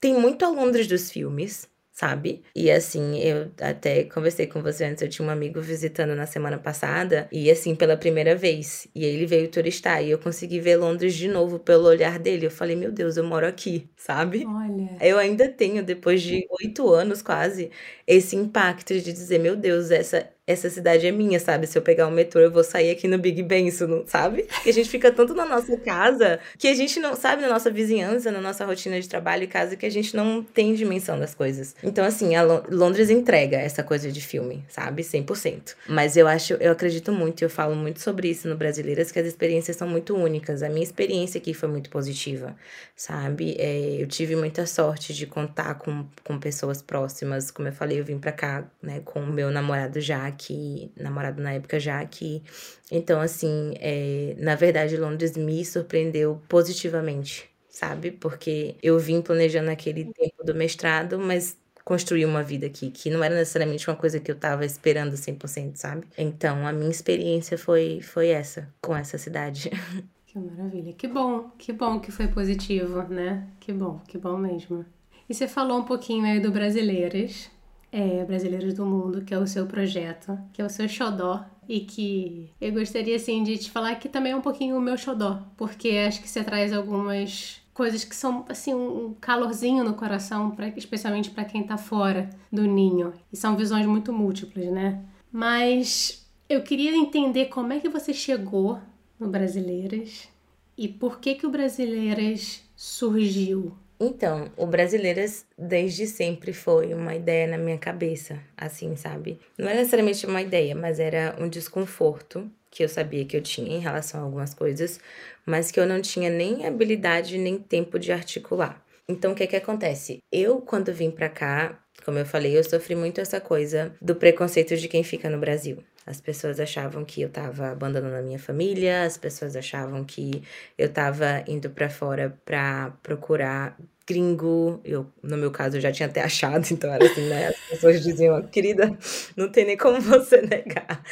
Tem 0.00 0.14
muito 0.14 0.44
a 0.44 0.48
Londres 0.50 0.86
dos 0.86 1.10
filmes, 1.10 1.68
sabe? 1.92 2.42
E 2.54 2.70
assim, 2.70 3.18
eu 3.20 3.50
até 3.60 4.04
conversei 4.04 4.46
com 4.46 4.62
você 4.62 4.84
antes, 4.84 5.02
eu 5.02 5.08
tinha 5.08 5.26
um 5.26 5.30
amigo 5.30 5.60
visitando 5.62 6.14
na 6.14 6.26
semana 6.26 6.58
passada, 6.58 7.28
e 7.32 7.50
assim, 7.50 7.74
pela 7.74 7.96
primeira 7.96 8.34
vez. 8.36 8.86
E 8.94 9.04
ele 9.04 9.26
veio 9.26 9.50
turistar, 9.50 10.02
e 10.04 10.10
eu 10.10 10.18
consegui 10.18 10.60
ver 10.60 10.76
Londres 10.76 11.14
de 11.14 11.28
novo 11.28 11.58
pelo 11.58 11.86
olhar 11.88 12.18
dele. 12.18 12.46
Eu 12.46 12.50
falei, 12.50 12.76
meu 12.76 12.92
Deus, 12.92 13.16
eu 13.16 13.24
moro 13.24 13.46
aqui, 13.46 13.90
sabe? 13.96 14.46
Olha. 14.46 14.96
Eu 15.00 15.18
ainda 15.18 15.48
tenho, 15.48 15.84
depois 15.84 16.22
de 16.22 16.46
oito 16.62 16.88
anos 16.92 17.22
quase, 17.22 17.70
esse 18.06 18.36
impacto 18.36 18.94
de 19.00 19.12
dizer, 19.12 19.38
meu 19.38 19.56
Deus, 19.56 19.90
essa 19.90 20.31
essa 20.44 20.68
cidade 20.68 21.06
é 21.06 21.12
minha, 21.12 21.38
sabe? 21.38 21.68
Se 21.68 21.78
eu 21.78 21.82
pegar 21.82 22.08
o 22.08 22.10
metrô, 22.10 22.40
eu 22.40 22.50
vou 22.50 22.64
sair 22.64 22.90
aqui 22.90 23.06
no 23.06 23.16
Big 23.16 23.42
Ben, 23.44 23.68
isso 23.68 23.86
não, 23.86 24.04
sabe? 24.06 24.46
E 24.66 24.70
a 24.70 24.72
gente 24.72 24.88
fica 24.88 25.12
tanto 25.12 25.34
na 25.34 25.46
nossa 25.46 25.76
casa 25.76 26.40
que 26.58 26.66
a 26.66 26.74
gente 26.74 26.98
não, 26.98 27.14
sabe, 27.14 27.42
na 27.42 27.48
nossa 27.48 27.70
vizinhança, 27.70 28.30
na 28.32 28.40
nossa 28.40 28.64
rotina 28.64 29.00
de 29.00 29.08
trabalho 29.08 29.44
e 29.44 29.46
casa, 29.46 29.76
que 29.76 29.86
a 29.86 29.90
gente 29.90 30.16
não 30.16 30.42
tem 30.42 30.74
dimensão 30.74 31.18
das 31.18 31.32
coisas. 31.32 31.76
Então, 31.82 32.04
assim, 32.04 32.30
Londres 32.68 33.08
entrega 33.08 33.56
essa 33.56 33.84
coisa 33.84 34.10
de 34.10 34.20
filme, 34.20 34.64
sabe? 34.68 35.02
100%. 35.02 35.76
Mas 35.88 36.16
eu 36.16 36.26
acho, 36.26 36.54
eu 36.54 36.72
acredito 36.72 37.12
muito, 37.12 37.42
eu 37.42 37.50
falo 37.50 37.76
muito 37.76 38.00
sobre 38.00 38.28
isso 38.28 38.48
no 38.48 38.56
Brasileiras, 38.56 39.12
que 39.12 39.20
as 39.20 39.26
experiências 39.26 39.76
são 39.76 39.86
muito 39.86 40.16
únicas. 40.16 40.64
A 40.64 40.68
minha 40.68 40.82
experiência 40.82 41.38
aqui 41.38 41.54
foi 41.54 41.68
muito 41.68 41.88
positiva, 41.88 42.56
sabe? 42.96 43.54
É, 43.60 44.02
eu 44.02 44.08
tive 44.08 44.34
muita 44.34 44.66
sorte 44.66 45.14
de 45.14 45.24
contar 45.24 45.74
com, 45.74 46.04
com 46.24 46.36
pessoas 46.36 46.82
próximas. 46.82 47.52
Como 47.52 47.68
eu 47.68 47.72
falei, 47.72 48.00
eu 48.00 48.04
vim 48.04 48.18
pra 48.18 48.32
cá, 48.32 48.64
né, 48.82 49.00
com 49.04 49.20
o 49.20 49.32
meu 49.32 49.48
namorado 49.48 50.00
já 50.00 50.31
aqui, 50.32 50.90
namorado 50.96 51.42
na 51.42 51.52
época 51.52 51.78
já 51.78 52.00
aqui. 52.00 52.42
Então, 52.90 53.20
assim, 53.20 53.74
é, 53.78 54.34
na 54.38 54.54
verdade, 54.54 54.96
Londres 54.96 55.36
me 55.36 55.64
surpreendeu 55.64 56.40
positivamente, 56.48 57.48
sabe? 57.68 58.10
Porque 58.10 58.76
eu 58.82 58.98
vim 58.98 59.22
planejando 59.22 59.70
aquele 59.70 60.12
tempo 60.12 60.44
do 60.44 60.54
mestrado, 60.54 61.18
mas 61.18 61.56
construí 61.84 62.24
uma 62.24 62.42
vida 62.42 62.66
aqui, 62.66 62.90
que 62.90 63.10
não 63.10 63.22
era 63.22 63.34
necessariamente 63.34 63.88
uma 63.88 63.96
coisa 63.96 64.20
que 64.20 64.30
eu 64.30 64.36
tava 64.36 64.64
esperando 64.64 65.16
100%, 65.16 65.76
sabe? 65.76 66.06
Então, 66.16 66.66
a 66.66 66.72
minha 66.72 66.90
experiência 66.90 67.58
foi, 67.58 68.00
foi 68.00 68.28
essa, 68.28 68.68
com 68.80 68.96
essa 68.96 69.18
cidade. 69.18 69.70
Que 70.32 70.38
maravilha. 70.38 70.94
Que 70.94 71.06
bom, 71.06 71.50
que 71.58 71.74
bom 71.74 72.00
que 72.00 72.10
foi 72.10 72.26
positivo, 72.26 73.02
né? 73.02 73.46
Que 73.60 73.70
bom, 73.70 74.00
que 74.08 74.16
bom 74.16 74.38
mesmo. 74.38 74.82
E 75.28 75.34
você 75.34 75.46
falou 75.46 75.78
um 75.78 75.84
pouquinho 75.84 76.24
aí 76.24 76.40
do 76.40 76.50
Brasileiras, 76.50 77.50
é, 77.92 78.24
Brasileiros 78.24 78.72
do 78.72 78.86
Mundo, 78.86 79.22
que 79.22 79.34
é 79.34 79.38
o 79.38 79.46
seu 79.46 79.66
projeto, 79.66 80.36
que 80.52 80.62
é 80.62 80.64
o 80.64 80.70
seu 80.70 80.88
xodó, 80.88 81.44
e 81.68 81.80
que 81.80 82.50
eu 82.60 82.72
gostaria, 82.72 83.14
assim, 83.14 83.44
de 83.44 83.58
te 83.58 83.70
falar 83.70 83.94
que 83.96 84.08
também 84.08 84.32
é 84.32 84.36
um 84.36 84.40
pouquinho 84.40 84.76
o 84.76 84.80
meu 84.80 84.96
xodó, 84.96 85.42
porque 85.56 85.90
acho 86.08 86.22
que 86.22 86.28
você 86.28 86.42
traz 86.42 86.72
algumas 86.72 87.60
coisas 87.72 88.04
que 88.04 88.16
são, 88.16 88.44
assim, 88.48 88.74
um 88.74 89.14
calorzinho 89.20 89.84
no 89.84 89.94
coração, 89.94 90.50
pra, 90.50 90.68
especialmente 90.68 91.30
para 91.30 91.44
quem 91.44 91.62
tá 91.62 91.76
fora 91.76 92.30
do 92.50 92.62
ninho, 92.62 93.12
e 93.32 93.36
são 93.36 93.56
visões 93.56 93.86
muito 93.86 94.12
múltiplas, 94.12 94.72
né? 94.72 95.04
Mas 95.30 96.26
eu 96.48 96.62
queria 96.62 96.94
entender 96.96 97.46
como 97.46 97.72
é 97.72 97.80
que 97.80 97.88
você 97.88 98.12
chegou 98.12 98.78
no 99.18 99.28
Brasileiras 99.28 100.28
e 100.76 100.88
por 100.88 101.20
que 101.20 101.34
que 101.34 101.46
o 101.46 101.50
Brasileiras 101.50 102.62
surgiu? 102.76 103.72
Então, 104.04 104.50
o 104.56 104.66
Brasileiras 104.66 105.46
desde 105.56 106.08
sempre 106.08 106.52
foi 106.52 106.92
uma 106.92 107.14
ideia 107.14 107.46
na 107.46 107.56
minha 107.56 107.78
cabeça, 107.78 108.36
assim, 108.56 108.96
sabe? 108.96 109.38
Não 109.56 109.68
era 109.68 109.78
necessariamente 109.78 110.26
uma 110.26 110.42
ideia, 110.42 110.74
mas 110.74 110.98
era 110.98 111.36
um 111.38 111.48
desconforto 111.48 112.50
que 112.68 112.82
eu 112.82 112.88
sabia 112.88 113.24
que 113.24 113.36
eu 113.36 113.40
tinha 113.40 113.76
em 113.76 113.78
relação 113.78 114.20
a 114.20 114.24
algumas 114.24 114.54
coisas, 114.54 114.98
mas 115.46 115.70
que 115.70 115.78
eu 115.78 115.86
não 115.86 116.00
tinha 116.00 116.28
nem 116.28 116.66
habilidade 116.66 117.38
nem 117.38 117.56
tempo 117.56 117.96
de 117.96 118.10
articular. 118.10 118.84
Então, 119.08 119.30
o 119.30 119.34
que 119.36 119.46
que 119.46 119.54
acontece? 119.54 120.18
Eu, 120.32 120.60
quando 120.60 120.92
vim 120.92 121.12
pra 121.12 121.28
cá, 121.28 121.78
como 122.04 122.18
eu 122.18 122.26
falei, 122.26 122.58
eu 122.58 122.64
sofri 122.64 122.96
muito 122.96 123.20
essa 123.20 123.40
coisa 123.40 123.94
do 124.02 124.16
preconceito 124.16 124.76
de 124.76 124.88
quem 124.88 125.04
fica 125.04 125.30
no 125.30 125.38
Brasil. 125.38 125.78
As 126.04 126.20
pessoas 126.20 126.58
achavam 126.58 127.04
que 127.04 127.22
eu 127.22 127.28
estava 127.28 127.70
abandonando 127.70 128.16
a 128.16 128.22
minha 128.22 128.38
família, 128.38 129.04
as 129.04 129.16
pessoas 129.16 129.54
achavam 129.54 130.04
que 130.04 130.42
eu 130.76 130.86
estava 130.86 131.44
indo 131.46 131.70
para 131.70 131.88
fora 131.88 132.36
para 132.44 132.90
procurar 133.02 133.78
gringo. 134.06 134.80
Eu, 134.84 135.06
no 135.22 135.36
meu 135.36 135.50
caso, 135.50 135.76
eu 135.76 135.80
já 135.80 135.92
tinha 135.92 136.08
até 136.08 136.20
achado, 136.24 136.66
então 136.70 136.92
era 136.92 137.04
assim, 137.04 137.28
né? 137.28 137.48
As 137.48 137.56
pessoas 137.70 138.02
diziam, 138.02 138.42
querida, 138.48 138.96
não 139.36 139.50
tem 139.50 139.64
nem 139.64 139.76
como 139.76 140.00
você 140.00 140.42
negar. 140.42 141.02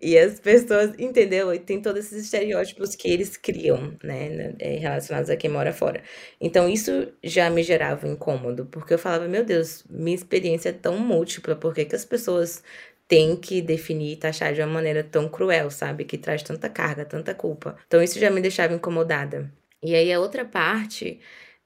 E 0.00 0.16
as 0.18 0.40
pessoas, 0.40 0.92
entendeu? 0.98 1.52
E 1.54 1.58
tem 1.58 1.80
todos 1.80 2.06
esses 2.06 2.24
estereótipos 2.24 2.94
que 2.94 3.08
eles 3.08 3.36
criam, 3.36 3.94
né? 4.02 4.54
É, 4.58 4.76
relacionados 4.76 5.30
a 5.30 5.36
quem 5.36 5.50
mora 5.50 5.72
fora. 5.72 6.02
Então, 6.40 6.68
isso 6.68 7.08
já 7.22 7.50
me 7.50 7.62
gerava 7.62 8.06
incômodo, 8.06 8.66
porque 8.66 8.94
eu 8.94 8.98
falava, 8.98 9.28
meu 9.28 9.44
Deus, 9.44 9.84
minha 9.88 10.14
experiência 10.14 10.70
é 10.70 10.72
tão 10.72 10.98
múltipla, 10.98 11.56
por 11.56 11.74
que, 11.74 11.84
que 11.84 11.96
as 11.96 12.04
pessoas 12.04 12.62
tem 13.10 13.34
que 13.34 13.60
definir 13.60 14.12
e 14.12 14.16
taxar 14.16 14.54
de 14.54 14.60
uma 14.60 14.68
maneira 14.72 15.02
tão 15.02 15.28
cruel, 15.28 15.68
sabe? 15.68 16.04
Que 16.04 16.16
traz 16.16 16.44
tanta 16.44 16.68
carga, 16.68 17.04
tanta 17.04 17.34
culpa. 17.34 17.76
Então 17.88 18.00
isso 18.00 18.20
já 18.20 18.30
me 18.30 18.40
deixava 18.40 18.72
incomodada. 18.72 19.52
E 19.82 19.96
aí 19.96 20.12
a 20.12 20.20
outra 20.20 20.44
parte 20.44 21.18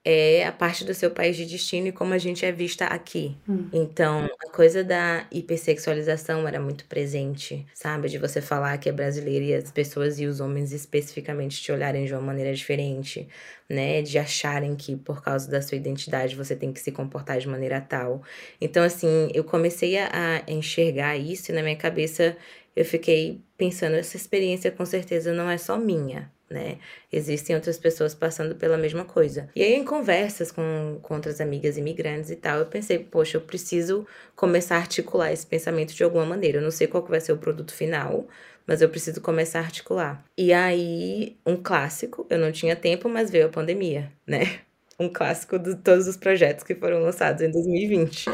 é 0.04 0.46
a 0.46 0.52
parte 0.52 0.84
do 0.84 0.92
seu 0.92 1.10
país 1.10 1.34
de 1.34 1.46
destino 1.46 1.86
e 1.86 1.92
como 1.92 2.12
a 2.12 2.18
gente 2.18 2.44
é 2.44 2.52
vista 2.52 2.84
aqui. 2.84 3.34
Hum. 3.48 3.68
Então, 3.72 4.28
a 4.44 4.50
coisa 4.50 4.84
da 4.84 5.26
hipersexualização 5.32 6.46
era 6.46 6.60
muito 6.60 6.84
presente, 6.84 7.64
sabe? 7.72 8.10
De 8.10 8.18
você 8.18 8.42
falar 8.42 8.76
que 8.76 8.88
é 8.88 8.92
brasileira 8.92 9.44
e 9.44 9.54
as 9.54 9.70
pessoas 9.70 10.20
e 10.20 10.26
os 10.26 10.40
homens 10.40 10.72
especificamente 10.72 11.62
te 11.62 11.72
olharem 11.72 12.04
de 12.04 12.12
uma 12.12 12.20
maneira 12.20 12.52
diferente, 12.52 13.26
né? 13.66 14.02
De 14.02 14.18
acharem 14.18 14.76
que 14.76 14.94
por 14.94 15.22
causa 15.22 15.50
da 15.50 15.62
sua 15.62 15.76
identidade 15.76 16.36
você 16.36 16.54
tem 16.54 16.70
que 16.70 16.80
se 16.80 16.92
comportar 16.92 17.38
de 17.38 17.48
maneira 17.48 17.80
tal. 17.80 18.22
Então, 18.60 18.82
assim, 18.82 19.30
eu 19.32 19.42
comecei 19.42 19.96
a, 19.96 20.10
a 20.46 20.52
enxergar 20.52 21.16
isso 21.16 21.50
e 21.50 21.54
na 21.54 21.62
minha 21.62 21.76
cabeça 21.76 22.36
eu 22.76 22.84
fiquei 22.84 23.40
pensando, 23.56 23.94
essa 23.94 24.16
experiência 24.16 24.70
com 24.70 24.84
certeza 24.84 25.32
não 25.32 25.48
é 25.48 25.56
só 25.56 25.78
minha, 25.78 26.30
né? 26.54 26.78
Existem 27.12 27.54
outras 27.56 27.76
pessoas 27.76 28.14
passando 28.14 28.54
pela 28.54 28.78
mesma 28.78 29.04
coisa. 29.04 29.50
E 29.54 29.62
aí, 29.62 29.74
em 29.74 29.84
conversas 29.84 30.52
com, 30.52 30.98
com 31.02 31.14
outras 31.14 31.40
amigas 31.40 31.76
imigrantes 31.76 32.30
e 32.30 32.36
tal, 32.36 32.60
eu 32.60 32.66
pensei, 32.66 33.00
poxa, 33.00 33.36
eu 33.36 33.40
preciso 33.40 34.06
começar 34.36 34.76
a 34.76 34.78
articular 34.78 35.32
esse 35.32 35.46
pensamento 35.46 35.92
de 35.92 36.04
alguma 36.04 36.24
maneira. 36.24 36.58
Eu 36.58 36.62
não 36.62 36.70
sei 36.70 36.86
qual 36.86 37.04
vai 37.04 37.20
ser 37.20 37.32
o 37.32 37.38
produto 37.38 37.74
final, 37.74 38.26
mas 38.66 38.80
eu 38.80 38.88
preciso 38.88 39.20
começar 39.20 39.58
a 39.58 39.62
articular. 39.62 40.24
E 40.38 40.52
aí, 40.52 41.36
um 41.44 41.56
clássico, 41.56 42.24
eu 42.30 42.38
não 42.38 42.52
tinha 42.52 42.76
tempo, 42.76 43.08
mas 43.08 43.30
veio 43.30 43.46
a 43.46 43.50
pandemia, 43.50 44.12
né? 44.26 44.60
Um 44.98 45.08
clássico 45.08 45.58
de 45.58 45.76
todos 45.76 46.06
os 46.08 46.16
projetos 46.16 46.64
que 46.64 46.74
foram 46.74 47.00
lançados 47.00 47.42
em 47.42 47.50
2020. 47.50 48.26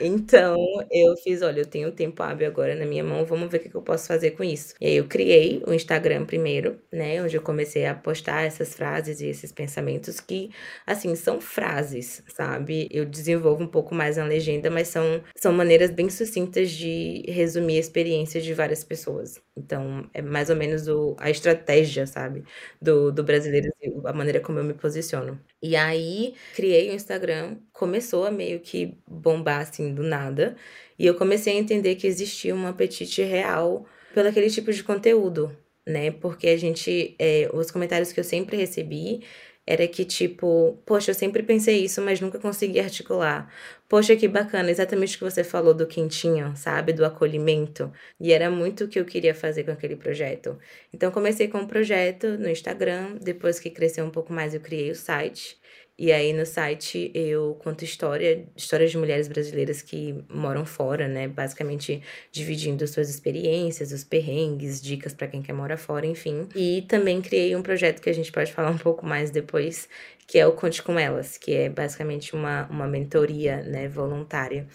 Então, 0.00 0.56
eu 0.90 1.16
fiz, 1.16 1.42
olha, 1.42 1.60
eu 1.60 1.66
tenho 1.66 1.90
tempo 1.92 2.22
hábil 2.22 2.46
agora 2.46 2.74
na 2.74 2.84
minha 2.86 3.02
mão, 3.04 3.24
vamos 3.24 3.50
ver 3.50 3.58
o 3.58 3.60
que 3.70 3.74
eu 3.74 3.82
posso 3.82 4.06
fazer 4.06 4.32
com 4.32 4.44
isso. 4.44 4.74
E 4.80 4.86
aí 4.86 4.96
eu 4.96 5.06
criei 5.06 5.62
o 5.66 5.72
Instagram 5.72 6.24
primeiro, 6.26 6.78
né, 6.92 7.22
onde 7.22 7.36
eu 7.36 7.42
comecei 7.42 7.86
a 7.86 7.94
postar 7.94 8.42
essas 8.42 8.74
frases 8.74 9.20
e 9.20 9.26
esses 9.26 9.52
pensamentos 9.52 10.20
que, 10.20 10.50
assim, 10.86 11.14
são 11.16 11.40
frases, 11.40 12.22
sabe? 12.28 12.88
Eu 12.90 13.04
desenvolvo 13.06 13.62
um 13.64 13.66
pouco 13.68 13.94
mais 13.94 14.16
na 14.16 14.24
legenda, 14.24 14.70
mas 14.70 14.88
são, 14.88 15.22
são 15.36 15.52
maneiras 15.52 15.90
bem 15.90 16.10
sucintas 16.10 16.70
de 16.70 17.22
resumir 17.28 17.76
a 17.76 17.80
experiência 17.80 18.40
de 18.40 18.52
várias 18.54 18.84
pessoas. 18.84 19.45
Então, 19.56 20.08
é 20.12 20.20
mais 20.20 20.50
ou 20.50 20.56
menos 20.56 20.86
o, 20.88 21.16
a 21.18 21.30
estratégia, 21.30 22.06
sabe, 22.06 22.44
do, 22.80 23.10
do 23.10 23.24
brasileiro, 23.24 23.72
a 24.04 24.12
maneira 24.12 24.40
como 24.40 24.58
eu 24.58 24.64
me 24.64 24.74
posiciono. 24.74 25.40
E 25.62 25.74
aí, 25.74 26.34
criei 26.54 26.90
o 26.90 26.94
Instagram, 26.94 27.56
começou 27.72 28.26
a 28.26 28.30
meio 28.30 28.60
que 28.60 28.98
bombar 29.06 29.62
assim 29.62 29.94
do 29.94 30.02
nada, 30.02 30.56
e 30.98 31.06
eu 31.06 31.14
comecei 31.14 31.54
a 31.56 31.60
entender 31.60 31.96
que 31.96 32.06
existia 32.06 32.54
um 32.54 32.66
apetite 32.66 33.22
real 33.22 33.86
pelo 34.14 34.28
aquele 34.28 34.50
tipo 34.50 34.72
de 34.72 34.84
conteúdo, 34.84 35.56
né? 35.86 36.10
Porque 36.10 36.48
a 36.48 36.56
gente, 36.56 37.14
é, 37.18 37.48
os 37.52 37.70
comentários 37.70 38.12
que 38.12 38.20
eu 38.20 38.24
sempre 38.24 38.56
recebi 38.56 39.22
era 39.66 39.86
que, 39.88 40.04
tipo, 40.04 40.78
poxa, 40.86 41.10
eu 41.10 41.14
sempre 41.14 41.42
pensei 41.42 41.84
isso, 41.84 42.00
mas 42.00 42.20
nunca 42.20 42.38
consegui 42.38 42.78
articular. 42.78 43.52
Poxa, 43.88 44.14
que 44.16 44.28
bacana, 44.28 44.70
exatamente 44.70 45.16
o 45.16 45.18
que 45.18 45.24
você 45.24 45.42
falou 45.42 45.74
do 45.74 45.86
quentinho, 45.86 46.56
sabe? 46.56 46.92
Do 46.92 47.04
acolhimento. 47.04 47.92
E 48.20 48.32
era 48.32 48.50
muito 48.50 48.84
o 48.84 48.88
que 48.88 48.98
eu 48.98 49.04
queria 49.04 49.34
fazer 49.34 49.64
com 49.64 49.72
aquele 49.72 49.96
projeto. 49.96 50.58
Então, 50.94 51.10
comecei 51.10 51.48
com 51.48 51.58
um 51.58 51.66
projeto 51.66 52.38
no 52.38 52.48
Instagram, 52.48 53.16
depois 53.20 53.58
que 53.58 53.70
cresceu 53.70 54.04
um 54.04 54.10
pouco 54.10 54.32
mais, 54.32 54.54
eu 54.54 54.60
criei 54.60 54.90
o 54.90 54.94
site. 54.94 55.58
E 55.98 56.12
aí 56.12 56.32
no 56.34 56.44
site 56.44 57.10
eu 57.14 57.54
conto 57.62 57.82
história, 57.82 58.46
histórias 58.54 58.90
de 58.90 58.98
mulheres 58.98 59.28
brasileiras 59.28 59.80
que 59.80 60.14
moram 60.28 60.66
fora, 60.66 61.08
né? 61.08 61.26
Basicamente 61.26 62.02
dividindo 62.30 62.86
suas 62.86 63.08
experiências, 63.08 63.92
os 63.92 64.04
perrengues, 64.04 64.80
dicas 64.82 65.14
para 65.14 65.26
quem 65.26 65.40
quer 65.40 65.54
morar 65.54 65.78
fora, 65.78 66.04
enfim. 66.04 66.48
E 66.54 66.82
também 66.86 67.22
criei 67.22 67.56
um 67.56 67.62
projeto 67.62 68.02
que 68.02 68.10
a 68.10 68.12
gente 68.12 68.30
pode 68.30 68.52
falar 68.52 68.70
um 68.70 68.78
pouco 68.78 69.06
mais 69.06 69.30
depois, 69.30 69.88
que 70.26 70.38
é 70.38 70.46
o 70.46 70.52
Conte 70.52 70.82
com 70.82 70.98
Elas, 70.98 71.38
que 71.38 71.54
é 71.54 71.68
basicamente 71.70 72.34
uma, 72.34 72.66
uma 72.68 72.86
mentoria, 72.86 73.62
né, 73.62 73.88
voluntária. 73.88 74.66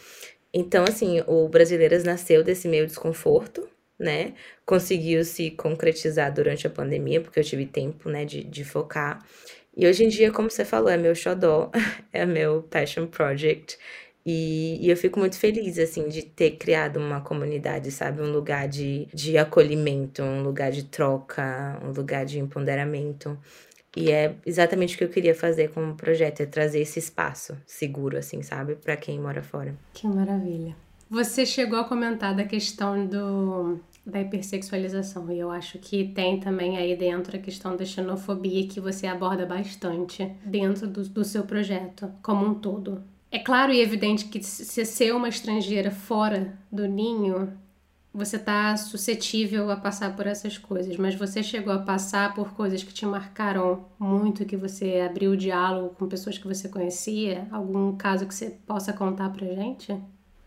Então, 0.54 0.84
assim, 0.84 1.22
o 1.28 1.48
Brasileiras 1.48 2.04
nasceu 2.04 2.44
desse 2.44 2.68
meio 2.68 2.88
desconforto, 2.88 3.68
né? 3.98 4.34
Conseguiu 4.66 5.24
se 5.24 5.52
concretizar 5.52 6.34
durante 6.34 6.66
a 6.66 6.70
pandemia, 6.70 7.22
porque 7.22 7.40
eu 7.40 7.44
tive 7.44 7.66
tempo, 7.66 8.10
né, 8.10 8.26
de, 8.26 8.44
de 8.44 8.66
focar. 8.66 9.24
E 9.76 9.88
hoje 9.88 10.04
em 10.04 10.10
dia, 10.10 10.32
como 10.32 10.50
você 10.50 10.66
falou, 10.66 10.90
é 10.90 10.98
meu 10.98 11.16
xodó, 11.16 11.72
é 12.12 12.26
meu 12.26 12.64
passion 12.64 13.08
project. 13.08 13.78
E, 14.26 14.78
e, 14.86 14.90
eu 14.90 14.96
fico 14.96 15.20
muito 15.20 15.38
feliz, 15.38 15.80
assim, 15.80 16.08
de 16.08 16.22
ter 16.22 16.52
criado 16.52 16.98
uma 16.98 17.22
comunidade, 17.22 17.90
sabe? 17.90 18.22
Um 18.22 18.32
lugar 18.32 18.68
de, 18.68 19.08
de 19.14 19.38
acolhimento, 19.38 20.22
um 20.22 20.44
lugar 20.44 20.72
de 20.72 20.84
troca, 20.84 21.80
um 21.84 21.92
lugar 21.92 22.24
de 22.26 22.38
empoderamento. 22.40 23.38
E 23.96 24.12
é 24.12 24.36
exatamente 24.46 24.96
o 24.96 24.98
que 24.98 25.04
eu 25.04 25.10
queria 25.10 25.36
fazer 25.36 25.72
com 25.72 25.90
o 25.90 25.96
projeto, 25.96 26.42
é 26.42 26.46
trazer 26.46 26.82
esse 26.82 27.00
espaço 27.00 27.58
seguro, 27.66 28.18
assim, 28.18 28.42
sabe? 28.42 28.76
para 28.76 28.96
quem 28.96 29.20
mora 29.20 29.42
fora. 29.42 29.76
Que 29.94 30.08
maravilha. 30.08 30.76
Você 31.10 31.46
chegou 31.46 31.78
a 31.78 31.84
comentar 31.84 32.34
da 32.34 32.46
questão 32.46 33.06
do 33.06 33.80
da 34.06 34.20
hipersexualização. 34.22 35.32
E 35.32 35.40
eu 35.40 35.52
acho 35.52 35.78
que 35.80 36.08
tem 36.10 36.40
também 36.40 36.78
aí 36.78 36.96
dentro 36.96 37.36
a 37.36 37.40
questão 37.40 37.76
da 37.76 37.86
xenofobia 37.86 38.68
que 38.68 38.80
você 38.80 39.08
aborda 39.08 39.46
bastante 39.46 40.26
dentro 40.44 40.88
do, 40.88 41.04
do 41.04 41.24
seu 41.24 41.44
projeto 41.44 42.12
como 42.22 42.46
um 42.46 42.54
todo. 42.54 43.04
É 43.32 43.40
claro 43.40 43.72
e 43.72 43.80
evidente 43.80 44.26
que 44.26 44.44
se 44.44 44.86
ser 44.86 45.16
uma 45.16 45.30
estrangeira 45.30 45.90
fora 45.90 46.58
do 46.70 46.86
ninho, 46.86 47.54
você 48.14 48.36
está 48.36 48.76
suscetível 48.76 49.72
a 49.72 49.78
passar 49.78 50.16
por 50.18 50.28
essas 50.28 50.58
coisas, 50.58 50.98
mas 50.98 51.16
você 51.16 51.42
chegou 51.42 51.72
a 51.72 51.80
passar 51.80 52.34
por 52.34 52.54
coisas 52.54 52.84
que 52.84 52.94
te 52.94 53.06
marcaram 53.06 53.86
muito, 53.98 54.46
que 54.46 54.58
você 54.58 55.02
abriu 55.10 55.36
diálogo 55.38 55.96
com 55.96 56.10
pessoas 56.10 56.38
que 56.38 56.46
você 56.46 56.68
conhecia? 56.68 57.48
Algum 57.50 57.96
caso 57.96 58.28
que 58.28 58.36
você 58.36 58.50
possa 58.68 58.92
contar 58.92 59.30
pra 59.30 59.48
gente? 59.48 59.98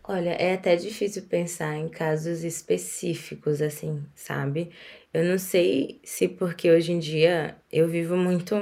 Olha, 0.07 0.29
é 0.31 0.53
até 0.53 0.75
difícil 0.75 1.23
pensar 1.23 1.75
em 1.77 1.89
casos 1.89 2.43
específicos, 2.43 3.59
assim, 3.61 4.05
sabe? 4.13 4.71
Eu 5.11 5.23
não 5.25 5.37
sei 5.39 5.99
se 6.03 6.27
porque 6.27 6.69
hoje 6.69 6.91
em 6.91 6.99
dia 6.99 7.55
eu 7.71 7.87
vivo 7.87 8.15
muito. 8.15 8.55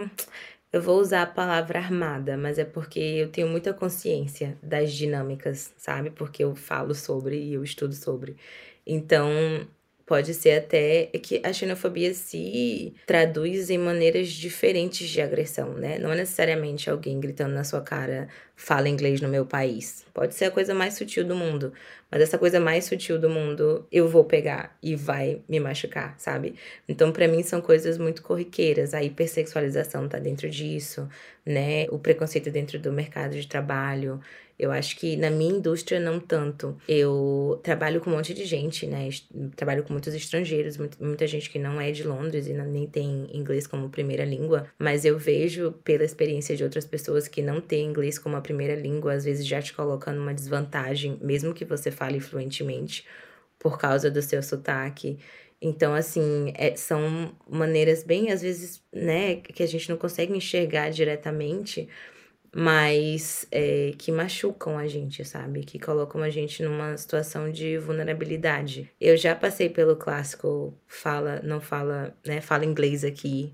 Eu 0.72 0.82
vou 0.82 1.00
usar 1.00 1.24
a 1.24 1.28
palavra 1.28 1.80
armada, 1.80 2.38
mas 2.38 2.58
é 2.60 2.66
porque 2.66 3.00
eu 3.00 3.30
tenho 3.32 3.48
muita 3.50 3.74
consciência 3.74 4.58
das 4.64 4.92
dinâmicas, 4.94 5.74
sabe? 5.78 6.10
Porque 6.12 6.44
eu 6.44 6.56
falo 6.56 6.96
sobre 6.96 7.38
e 7.38 7.54
eu 7.54 7.64
estudo 7.64 7.94
sobre. 7.94 8.38
Então, 8.86 9.30
Pode 10.06 10.34
ser 10.34 10.58
até 10.58 11.06
que 11.06 11.42
a 11.46 11.54
xenofobia 11.54 12.14
se 12.14 12.94
traduz 13.06 13.70
em 13.70 13.78
maneiras 13.78 14.28
diferentes 14.30 15.08
de 15.08 15.22
agressão, 15.22 15.76
né? 15.76 15.98
Não 15.98 16.12
é 16.12 16.16
necessariamente 16.18 16.90
alguém 16.90 17.22
gritando 17.22 17.54
na 17.54 17.64
sua 17.64 17.80
cara, 17.80 18.28
fala 18.54 18.90
inglês 18.90 19.22
no 19.22 19.30
meu 19.30 19.46
país. 19.46 20.06
Pode 20.14 20.36
ser 20.36 20.46
a 20.46 20.52
coisa 20.52 20.74
mais 20.74 20.96
sutil 20.96 21.24
do 21.24 21.34
mundo, 21.36 21.72
mas 22.12 22.22
essa 22.22 22.38
coisa 22.38 22.60
mais 22.60 22.84
sutil 22.84 23.18
do 23.18 23.30
mundo 23.30 23.88
eu 23.90 24.06
vou 24.10 24.26
pegar 24.26 24.78
e 24.84 24.94
vai 24.94 25.42
me 25.48 25.58
machucar, 25.58 26.16
sabe? 26.20 26.56
Então, 26.88 27.14
para 27.14 27.26
mim, 27.28 27.42
são 27.42 27.62
coisas 27.62 27.98
muito 27.98 28.22
corriqueiras. 28.22 28.94
A 28.94 29.02
hipersexualização 29.02 30.10
tá 30.10 30.20
dentro 30.20 30.50
disso, 30.50 31.08
né? 31.46 31.86
O 31.90 31.98
preconceito 31.98 32.52
dentro 32.52 32.78
do 32.78 32.92
mercado 32.92 33.40
de 33.40 33.48
trabalho. 33.48 34.20
Eu 34.64 34.72
acho 34.72 34.96
que 34.96 35.18
na 35.18 35.30
minha 35.30 35.56
indústria 35.56 36.00
não 36.00 36.22
tanto. 36.22 36.78
Eu 36.88 37.60
trabalho 37.62 38.00
com 38.00 38.10
um 38.10 38.14
monte 38.14 38.34
de 38.34 38.46
gente, 38.46 38.88
né? 38.88 39.10
Trabalho 39.58 39.84
com 39.84 39.92
muitos 39.92 40.14
estrangeiros, 40.14 40.78
muita 40.78 41.28
gente 41.28 41.50
que 41.50 41.60
não 41.60 41.82
é 41.82 41.92
de 41.92 42.04
Londres 42.04 42.48
e 42.48 42.54
nem 42.54 42.88
tem 42.88 43.28
inglês 43.34 43.68
como 43.68 43.90
primeira 43.90 44.24
língua, 44.24 44.68
mas 44.80 45.04
eu 45.04 45.18
vejo 45.20 45.74
pela 45.84 46.06
experiência 46.06 46.56
de 46.56 46.64
outras 46.64 46.86
pessoas 46.86 47.28
que 47.28 47.42
não 47.42 47.60
têm 47.60 47.86
inglês 47.86 48.18
como 48.18 48.38
a 48.38 48.42
primeira 48.42 48.74
língua, 48.74 49.14
às 49.14 49.26
vezes 49.26 49.46
já 49.46 49.62
te 49.62 49.74
coloca 49.74 50.14
numa 50.14 50.34
desvantagem, 50.34 51.18
mesmo 51.22 51.54
que 51.54 51.66
você 51.66 51.92
fale 51.92 52.22
fluentemente, 52.22 53.06
por 53.60 53.78
causa 53.78 54.10
do 54.10 54.22
seu 54.22 54.42
sotaque. 54.42 55.20
Então, 55.62 55.94
assim, 55.94 56.54
é, 56.56 56.76
são 56.78 57.36
maneiras 57.50 58.02
bem, 58.04 58.32
às 58.32 58.42
vezes, 58.42 58.82
né, 58.94 59.36
que 59.36 59.64
a 59.64 59.68
gente 59.68 59.90
não 59.90 59.98
consegue 59.98 60.36
enxergar 60.36 60.90
diretamente, 60.90 61.90
mas 62.54 63.48
é, 63.52 63.94
que 63.98 64.12
machucam 64.12 64.78
a 64.78 64.88
gente, 64.88 65.26
sabe? 65.26 65.64
Que 65.64 65.80
colocam 65.80 66.22
a 66.22 66.30
gente 66.30 66.62
numa 66.64 66.96
situação 66.96 67.52
de 67.52 67.78
vulnerabilidade. 67.78 68.92
Eu 69.02 69.18
já 69.18 69.36
passei 69.36 69.70
pelo 69.70 69.96
clássico 69.96 70.78
fala, 70.88 71.42
não 71.44 71.60
fala, 71.60 72.16
né? 72.26 72.42
Fala 72.42 72.66
inglês 72.66 73.04
aqui, 73.04 73.54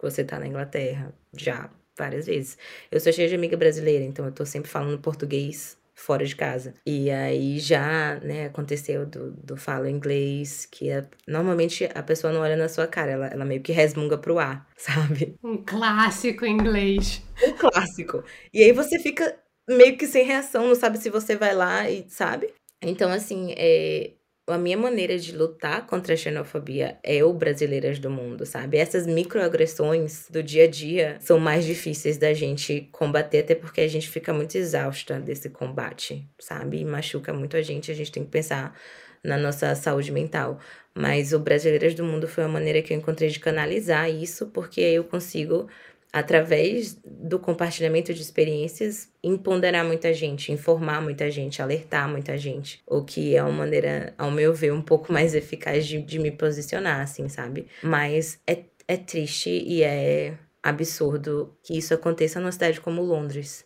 você 0.00 0.22
tá 0.22 0.38
na 0.38 0.46
Inglaterra, 0.46 1.12
já 1.36 1.70
várias 1.98 2.26
vezes. 2.26 2.56
Eu 2.90 3.00
sou 3.00 3.12
cheia 3.12 3.28
de 3.28 3.34
amiga 3.34 3.56
brasileira, 3.56 4.04
então 4.04 4.24
eu 4.24 4.32
tô 4.32 4.46
sempre 4.46 4.70
falando 4.70 4.98
português 4.98 5.76
fora 5.96 6.24
de 6.24 6.36
casa. 6.36 6.74
E 6.86 7.10
aí 7.10 7.58
já, 7.58 8.20
né, 8.20 8.46
aconteceu 8.46 9.06
do, 9.06 9.32
do 9.32 9.56
falo 9.56 9.88
inglês, 9.88 10.66
que 10.70 10.90
é, 10.90 11.04
normalmente 11.26 11.88
a 11.94 12.02
pessoa 12.02 12.32
não 12.32 12.42
olha 12.42 12.54
na 12.54 12.68
sua 12.68 12.86
cara, 12.86 13.10
ela, 13.12 13.26
ela 13.28 13.44
meio 13.44 13.62
que 13.62 13.72
resmunga 13.72 14.18
pro 14.18 14.38
ar, 14.38 14.68
sabe? 14.76 15.36
Um 15.42 15.56
clássico 15.56 16.44
inglês. 16.44 17.22
Um 17.42 17.52
clássico. 17.54 18.22
E 18.52 18.62
aí 18.62 18.72
você 18.72 18.98
fica 18.98 19.36
meio 19.68 19.96
que 19.96 20.06
sem 20.06 20.24
reação, 20.24 20.68
não 20.68 20.74
sabe 20.74 20.98
se 20.98 21.10
você 21.10 21.34
vai 21.34 21.54
lá 21.54 21.90
e 21.90 22.04
sabe? 22.08 22.52
Então, 22.82 23.10
assim, 23.10 23.54
é, 23.56 24.12
a 24.46 24.56
minha 24.56 24.78
maneira 24.78 25.18
de 25.18 25.36
lutar 25.36 25.86
contra 25.86 26.14
a 26.14 26.16
xenofobia 26.16 26.98
é 27.02 27.24
o 27.24 27.32
Brasileiras 27.32 27.98
do 27.98 28.08
Mundo, 28.08 28.46
sabe? 28.46 28.78
Essas 28.78 29.06
microagressões 29.06 30.28
do 30.30 30.42
dia 30.42 30.64
a 30.64 30.68
dia 30.68 31.16
são 31.20 31.38
mais 31.38 31.64
difíceis 31.64 32.16
da 32.16 32.32
gente 32.32 32.88
combater, 32.92 33.40
até 33.40 33.54
porque 33.54 33.80
a 33.80 33.88
gente 33.88 34.08
fica 34.08 34.32
muito 34.32 34.56
exausta 34.56 35.18
desse 35.18 35.50
combate, 35.50 36.24
sabe? 36.38 36.78
E 36.78 36.84
machuca 36.84 37.32
muito 37.32 37.56
a 37.56 37.62
gente, 37.62 37.90
a 37.90 37.94
gente 37.94 38.12
tem 38.12 38.24
que 38.24 38.30
pensar 38.30 38.78
na 39.22 39.36
nossa 39.36 39.74
saúde 39.74 40.12
mental. 40.12 40.60
Mas 40.94 41.32
o 41.32 41.38
Brasileiras 41.38 41.94
do 41.94 42.04
Mundo 42.04 42.28
foi 42.28 42.44
uma 42.44 42.52
maneira 42.54 42.80
que 42.80 42.92
eu 42.92 42.96
encontrei 42.96 43.28
de 43.28 43.40
canalizar 43.40 44.08
isso, 44.08 44.46
porque 44.46 44.80
eu 44.80 45.04
consigo 45.04 45.68
através 46.16 46.98
do 47.04 47.38
compartilhamento 47.38 48.14
de 48.14 48.22
experiências, 48.22 49.12
empoderar 49.22 49.84
muita 49.84 50.14
gente, 50.14 50.50
informar 50.50 51.02
muita 51.02 51.30
gente, 51.30 51.60
alertar 51.60 52.08
muita 52.08 52.38
gente. 52.38 52.80
O 52.86 53.04
que 53.04 53.36
é 53.36 53.42
uma 53.42 53.52
maneira, 53.52 54.14
ao 54.16 54.30
meu 54.30 54.54
ver, 54.54 54.72
um 54.72 54.80
pouco 54.80 55.12
mais 55.12 55.34
eficaz 55.34 55.86
de, 55.86 56.00
de 56.00 56.18
me 56.18 56.30
posicionar, 56.30 57.02
assim, 57.02 57.28
sabe? 57.28 57.66
Mas 57.82 58.40
é, 58.46 58.60
é 58.88 58.96
triste 58.96 59.50
e 59.50 59.82
é 59.82 60.32
absurdo 60.62 61.54
que 61.62 61.76
isso 61.76 61.92
aconteça 61.92 62.40
numa 62.40 62.50
cidade 62.50 62.80
como 62.80 63.02
Londres 63.02 63.65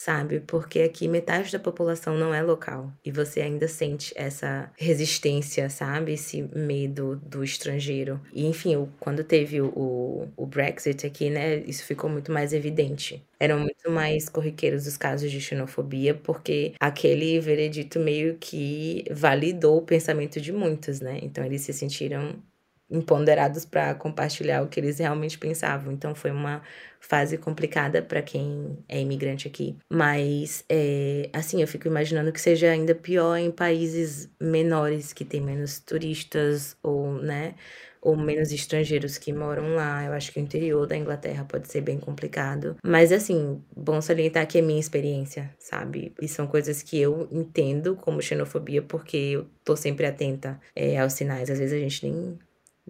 sabe? 0.00 0.40
Porque 0.40 0.80
aqui 0.80 1.06
metade 1.06 1.52
da 1.52 1.58
população 1.58 2.16
não 2.16 2.32
é 2.32 2.42
local 2.42 2.90
e 3.04 3.12
você 3.12 3.42
ainda 3.42 3.68
sente 3.68 4.14
essa 4.16 4.72
resistência, 4.78 5.68
sabe? 5.68 6.14
Esse 6.14 6.42
medo 6.54 7.16
do 7.16 7.44
estrangeiro. 7.44 8.18
E 8.32 8.46
enfim, 8.46 8.88
quando 8.98 9.22
teve 9.22 9.60
o, 9.60 10.26
o 10.34 10.46
Brexit 10.46 11.06
aqui, 11.06 11.28
né, 11.28 11.56
isso 11.66 11.84
ficou 11.84 12.08
muito 12.08 12.32
mais 12.32 12.54
evidente. 12.54 13.22
Eram 13.38 13.58
muito 13.58 13.90
mais 13.90 14.26
corriqueiros 14.28 14.86
os 14.86 14.96
casos 14.96 15.30
de 15.30 15.38
xenofobia, 15.40 16.14
porque 16.14 16.72
aquele 16.80 17.38
veredito 17.38 18.00
meio 18.00 18.38
que 18.38 19.04
validou 19.10 19.78
o 19.78 19.82
pensamento 19.82 20.40
de 20.40 20.50
muitos, 20.50 21.00
né? 21.00 21.18
Então 21.22 21.44
eles 21.44 21.60
se 21.60 21.74
sentiram 21.74 22.42
empoderados 22.90 23.64
para 23.64 23.94
compartilhar 23.94 24.62
o 24.62 24.68
que 24.68 24.80
eles 24.80 24.98
realmente 24.98 25.38
pensavam. 25.38 25.92
Então 25.92 26.14
foi 26.14 26.30
uma 26.30 26.62
fase 27.00 27.38
complicada 27.38 28.02
para 28.02 28.20
quem 28.20 28.78
é 28.88 29.00
imigrante 29.00 29.48
aqui. 29.48 29.76
Mas, 29.90 30.64
é, 30.68 31.30
assim, 31.32 31.62
eu 31.62 31.66
fico 31.66 31.88
imaginando 31.88 32.30
que 32.32 32.40
seja 32.40 32.70
ainda 32.70 32.94
pior 32.94 33.36
em 33.36 33.50
países 33.50 34.30
menores, 34.40 35.12
que 35.12 35.24
tem 35.24 35.40
menos 35.40 35.80
turistas 35.80 36.76
ou, 36.82 37.14
né, 37.14 37.54
ou 38.02 38.16
menos 38.16 38.52
estrangeiros 38.52 39.18
que 39.18 39.32
moram 39.32 39.74
lá. 39.74 40.04
Eu 40.04 40.12
acho 40.12 40.32
que 40.32 40.38
o 40.38 40.42
interior 40.42 40.86
da 40.86 40.96
Inglaterra 40.96 41.44
pode 41.44 41.68
ser 41.68 41.80
bem 41.80 41.98
complicado. 41.98 42.76
Mas, 42.84 43.12
assim, 43.12 43.62
bom 43.74 44.00
salientar 44.00 44.46
que 44.46 44.58
é 44.58 44.62
minha 44.62 44.80
experiência, 44.80 45.54
sabe? 45.58 46.14
E 46.20 46.28
são 46.28 46.46
coisas 46.46 46.82
que 46.82 47.00
eu 47.00 47.28
entendo 47.30 47.96
como 47.96 48.22
xenofobia 48.22 48.82
porque 48.82 49.16
eu 49.16 49.46
tô 49.64 49.76
sempre 49.76 50.06
atenta 50.06 50.60
é, 50.76 50.98
aos 50.98 51.14
sinais. 51.14 51.50
Às 51.50 51.58
vezes 51.58 51.74
a 51.74 51.78
gente 51.80 52.06
nem 52.08 52.38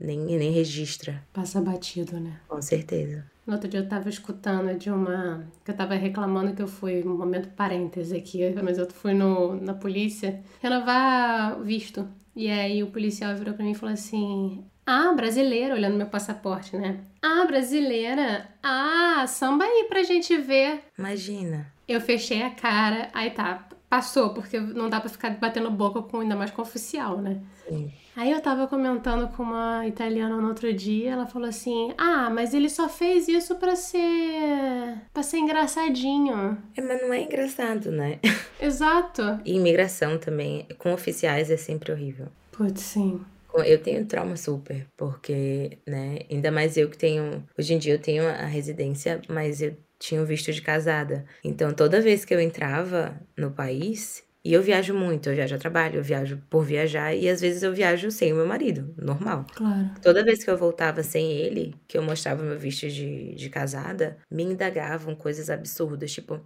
nem, 0.00 0.18
nem 0.18 0.50
registra. 0.50 1.22
Passa 1.32 1.60
batido, 1.60 2.18
né? 2.18 2.40
Com 2.48 2.60
certeza. 2.62 3.24
No 3.46 3.54
outro 3.54 3.68
dia 3.68 3.80
eu 3.80 3.88
tava 3.88 4.08
escutando 4.08 4.76
de 4.78 4.90
uma. 4.90 5.46
que 5.64 5.70
eu 5.70 5.76
tava 5.76 5.94
reclamando 5.94 6.54
que 6.54 6.62
eu 6.62 6.68
fui. 6.68 7.02
Um 7.04 7.16
momento 7.16 7.48
parêntese 7.50 8.16
aqui, 8.16 8.40
mas 8.62 8.78
eu 8.78 8.88
fui 8.90 9.12
no, 9.12 9.60
na 9.60 9.74
polícia 9.74 10.40
renovar 10.62 11.60
visto. 11.62 12.06
E 12.34 12.48
aí 12.48 12.82
o 12.82 12.90
policial 12.90 13.34
virou 13.36 13.54
pra 13.54 13.64
mim 13.64 13.72
e 13.72 13.74
falou 13.74 13.92
assim: 13.92 14.64
Ah, 14.86 15.12
brasileira, 15.12 15.74
olhando 15.74 15.96
meu 15.96 16.06
passaporte, 16.06 16.76
né? 16.76 17.00
Ah, 17.20 17.44
brasileira. 17.44 18.48
Ah, 18.62 19.26
samba 19.26 19.64
aí 19.64 19.86
pra 19.88 20.02
gente 20.02 20.36
ver. 20.36 20.84
Imagina. 20.98 21.66
Eu 21.88 22.00
fechei 22.00 22.42
a 22.42 22.50
cara, 22.50 23.08
aí 23.12 23.30
tá, 23.30 23.68
passou, 23.90 24.30
porque 24.32 24.58
não 24.60 24.88
dá 24.88 25.00
pra 25.00 25.10
ficar 25.10 25.30
batendo 25.30 25.70
boca 25.70 26.00
com 26.00 26.20
ainda 26.20 26.36
mais 26.36 26.52
com 26.52 26.62
oficial, 26.62 27.18
né? 27.18 27.42
Sim. 27.68 27.92
Aí 28.16 28.30
eu 28.30 28.40
tava 28.40 28.66
comentando 28.66 29.28
com 29.36 29.42
uma 29.42 29.86
italiana 29.86 30.36
no 30.36 30.48
outro 30.48 30.72
dia, 30.72 31.10
ela 31.12 31.26
falou 31.26 31.48
assim: 31.48 31.92
"Ah, 31.98 32.30
mas 32.30 32.54
ele 32.54 32.68
só 32.68 32.88
fez 32.88 33.28
isso 33.28 33.56
para 33.56 33.74
ser 33.76 34.98
para 35.12 35.22
ser 35.22 35.38
engraçadinho". 35.38 36.56
É, 36.76 36.80
mas 36.80 37.02
não 37.02 37.12
é 37.12 37.22
engraçado, 37.22 37.90
né? 37.90 38.18
Exato. 38.60 39.40
E 39.44 39.56
imigração 39.56 40.18
também, 40.18 40.66
com 40.78 40.92
oficiais 40.92 41.50
é 41.50 41.56
sempre 41.56 41.92
horrível. 41.92 42.28
Putz, 42.52 42.80
sim. 42.82 43.20
Eu 43.64 43.82
tenho 43.82 44.06
trauma 44.06 44.36
super, 44.36 44.86
porque, 44.96 45.78
né, 45.84 46.20
ainda 46.30 46.52
mais 46.52 46.76
eu 46.76 46.88
que 46.88 46.96
tenho, 46.96 47.42
hoje 47.58 47.74
em 47.74 47.78
dia 47.78 47.94
eu 47.94 47.98
tenho 47.98 48.24
a 48.28 48.44
residência, 48.44 49.20
mas 49.28 49.60
eu 49.60 49.74
tinha 50.00 50.20
o 50.20 50.26
visto 50.26 50.50
de 50.52 50.60
casada. 50.60 51.24
Então 51.44 51.72
toda 51.72 52.00
vez 52.00 52.24
que 52.24 52.34
eu 52.34 52.40
entrava 52.40 53.20
no 53.36 53.52
país, 53.52 54.24
e 54.42 54.54
eu 54.54 54.62
viajo 54.62 54.94
muito, 54.94 55.28
eu 55.28 55.34
viajo 55.34 55.54
a 55.54 55.58
trabalho, 55.58 55.96
eu 55.96 56.02
viajo 56.02 56.42
por 56.48 56.64
viajar 56.64 57.14
e 57.14 57.28
às 57.28 57.42
vezes 57.42 57.62
eu 57.62 57.74
viajo 57.74 58.10
sem 58.10 58.32
o 58.32 58.36
meu 58.36 58.46
marido, 58.46 58.94
normal. 58.96 59.44
Claro. 59.54 59.90
Toda 60.02 60.24
vez 60.24 60.42
que 60.42 60.50
eu 60.50 60.56
voltava 60.56 61.02
sem 61.02 61.30
ele, 61.30 61.74
que 61.86 61.98
eu 61.98 62.02
mostrava 62.02 62.42
meu 62.42 62.58
visto 62.58 62.88
de, 62.88 63.34
de 63.34 63.50
casada, 63.50 64.16
me 64.30 64.42
indagavam 64.42 65.14
coisas 65.14 65.50
absurdas, 65.50 66.10
tipo, 66.10 66.40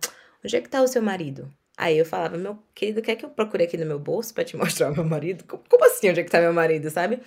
onde 0.44 0.56
é 0.56 0.60
que 0.60 0.68
tá 0.68 0.82
o 0.82 0.88
seu 0.88 1.00
marido? 1.00 1.48
Aí 1.76 1.96
eu 1.96 2.04
falava, 2.04 2.36
meu 2.36 2.58
querido, 2.74 3.02
quer 3.02 3.14
que 3.16 3.24
eu 3.24 3.30
procure 3.30 3.64
aqui 3.64 3.76
no 3.76 3.86
meu 3.86 3.98
bolso 3.98 4.34
para 4.34 4.44
te 4.44 4.56
mostrar 4.58 4.90
o 4.90 4.94
meu 4.94 5.04
marido? 5.04 5.44
Como, 5.44 5.62
como 5.68 5.84
assim, 5.84 6.10
onde 6.10 6.20
é 6.20 6.24
que 6.24 6.30
tá 6.30 6.40
meu 6.40 6.52
marido, 6.52 6.90
sabe? 6.90 7.20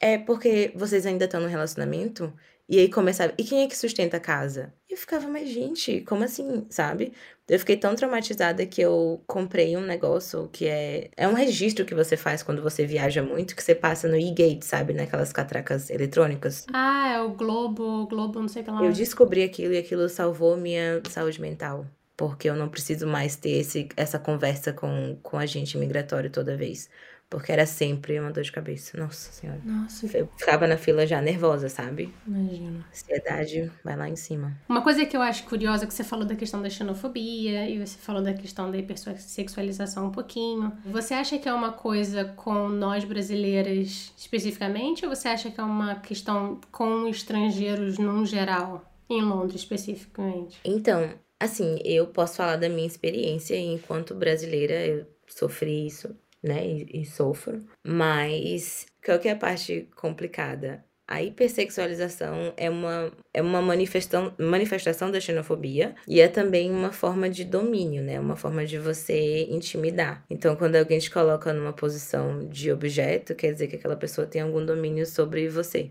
É 0.00 0.16
porque 0.16 0.72
vocês 0.74 1.04
ainda 1.04 1.26
estão 1.26 1.40
no 1.40 1.48
relacionamento 1.48 2.32
e 2.68 2.78
aí 2.78 2.88
começava, 2.88 3.34
e 3.36 3.44
quem 3.44 3.62
é 3.62 3.68
que 3.68 3.76
sustenta 3.76 4.16
a 4.16 4.20
casa? 4.20 4.72
E 4.88 4.94
eu 4.94 4.98
ficava, 4.98 5.28
mas 5.28 5.48
gente, 5.48 6.00
como 6.02 6.24
assim, 6.24 6.66
sabe? 6.70 7.12
Eu 7.46 7.58
fiquei 7.58 7.76
tão 7.76 7.94
traumatizada 7.94 8.64
que 8.64 8.80
eu 8.80 9.22
comprei 9.26 9.76
um 9.76 9.82
negócio 9.82 10.48
que 10.50 10.66
é. 10.66 11.10
É 11.14 11.28
um 11.28 11.34
registro 11.34 11.84
que 11.84 11.94
você 11.94 12.16
faz 12.16 12.42
quando 12.42 12.62
você 12.62 12.86
viaja 12.86 13.22
muito, 13.22 13.54
que 13.54 13.62
você 13.62 13.74
passa 13.74 14.08
no 14.08 14.16
e-gate, 14.16 14.62
sabe? 14.62 14.94
Naquelas 14.94 15.30
catracas 15.30 15.90
eletrônicas. 15.90 16.64
Ah, 16.72 17.12
é 17.16 17.20
o 17.20 17.30
Globo, 17.34 18.06
Globo, 18.06 18.40
não 18.40 18.48
sei 18.48 18.62
o 18.62 18.64
que 18.64 18.70
lá. 18.70 18.82
Eu 18.82 18.92
descobri 18.92 19.42
aquilo 19.42 19.74
e 19.74 19.78
aquilo 19.78 20.08
salvou 20.08 20.56
minha 20.56 21.02
saúde 21.10 21.38
mental. 21.40 21.86
Porque 22.16 22.48
eu 22.48 22.54
não 22.54 22.68
preciso 22.68 23.06
mais 23.06 23.36
ter 23.36 23.58
esse, 23.58 23.88
essa 23.96 24.18
conversa 24.18 24.72
com, 24.72 25.18
com 25.22 25.36
a 25.36 25.44
gente 25.44 25.76
migratório 25.76 26.30
toda 26.30 26.56
vez. 26.56 26.88
Porque 27.30 27.50
era 27.50 27.66
sempre 27.66 28.18
uma 28.20 28.30
dor 28.30 28.44
de 28.44 28.52
cabeça. 28.52 28.96
Nossa 28.96 29.32
Senhora. 29.32 29.60
Nossa, 29.64 30.06
Eu 30.16 30.28
ficava 30.36 30.66
na 30.66 30.76
fila 30.76 31.06
já 31.06 31.20
nervosa, 31.20 31.68
sabe? 31.68 32.12
imagina. 32.26 32.84
Ansiedade 32.90 33.72
vai 33.82 33.96
lá 33.96 34.08
em 34.08 34.14
cima. 34.16 34.56
Uma 34.68 34.82
coisa 34.82 35.04
que 35.04 35.16
eu 35.16 35.22
acho 35.22 35.44
curiosa 35.44 35.84
é 35.84 35.86
que 35.86 35.94
você 35.94 36.04
falou 36.04 36.24
da 36.24 36.36
questão 36.36 36.62
da 36.62 36.70
xenofobia 36.70 37.68
e 37.68 37.84
você 37.84 37.98
falou 37.98 38.22
da 38.22 38.32
questão 38.34 38.70
da 38.70 38.78
hipersexualização 38.78 40.06
um 40.06 40.10
pouquinho. 40.12 40.72
Você 40.86 41.14
acha 41.14 41.38
que 41.38 41.48
é 41.48 41.52
uma 41.52 41.72
coisa 41.72 42.24
com 42.24 42.68
nós 42.68 43.04
brasileiras 43.04 44.12
especificamente 44.16 45.04
ou 45.04 45.14
você 45.14 45.28
acha 45.28 45.50
que 45.50 45.60
é 45.60 45.64
uma 45.64 45.96
questão 45.96 46.60
com 46.70 47.08
estrangeiros 47.08 47.98
num 47.98 48.24
geral? 48.24 48.90
Em 49.08 49.20
Londres 49.22 49.60
especificamente? 49.60 50.58
Então, 50.64 51.10
assim, 51.38 51.78
eu 51.84 52.06
posso 52.06 52.36
falar 52.36 52.56
da 52.56 52.68
minha 52.68 52.86
experiência 52.86 53.56
enquanto 53.58 54.14
brasileira, 54.14 54.74
eu 54.86 55.06
sofri 55.28 55.86
isso, 55.86 56.16
né? 56.44 56.66
E, 56.66 57.00
e 57.00 57.06
sofro. 57.06 57.64
Mas 57.82 58.84
qual 59.02 59.18
que 59.18 59.28
é 59.28 59.32
a 59.32 59.36
parte 59.36 59.88
complicada? 59.96 60.84
A 61.06 61.22
hipersexualização 61.22 62.54
é 62.56 62.70
uma, 62.70 63.12
é 63.32 63.42
uma 63.42 63.60
manifestação, 63.60 64.32
manifestação 64.38 65.10
da 65.10 65.20
xenofobia 65.20 65.94
e 66.08 66.18
é 66.20 66.28
também 66.28 66.70
uma 66.70 66.92
forma 66.92 67.28
de 67.28 67.44
domínio, 67.44 68.02
né? 68.02 68.18
Uma 68.18 68.36
forma 68.36 68.64
de 68.64 68.78
você 68.78 69.44
intimidar. 69.50 70.24
Então, 70.30 70.56
quando 70.56 70.76
alguém 70.76 70.98
te 70.98 71.10
coloca 71.10 71.52
numa 71.52 71.74
posição 71.74 72.48
de 72.48 72.72
objeto, 72.72 73.34
quer 73.34 73.52
dizer 73.52 73.68
que 73.68 73.76
aquela 73.76 73.96
pessoa 73.96 74.26
tem 74.26 74.40
algum 74.40 74.64
domínio 74.64 75.04
sobre 75.06 75.48
você. 75.48 75.90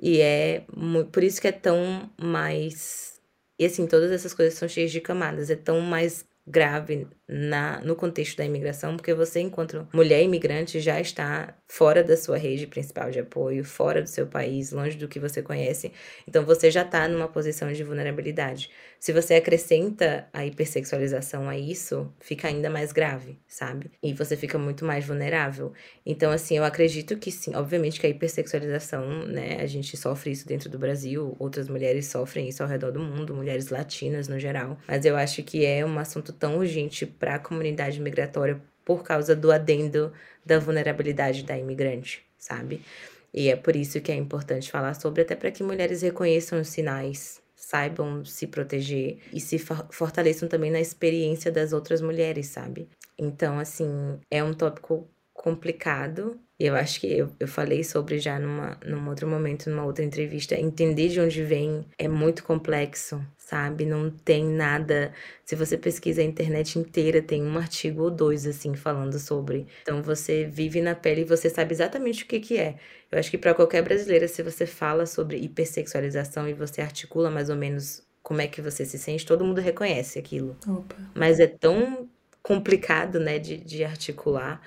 E 0.00 0.20
é 0.20 0.64
por 1.12 1.22
isso 1.22 1.40
que 1.40 1.48
é 1.48 1.52
tão 1.52 2.10
mais. 2.20 3.20
E 3.58 3.66
assim, 3.66 3.86
todas 3.86 4.10
essas 4.10 4.32
coisas 4.34 4.54
são 4.54 4.68
cheias 4.68 4.90
de 4.90 5.00
camadas. 5.02 5.50
É 5.50 5.56
tão 5.56 5.80
mais 5.80 6.24
grave 6.46 7.06
na, 7.28 7.80
no 7.80 7.96
contexto 7.96 8.36
da 8.36 8.44
imigração, 8.44 8.96
porque 8.96 9.12
você, 9.12 9.40
enquanto 9.40 9.86
mulher 9.92 10.22
imigrante, 10.22 10.80
já 10.80 11.00
está 11.00 11.54
fora 11.66 12.04
da 12.04 12.16
sua 12.16 12.36
rede 12.36 12.66
principal 12.66 13.10
de 13.10 13.18
apoio, 13.18 13.64
fora 13.64 14.00
do 14.00 14.08
seu 14.08 14.26
país, 14.26 14.70
longe 14.70 14.96
do 14.96 15.08
que 15.08 15.18
você 15.18 15.42
conhece. 15.42 15.92
Então 16.26 16.44
você 16.44 16.70
já 16.70 16.82
está 16.82 17.08
numa 17.08 17.26
posição 17.28 17.72
de 17.72 17.82
vulnerabilidade. 17.82 18.70
Se 18.98 19.12
você 19.12 19.34
acrescenta 19.34 20.28
a 20.32 20.46
hipersexualização 20.46 21.48
a 21.48 21.56
isso, 21.56 22.12
fica 22.20 22.48
ainda 22.48 22.70
mais 22.70 22.92
grave, 22.92 23.38
sabe? 23.46 23.90
E 24.02 24.12
você 24.12 24.36
fica 24.36 24.58
muito 24.58 24.84
mais 24.84 25.04
vulnerável. 25.04 25.72
Então, 26.04 26.30
assim, 26.30 26.56
eu 26.56 26.64
acredito 26.64 27.16
que 27.16 27.30
sim. 27.30 27.54
Obviamente 27.54 28.00
que 28.00 28.06
a 28.06 28.10
hipersexualização, 28.10 29.26
né? 29.26 29.58
A 29.60 29.66
gente 29.66 29.96
sofre 29.96 30.30
isso 30.30 30.46
dentro 30.46 30.70
do 30.70 30.78
Brasil, 30.78 31.36
outras 31.38 31.68
mulheres 31.68 32.06
sofrem 32.06 32.48
isso 32.48 32.62
ao 32.62 32.68
redor 32.68 32.90
do 32.90 33.00
mundo, 33.00 33.34
mulheres 33.34 33.68
latinas 33.68 34.28
no 34.28 34.38
geral. 34.38 34.78
Mas 34.88 35.04
eu 35.04 35.16
acho 35.16 35.42
que 35.42 35.64
é 35.64 35.84
um 35.84 35.98
assunto 35.98 36.32
tão 36.32 36.56
urgente 36.56 37.06
para 37.18 37.36
a 37.36 37.38
comunidade 37.38 38.00
migratória 38.00 38.60
por 38.84 39.02
causa 39.02 39.34
do 39.34 39.50
adendo 39.50 40.12
da 40.44 40.58
vulnerabilidade 40.58 41.42
da 41.42 41.58
imigrante, 41.58 42.24
sabe? 42.38 42.80
E 43.34 43.48
é 43.48 43.56
por 43.56 43.76
isso 43.76 44.00
que 44.00 44.12
é 44.12 44.14
importante 44.14 44.70
falar 44.70 44.94
sobre, 44.94 45.22
até 45.22 45.34
para 45.34 45.50
que 45.50 45.62
mulheres 45.62 46.02
reconheçam 46.02 46.60
os 46.60 46.68
sinais, 46.68 47.42
saibam 47.54 48.24
se 48.24 48.46
proteger 48.46 49.18
e 49.32 49.40
se 49.40 49.58
for- 49.58 49.88
fortaleçam 49.90 50.48
também 50.48 50.70
na 50.70 50.80
experiência 50.80 51.50
das 51.50 51.72
outras 51.72 52.00
mulheres, 52.00 52.46
sabe? 52.46 52.88
Então, 53.18 53.58
assim, 53.58 54.18
é 54.30 54.42
um 54.42 54.54
tópico 54.54 55.08
complicado. 55.32 56.40
E 56.58 56.64
eu 56.66 56.74
acho 56.74 57.00
que 57.00 57.06
eu, 57.06 57.30
eu 57.38 57.46
falei 57.46 57.84
sobre 57.84 58.18
já 58.18 58.38
numa, 58.38 58.78
num 58.84 59.06
outro 59.08 59.28
momento, 59.28 59.68
numa 59.68 59.84
outra 59.84 60.04
entrevista. 60.04 60.58
Entender 60.58 61.08
de 61.08 61.20
onde 61.20 61.42
vem 61.42 61.84
é 61.98 62.08
muito 62.08 62.42
complexo, 62.42 63.22
sabe? 63.46 63.86
Não 63.86 64.10
tem 64.10 64.44
nada. 64.44 65.12
Se 65.44 65.54
você 65.54 65.78
pesquisa 65.78 66.20
a 66.20 66.24
internet 66.24 66.80
inteira, 66.80 67.22
tem 67.22 67.44
um 67.44 67.56
artigo 67.56 68.02
ou 68.02 68.10
dois, 68.10 68.44
assim, 68.44 68.74
falando 68.74 69.16
sobre. 69.20 69.68
Então 69.82 70.02
você 70.02 70.44
vive 70.44 70.82
na 70.82 70.96
pele 70.96 71.20
e 71.20 71.24
você 71.24 71.48
sabe 71.48 71.72
exatamente 71.72 72.24
o 72.24 72.26
que, 72.26 72.40
que 72.40 72.58
é. 72.58 72.76
Eu 73.08 73.20
acho 73.20 73.30
que 73.30 73.38
para 73.38 73.54
qualquer 73.54 73.82
brasileira, 73.82 74.26
se 74.26 74.42
você 74.42 74.66
fala 74.66 75.06
sobre 75.06 75.36
hipersexualização 75.36 76.48
e 76.48 76.54
você 76.54 76.80
articula 76.80 77.30
mais 77.30 77.48
ou 77.48 77.54
menos 77.54 78.02
como 78.20 78.40
é 78.40 78.48
que 78.48 78.60
você 78.60 78.84
se 78.84 78.98
sente, 78.98 79.24
todo 79.24 79.44
mundo 79.44 79.60
reconhece 79.60 80.18
aquilo. 80.18 80.56
Opa. 80.66 80.96
Mas 81.14 81.38
é 81.38 81.46
tão 81.46 82.08
complicado, 82.42 83.20
né, 83.20 83.38
de, 83.38 83.58
de 83.58 83.84
articular, 83.84 84.60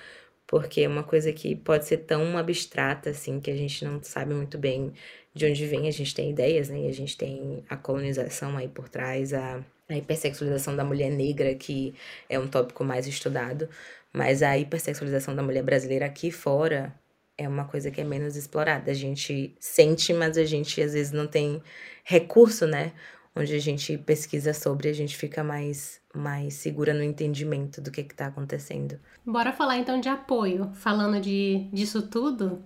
porque 0.47 0.81
é 0.81 0.87
uma 0.87 1.03
coisa 1.03 1.33
que 1.33 1.53
pode 1.53 1.85
ser 1.85 1.97
tão 1.97 2.37
abstrata, 2.37 3.09
assim, 3.09 3.41
que 3.41 3.51
a 3.51 3.55
gente 3.55 3.83
não 3.83 4.01
sabe 4.01 4.33
muito 4.33 4.57
bem 4.57 4.93
de 5.33 5.45
onde 5.45 5.65
vem. 5.65 5.87
A 5.87 5.91
gente 5.91 6.13
tem 6.13 6.31
ideias, 6.31 6.69
né, 6.69 6.81
e 6.81 6.87
a 6.87 6.93
gente 6.93 7.17
tem 7.17 7.63
a 7.69 7.75
colonização 7.75 8.57
aí 8.57 8.67
por 8.67 8.89
trás, 8.89 9.33
a, 9.33 9.63
a 9.87 9.97
hipersexualização 9.97 10.75
da 10.75 10.83
mulher 10.83 11.11
negra, 11.11 11.53
que 11.55 11.93
é 12.27 12.39
um 12.39 12.47
tópico 12.47 12.83
mais 12.83 13.07
estudado, 13.07 13.69
mas 14.13 14.41
a 14.41 14.57
hipersexualização 14.57 15.35
da 15.35 15.43
mulher 15.43 15.63
brasileira 15.63 16.05
aqui 16.05 16.31
fora 16.31 16.93
é 17.37 17.47
uma 17.47 17.63
coisa 17.65 17.89
que 17.89 18.01
é 18.01 18.03
menos 18.03 18.35
explorada. 18.35 18.91
A 18.91 18.93
gente 18.93 19.55
sente, 19.59 20.13
mas 20.13 20.37
a 20.37 20.43
gente 20.43 20.81
às 20.81 20.93
vezes 20.93 21.13
não 21.13 21.25
tem 21.25 21.61
recurso, 22.03 22.67
né? 22.67 22.91
Onde 23.33 23.55
a 23.55 23.59
gente 23.59 23.97
pesquisa 23.97 24.53
sobre, 24.53 24.89
a 24.89 24.93
gente 24.93 25.15
fica 25.15 25.41
mais, 25.41 26.01
mais 26.13 26.55
segura 26.55 26.93
no 26.93 27.01
entendimento 27.01 27.79
do 27.79 27.91
que 27.91 28.01
está 28.01 28.25
acontecendo. 28.25 28.99
Bora 29.25 29.53
falar 29.53 29.77
então 29.77 30.01
de 30.01 30.09
apoio, 30.09 30.69
falando 30.73 31.21
de, 31.21 31.69
disso 31.71 32.01
tudo, 32.01 32.61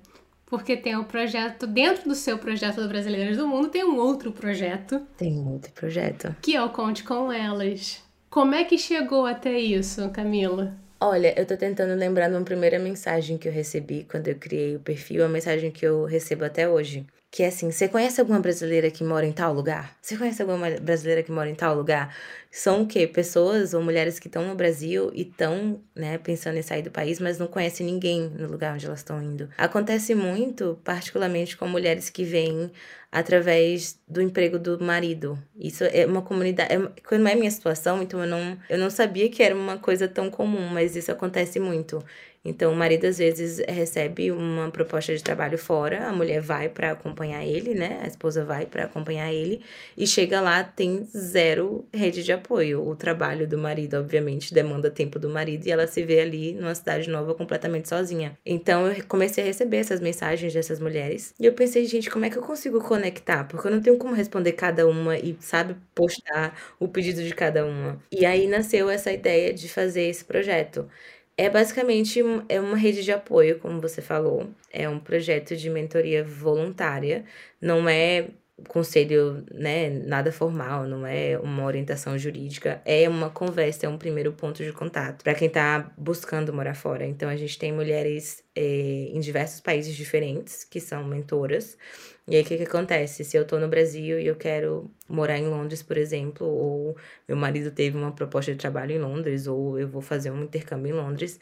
porque 0.45 0.75
tem 0.77 0.95
o 0.95 1.05
projeto, 1.05 1.65
dentro 1.65 2.07
do 2.09 2.15
seu 2.15 2.37
projeto 2.37 2.81
do 2.81 2.87
Brasileiras 2.87 3.37
do 3.37 3.47
Mundo, 3.47 3.69
tem 3.69 3.83
um 3.83 3.97
outro 3.97 4.31
projeto, 4.31 5.01
Tem 5.17 5.31
muito 5.31 5.71
projeto. 5.71 6.35
que 6.41 6.55
é 6.55 6.61
o 6.63 6.69
Conte 6.69 7.03
com 7.03 7.31
Elas. 7.31 8.01
Como 8.29 8.55
é 8.55 8.63
que 8.63 8.77
chegou 8.77 9.25
até 9.25 9.59
isso, 9.59 10.09
Camila? 10.09 10.73
Olha, 10.99 11.37
eu 11.37 11.45
tô 11.45 11.57
tentando 11.57 11.93
lembrar 11.99 12.29
de 12.29 12.35
uma 12.35 12.43
primeira 12.45 12.79
mensagem 12.79 13.37
que 13.37 13.47
eu 13.47 13.51
recebi 13.51 14.05
quando 14.09 14.27
eu 14.29 14.35
criei 14.35 14.75
o 14.75 14.79
perfil, 14.79 15.25
a 15.25 15.27
mensagem 15.29 15.69
que 15.69 15.85
eu 15.85 16.05
recebo 16.05 16.45
até 16.45 16.67
hoje. 16.67 17.05
Que 17.33 17.41
é 17.41 17.47
assim: 17.47 17.71
você 17.71 17.87
conhece 17.87 18.21
alguma 18.21 18.39
brasileira 18.39 18.91
que 18.91 19.03
mora 19.03 19.25
em 19.25 19.31
tal 19.31 19.51
lugar? 19.51 19.97
Você 19.99 20.15
conhece 20.15 20.39
alguma 20.39 20.69
brasileira 20.79 21.23
que 21.23 21.31
mora 21.31 21.49
em 21.49 21.55
tal 21.55 21.75
lugar? 21.75 22.15
São 22.51 22.83
o 22.83 22.87
quê? 22.87 23.07
Pessoas 23.07 23.73
ou 23.73 23.81
mulheres 23.81 24.19
que 24.19 24.27
estão 24.27 24.47
no 24.47 24.53
Brasil 24.53 25.09
e 25.15 25.23
estão, 25.23 25.81
né, 25.95 26.19
pensando 26.19 26.59
em 26.59 26.61
sair 26.61 26.83
do 26.83 26.91
país, 26.91 27.19
mas 27.19 27.39
não 27.39 27.47
conhecem 27.47 27.87
ninguém 27.87 28.29
no 28.29 28.47
lugar 28.47 28.75
onde 28.75 28.85
elas 28.85 28.99
estão 28.99 29.19
indo. 29.19 29.49
Acontece 29.57 30.13
muito, 30.13 30.79
particularmente 30.83 31.57
com 31.57 31.67
mulheres 31.67 32.07
que 32.11 32.23
vêm 32.23 32.71
através 33.11 33.99
do 34.07 34.21
emprego 34.21 34.59
do 34.59 34.83
marido. 34.83 35.37
Isso 35.55 35.83
é 35.85 36.05
uma 36.05 36.21
comunidade. 36.21 36.71
É, 36.71 37.17
não 37.17 37.27
é 37.27 37.33
minha 37.33 37.49
situação, 37.49 38.03
então 38.03 38.21
eu 38.21 38.27
não, 38.27 38.57
eu 38.69 38.77
não 38.77 38.91
sabia 38.91 39.27
que 39.27 39.41
era 39.41 39.55
uma 39.55 39.79
coisa 39.79 40.07
tão 40.07 40.29
comum, 40.29 40.67
mas 40.67 40.95
isso 40.95 41.11
acontece 41.11 41.59
muito. 41.59 42.03
Então, 42.45 42.73
o 42.73 42.75
marido 42.75 43.05
às 43.05 43.17
vezes 43.17 43.59
recebe 43.67 44.31
uma 44.31 44.69
proposta 44.69 45.15
de 45.15 45.23
trabalho 45.23 45.57
fora, 45.57 46.07
a 46.07 46.13
mulher 46.13 46.41
vai 46.41 46.67
para 46.69 46.91
acompanhar 46.91 47.45
ele, 47.45 47.73
né? 47.73 48.01
A 48.03 48.07
esposa 48.07 48.43
vai 48.43 48.65
para 48.65 48.83
acompanhar 48.85 49.31
ele 49.33 49.61
e 49.97 50.05
chega 50.05 50.41
lá 50.41 50.63
tem 50.63 51.05
zero 51.15 51.87
rede 51.93 52.23
de 52.23 52.31
apoio. 52.33 52.85
O 52.87 52.95
trabalho 52.95 53.47
do 53.47 53.57
marido, 53.57 53.95
obviamente, 53.97 54.53
demanda 54.53 54.89
tempo 54.91 55.17
do 55.19 55.29
marido 55.29 55.65
e 55.67 55.71
ela 55.71 55.87
se 55.87 56.03
vê 56.03 56.19
ali 56.21 56.53
numa 56.53 56.75
cidade 56.75 57.09
nova 57.09 57.33
completamente 57.33 57.87
sozinha. 57.87 58.37
Então, 58.45 58.87
eu 58.91 59.03
comecei 59.07 59.43
a 59.43 59.47
receber 59.47 59.77
essas 59.77 59.99
mensagens 60.01 60.53
dessas 60.53 60.79
mulheres 60.79 61.33
e 61.39 61.45
eu 61.45 61.53
pensei, 61.53 61.85
gente, 61.85 62.09
como 62.09 62.25
é 62.25 62.29
que 62.29 62.37
eu 62.37 62.41
consigo 62.43 62.81
conectar? 62.81 63.45
Porque 63.45 63.67
eu 63.67 63.71
não 63.71 63.81
tenho 63.81 63.97
como 63.97 64.13
responder 64.13 64.53
cada 64.53 64.87
uma 64.87 65.17
e, 65.17 65.35
sabe, 65.39 65.75
postar 65.95 66.57
o 66.79 66.87
pedido 66.87 67.23
de 67.23 67.33
cada 67.33 67.65
uma. 67.65 67.99
E 68.11 68.25
aí 68.25 68.47
nasceu 68.47 68.89
essa 68.89 69.11
ideia 69.11 69.53
de 69.53 69.69
fazer 69.69 70.03
esse 70.09 70.25
projeto. 70.25 70.87
É 71.35 71.49
basicamente 71.49 72.21
é 72.47 72.59
uma 72.59 72.77
rede 72.77 73.03
de 73.03 73.11
apoio, 73.11 73.59
como 73.59 73.81
você 73.81 74.01
falou. 74.01 74.49
É 74.71 74.87
um 74.87 74.99
projeto 74.99 75.55
de 75.55 75.69
mentoria 75.69 76.23
voluntária. 76.23 77.25
Não 77.59 77.89
é 77.89 78.29
conselho, 78.67 79.43
né, 79.51 79.89
nada 79.89 80.31
formal, 80.31 80.85
não 80.85 81.05
é 81.05 81.37
uma 81.39 81.65
orientação 81.65 82.17
jurídica, 82.17 82.81
é 82.85 83.09
uma 83.09 83.29
conversa, 83.29 83.85
é 83.85 83.89
um 83.89 83.97
primeiro 83.97 84.31
ponto 84.31 84.63
de 84.63 84.71
contato 84.71 85.23
para 85.23 85.33
quem 85.33 85.47
está 85.47 85.91
buscando 85.97 86.53
morar 86.53 86.75
fora. 86.75 87.05
Então 87.05 87.29
a 87.29 87.35
gente 87.35 87.57
tem 87.57 87.71
mulheres 87.73 88.43
é, 88.55 89.09
em 89.11 89.19
diversos 89.19 89.59
países 89.59 89.95
diferentes 89.95 90.63
que 90.63 90.79
são 90.79 91.03
mentoras. 91.03 91.77
E 92.27 92.35
aí 92.37 92.41
o 92.41 92.45
que, 92.45 92.55
que 92.57 92.63
acontece? 92.63 93.23
Se 93.25 93.35
eu 93.37 93.45
tô 93.45 93.59
no 93.59 93.67
Brasil 93.67 94.17
e 94.19 94.25
eu 94.27 94.35
quero 94.35 94.89
morar 95.09 95.37
em 95.37 95.47
Londres, 95.47 95.83
por 95.83 95.97
exemplo, 95.97 96.47
ou 96.47 96.95
meu 97.27 97.35
marido 97.35 97.69
teve 97.71 97.97
uma 97.97 98.13
proposta 98.13 98.51
de 98.53 98.57
trabalho 98.57 98.93
em 98.93 98.99
Londres, 98.99 99.45
ou 99.45 99.77
eu 99.77 99.87
vou 99.89 100.01
fazer 100.01 100.31
um 100.31 100.43
intercâmbio 100.43 100.91
em 100.95 100.97
Londres, 100.97 101.37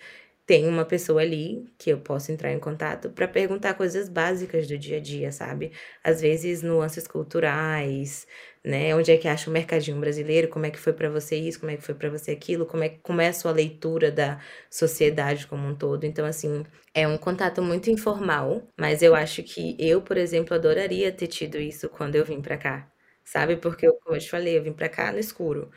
tem 0.46 0.68
uma 0.68 0.84
pessoa 0.84 1.22
ali 1.22 1.64
que 1.78 1.92
eu 1.92 2.00
posso 2.02 2.32
entrar 2.32 2.52
em 2.52 2.60
contato 2.60 3.12
para 3.12 3.28
perguntar 3.28 3.76
coisas 3.76 4.10
básicas 4.10 4.68
do 4.68 4.76
dia 4.78 4.98
a 4.98 5.00
dia, 5.00 5.32
sabe? 5.32 5.72
Às 6.04 6.20
vezes 6.22 6.64
nuances 6.64 7.08
culturais, 7.08 8.26
né? 8.64 8.96
Onde 8.96 9.12
é 9.12 9.18
que 9.18 9.28
acha 9.28 9.50
o 9.50 9.54
mercadinho 9.54 10.00
brasileiro? 10.00 10.48
Como 10.50 10.66
é 10.66 10.72
que 10.72 10.80
foi 10.80 10.94
para 10.94 11.10
você 11.10 11.36
isso? 11.38 11.60
Como 11.60 11.72
é 11.72 11.78
que 11.78 11.84
foi 11.84 11.96
para 11.96 12.10
você 12.10 12.32
aquilo? 12.32 12.66
Como 12.66 12.84
é 12.84 12.90
que 12.90 13.00
começa 13.00 13.48
a 13.50 13.52
leitura 13.52 14.12
da 14.12 14.40
sociedade 14.70 15.48
como 15.48 15.68
um 15.68 15.76
todo? 15.76 16.04
Então 16.06 16.26
assim, 16.26 16.64
é 16.94 17.08
um 17.08 17.18
contato 17.18 17.62
muito 17.62 17.90
informal, 17.90 18.68
mas 18.80 19.02
eu 19.02 19.16
acho 19.16 19.44
que 19.44 19.76
eu, 19.80 20.02
por 20.02 20.18
exemplo, 20.18 20.54
adoraria 20.56 21.12
ter 21.12 21.28
tido 21.28 21.58
isso 21.58 21.90
quando 21.90 22.16
eu 22.16 22.26
vim 22.26 22.42
para 22.42 22.58
cá. 22.58 22.92
Sabe? 23.24 23.56
Porque 23.58 23.88
como 24.04 24.16
eu 24.16 24.20
te 24.20 24.30
falei, 24.30 24.58
eu 24.58 24.64
vim 24.64 24.74
para 24.74 24.90
cá 24.90 25.12
no 25.12 25.20
escuro. 25.20 25.72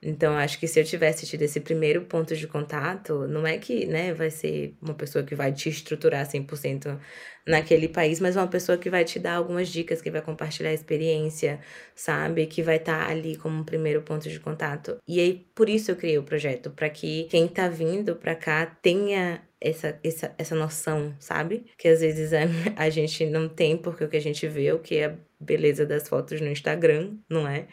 Então, 0.00 0.34
acho 0.36 0.60
que 0.60 0.68
se 0.68 0.78
eu 0.78 0.84
tivesse 0.84 1.26
tido 1.26 1.42
esse 1.42 1.58
primeiro 1.58 2.02
ponto 2.02 2.36
de 2.36 2.46
contato, 2.46 3.26
não 3.26 3.44
é 3.44 3.58
que, 3.58 3.84
né, 3.86 4.14
vai 4.14 4.30
ser 4.30 4.76
uma 4.80 4.94
pessoa 4.94 5.24
que 5.24 5.34
vai 5.34 5.52
te 5.52 5.68
estruturar 5.68 6.24
100% 6.24 6.98
naquele 7.46 7.88
país, 7.88 8.20
mas 8.20 8.36
uma 8.36 8.46
pessoa 8.46 8.78
que 8.78 8.88
vai 8.88 9.04
te 9.04 9.18
dar 9.18 9.34
algumas 9.34 9.68
dicas, 9.68 10.00
que 10.00 10.10
vai 10.10 10.22
compartilhar 10.22 10.70
a 10.70 10.74
experiência, 10.74 11.60
sabe? 11.96 12.46
Que 12.46 12.62
vai 12.62 12.76
estar 12.76 13.06
tá 13.06 13.10
ali 13.10 13.36
como 13.36 13.58
um 13.58 13.64
primeiro 13.64 14.02
ponto 14.02 14.28
de 14.28 14.38
contato. 14.38 14.98
E 15.06 15.18
aí, 15.18 15.46
por 15.54 15.68
isso 15.68 15.90
eu 15.90 15.96
criei 15.96 16.18
o 16.18 16.22
projeto, 16.22 16.70
para 16.70 16.88
que 16.88 17.24
quem 17.24 17.48
tá 17.48 17.68
vindo 17.68 18.14
para 18.14 18.36
cá 18.36 18.66
tenha 18.66 19.42
essa, 19.60 19.98
essa, 20.04 20.34
essa 20.38 20.54
noção, 20.54 21.14
sabe? 21.18 21.64
Que 21.76 21.88
às 21.88 22.00
vezes 22.00 22.32
a, 22.32 22.42
a 22.76 22.88
gente 22.90 23.26
não 23.26 23.48
tem, 23.48 23.76
porque 23.76 24.04
o 24.04 24.08
que 24.08 24.16
a 24.16 24.20
gente 24.20 24.46
vê, 24.46 24.72
o 24.72 24.78
que 24.78 24.98
é 24.98 25.06
a 25.06 25.16
beleza 25.40 25.84
das 25.84 26.08
fotos 26.08 26.40
no 26.40 26.48
Instagram, 26.48 27.16
não 27.28 27.48
é? 27.48 27.66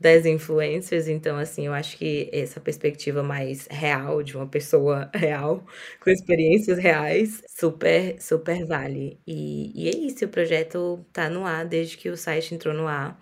Das 0.00 0.24
influências, 0.24 1.08
então 1.08 1.36
assim, 1.36 1.66
eu 1.66 1.72
acho 1.72 1.96
que 1.96 2.30
essa 2.32 2.60
perspectiva 2.60 3.22
mais 3.22 3.66
real 3.68 4.22
de 4.22 4.36
uma 4.36 4.46
pessoa 4.46 5.10
real, 5.14 5.66
com 6.00 6.10
experiências 6.10 6.78
reais, 6.78 7.42
super, 7.48 8.20
super 8.20 8.64
vale. 8.64 9.18
E, 9.26 9.72
e 9.74 9.88
é 9.88 9.96
isso, 9.96 10.24
o 10.24 10.28
projeto 10.28 11.04
tá 11.12 11.28
no 11.28 11.44
ar 11.44 11.64
desde 11.64 11.96
que 11.96 12.08
o 12.08 12.16
site 12.16 12.54
entrou 12.54 12.74
no 12.74 12.86
ar. 12.86 13.20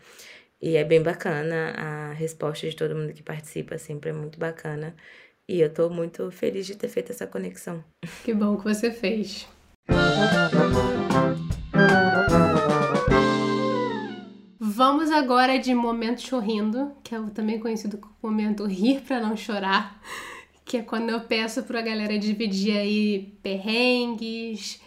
E 0.61 0.77
é 0.77 0.85
bem 0.85 1.03
bacana, 1.03 1.73
a 1.77 2.13
resposta 2.13 2.69
de 2.69 2.75
todo 2.75 2.95
mundo 2.95 3.13
que 3.13 3.23
participa 3.23 3.79
sempre 3.79 4.11
é 4.11 4.13
muito 4.13 4.39
bacana. 4.39 4.95
E 5.49 5.61
eu 5.61 5.73
tô 5.73 5.89
muito 5.89 6.31
feliz 6.31 6.67
de 6.67 6.77
ter 6.77 6.89
feito 6.89 7.13
essa 7.13 7.27
conexão. 7.27 7.85
Que 8.25 8.35
bom 8.35 8.57
que 8.57 8.65
você 8.65 8.91
fez. 8.91 9.47
Vamos 14.77 15.11
agora 15.11 15.59
de 15.59 15.75
momento 15.75 16.21
chorrindo, 16.21 16.93
que 17.03 17.15
é 17.15 17.19
também 17.35 17.59
conhecido 17.59 17.97
como 17.97 18.15
momento 18.23 18.67
rir 18.67 19.01
para 19.01 19.19
não 19.19 19.35
chorar, 19.35 20.03
que 20.67 20.77
é 20.77 20.83
quando 20.83 21.09
eu 21.09 21.21
peço 21.21 21.63
para 21.63 21.79
a 21.79 21.83
galera 21.83 22.19
dividir 22.19 22.77
aí 22.77 23.39
perrengues, 23.43 24.79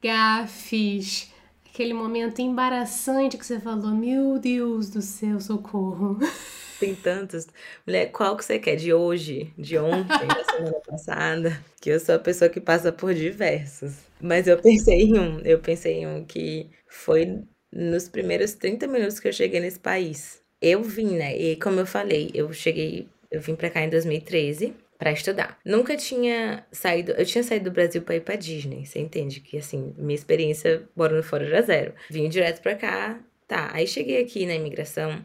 gafes, 0.00 1.32
aquele 1.68 1.92
momento 1.92 2.40
embaraçante 2.40 3.36
que 3.36 3.44
você 3.44 3.58
falou, 3.58 3.90
meu 3.90 4.38
Deus 4.38 4.88
do 4.88 5.02
céu, 5.02 5.40
socorro. 5.40 6.20
Tem 6.78 6.94
tantos. 6.94 7.48
Mulher, 7.84 8.12
qual 8.12 8.36
que 8.36 8.44
você 8.44 8.60
quer? 8.60 8.76
De 8.76 8.94
hoje? 8.94 9.52
De 9.58 9.76
ontem? 9.76 10.28
da 10.28 10.44
semana 10.44 10.80
passada? 10.86 11.64
Que 11.80 11.90
eu 11.90 11.98
sou 11.98 12.14
a 12.14 12.18
pessoa 12.20 12.48
que 12.48 12.60
passa 12.60 12.92
por 12.92 13.12
diversos. 13.12 13.94
Mas 14.20 14.46
eu 14.46 14.56
pensei 14.56 15.02
em 15.02 15.18
um. 15.18 15.40
Eu 15.40 15.58
pensei 15.58 15.94
em 15.94 16.06
um 16.06 16.24
que 16.24 16.70
foi 16.86 17.42
nos 17.72 18.08
primeiros 18.08 18.52
30 18.54 18.86
minutos 18.86 19.18
que 19.18 19.28
eu 19.28 19.32
cheguei 19.32 19.60
nesse 19.60 19.78
país. 19.78 20.42
Eu 20.60 20.82
vim, 20.82 21.16
né? 21.16 21.36
E 21.36 21.56
como 21.56 21.80
eu 21.80 21.86
falei, 21.86 22.30
eu 22.34 22.52
cheguei, 22.52 23.08
eu 23.30 23.40
vim 23.40 23.54
para 23.54 23.70
cá 23.70 23.82
em 23.82 23.88
2013 23.88 24.74
para 24.98 25.10
estudar. 25.10 25.58
Nunca 25.64 25.96
tinha 25.96 26.64
saído, 26.70 27.10
eu 27.12 27.24
tinha 27.26 27.42
saído 27.42 27.64
do 27.64 27.74
Brasil 27.74 28.02
para 28.02 28.16
ir 28.16 28.20
para 28.20 28.36
Disney. 28.36 28.86
Você 28.86 29.00
entende 29.00 29.40
que 29.40 29.58
assim, 29.58 29.92
minha 29.98 30.14
experiência 30.14 30.84
morando 30.94 31.24
fora 31.24 31.44
era 31.44 31.62
zero. 31.62 31.92
Vim 32.08 32.28
direto 32.28 32.62
para 32.62 32.76
cá. 32.76 33.20
Tá, 33.48 33.70
aí 33.72 33.86
cheguei 33.86 34.22
aqui 34.22 34.46
na 34.46 34.54
imigração 34.54 35.22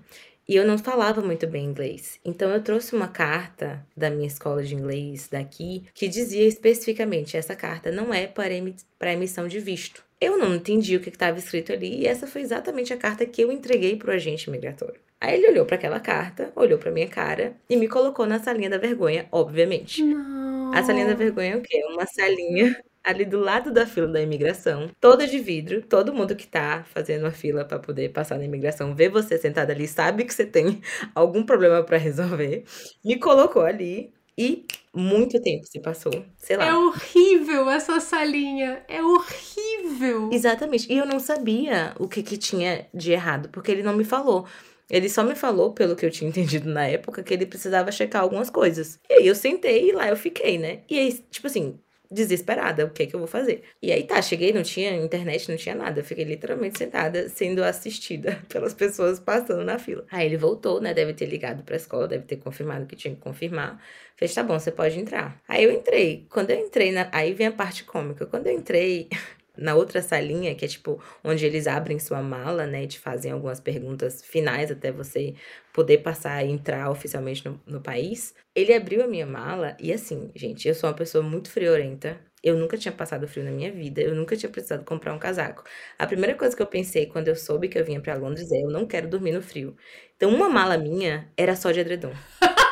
e 0.48 0.56
eu 0.56 0.66
não 0.66 0.78
falava 0.78 1.22
muito 1.22 1.46
bem 1.46 1.66
inglês. 1.66 2.20
Então 2.24 2.50
eu 2.52 2.64
trouxe 2.64 2.96
uma 2.96 3.08
carta 3.08 3.86
da 3.96 4.10
minha 4.10 4.28
escola 4.28 4.64
de 4.64 4.74
inglês 4.74 5.28
daqui 5.30 5.84
que 5.94 6.08
dizia 6.08 6.48
especificamente: 6.48 7.36
essa 7.36 7.56
carta 7.56 7.92
não 7.92 8.14
é 8.14 8.28
para, 8.28 8.54
para 8.98 9.14
emissão 9.14 9.48
de 9.48 9.60
visto. 9.60 10.04
Eu 10.20 10.38
não 10.38 10.56
entendi 10.56 10.96
o 10.96 11.00
que 11.00 11.10
estava 11.10 11.38
escrito 11.38 11.72
ali 11.72 12.02
e 12.02 12.08
essa 12.08 12.26
foi 12.26 12.42
exatamente 12.42 12.92
a 12.92 12.98
carta 12.98 13.26
que 13.26 13.42
eu 13.42 13.52
entreguei 13.52 13.96
para 13.96 14.12
o 14.12 14.14
agente 14.14 14.50
migratório. 14.50 15.00
Aí 15.20 15.36
ele 15.36 15.50
olhou 15.50 15.66
para 15.66 15.76
aquela 15.76 16.00
carta, 16.00 16.52
olhou 16.56 16.78
para 16.80 16.92
minha 16.92 17.08
cara 17.08 17.56
e 17.70 17.76
me 17.76 17.88
colocou 17.88 18.26
na 18.26 18.40
salinha 18.40 18.70
da 18.70 18.78
vergonha, 18.78 19.28
obviamente. 19.32 20.04
Não. 20.04 20.74
A 20.74 20.84
salinha 20.84 21.08
da 21.08 21.14
vergonha 21.14 21.54
é 21.54 21.58
o 21.58 21.62
quê? 21.62 21.84
Uma 21.92 22.06
salinha 22.06 22.76
ali 23.08 23.24
do 23.24 23.40
lado 23.40 23.72
da 23.72 23.88
fila 23.88 24.08
da 24.08 24.22
imigração, 24.22 24.90
toda 25.00 25.26
de 25.26 25.40
vidro. 25.40 25.82
Todo 25.82 26.14
mundo 26.14 26.36
que 26.36 26.46
tá 26.46 26.84
fazendo 26.94 27.26
a 27.26 27.32
fila 27.32 27.64
para 27.64 27.80
poder 27.80 28.10
passar 28.10 28.38
na 28.38 28.44
imigração 28.44 28.94
vê 28.94 29.08
você 29.08 29.38
sentada 29.38 29.72
ali, 29.72 29.88
sabe 29.88 30.26
que 30.26 30.34
você 30.34 30.46
tem 30.46 30.82
algum 31.16 31.44
problema 31.44 31.82
para 31.84 31.98
resolver. 31.98 32.66
Me 33.04 33.18
colocou 33.18 33.62
ali 33.62 34.14
e 34.38 34.66
muito 34.94 35.42
tempo 35.42 35.66
se 35.66 35.80
passou, 35.80 36.12
sei 36.38 36.58
lá. 36.58 36.66
É 36.66 36.76
horrível 36.76 37.70
essa 37.70 38.00
salinha, 38.00 38.84
é 38.88 39.02
horrível. 39.02 40.30
Exatamente. 40.32 40.92
E 40.92 40.98
eu 40.98 41.06
não 41.06 41.20
sabia 41.20 41.94
o 41.98 42.08
que, 42.08 42.22
que 42.22 42.38
tinha 42.38 42.88
de 42.94 43.14
errado, 43.14 43.50
porque 43.50 43.72
ele 43.72 43.84
não 43.84 43.96
me 43.96 44.04
falou. 44.04 44.46
Ele 44.90 45.10
só 45.10 45.24
me 45.24 45.36
falou, 45.36 45.74
pelo 45.74 45.96
que 45.96 46.06
eu 46.06 46.12
tinha 46.12 46.28
entendido 46.30 46.70
na 46.70 46.86
época, 46.86 47.24
que 47.24 47.34
ele 47.34 47.46
precisava 47.46 47.92
checar 47.92 48.22
algumas 48.22 48.50
coisas. 48.50 49.00
E 49.10 49.14
aí 49.14 49.28
eu 49.28 49.36
sentei 49.36 49.90
e 49.90 49.92
lá 49.94 50.10
eu 50.10 50.16
fiquei, 50.18 50.58
né? 50.58 50.82
E 50.90 51.00
aí, 51.00 51.14
tipo 51.32 51.48
assim, 51.48 51.80
desesperada, 52.12 52.86
o 52.86 52.90
que 52.90 53.04
é 53.04 53.06
que 53.06 53.16
eu 53.16 53.20
vou 53.20 53.28
fazer? 53.28 53.64
E 53.82 53.92
aí 53.92 54.04
tá, 54.04 54.22
cheguei, 54.22 54.54
não 54.54 54.64
tinha 54.64 54.96
internet, 54.96 55.50
não 55.50 55.58
tinha 55.58 55.76
nada, 55.76 56.04
fiquei 56.04 56.24
literalmente 56.24 56.78
sentada 56.78 57.30
sendo 57.30 57.64
assistida 57.64 58.42
pelas 58.50 58.74
pessoas 58.74 59.20
passando 59.20 59.64
na 59.64 59.80
fila. 59.80 60.06
Aí 60.12 60.26
ele 60.26 60.38
voltou, 60.38 60.82
né, 60.82 60.94
deve 60.94 61.14
ter 61.14 61.26
ligado 61.26 61.64
pra 61.64 61.76
escola, 61.76 62.08
deve 62.08 62.26
ter 62.26 62.38
confirmado 62.38 62.86
que 62.86 62.96
tinha 62.96 63.14
que 63.14 63.22
confirmar. 63.22 63.82
Fez, 64.16 64.34
tá 64.34 64.44
bom, 64.44 64.58
você 64.58 64.72
pode 64.72 65.00
entrar. 65.00 65.40
Aí 65.48 65.64
eu 65.64 65.72
entrei. 65.72 66.26
Quando 66.30 66.50
eu 66.50 66.60
entrei, 66.60 66.92
na... 66.92 67.08
aí 67.12 67.34
vem 67.34 67.48
a 67.48 67.52
parte 67.52 67.84
cômica. 67.84 68.26
Quando 68.26 68.48
eu 68.48 68.54
entrei, 68.54 69.10
na 69.58 69.76
outra 69.76 70.02
salinha, 70.02 70.54
que 70.56 70.66
é 70.66 70.68
tipo 70.68 71.02
onde 71.24 71.46
eles 71.46 71.68
abrem 71.68 72.00
sua 72.00 72.22
mala, 72.22 72.66
né, 72.66 72.84
e 72.84 72.88
te 72.88 73.00
fazem 73.00 73.32
algumas 73.32 73.60
perguntas 73.60 74.24
finais 74.24 74.72
até 74.72 74.92
você 74.92 75.34
poder 75.74 76.00
passar 76.00 76.44
e 76.46 76.50
entrar 76.50 76.90
oficialmente 76.90 77.46
no, 77.48 77.62
no 77.66 77.82
país. 77.82 78.34
Ele 78.56 78.74
abriu 78.74 79.04
a 79.04 79.08
minha 79.08 79.26
mala 79.26 79.78
e 79.80 79.94
assim, 79.94 80.32
gente, 80.36 80.68
eu 80.68 80.74
sou 80.74 80.90
uma 80.90 80.96
pessoa 80.96 81.24
muito 81.24 81.52
friorenta. 81.52 82.20
Eu 82.44 82.56
nunca 82.56 82.78
tinha 82.78 82.92
passado 82.92 83.28
frio 83.28 83.44
na 83.44 83.52
minha 83.52 83.72
vida, 83.72 84.00
eu 84.02 84.16
nunca 84.16 84.36
tinha 84.38 84.50
precisado 84.50 84.86
comprar 84.86 85.14
um 85.14 85.20
casaco. 85.20 85.64
A 85.98 86.06
primeira 86.06 86.36
coisa 86.36 86.56
que 86.56 86.62
eu 86.62 86.68
pensei 86.68 87.08
quando 87.08 87.28
eu 87.28 87.36
soube 87.36 87.68
que 87.68 87.78
eu 87.78 87.84
vinha 87.84 88.00
para 88.00 88.16
Londres 88.16 88.52
é: 88.52 88.62
eu 88.62 88.70
não 88.70 88.86
quero 88.86 89.08
dormir 89.08 89.32
no 89.32 89.42
frio. 89.42 89.76
Então, 90.16 90.34
uma 90.34 90.48
mala 90.48 90.78
minha 90.78 91.32
era 91.36 91.56
só 91.56 91.72
de 91.72 91.80
edredom. 91.80 92.14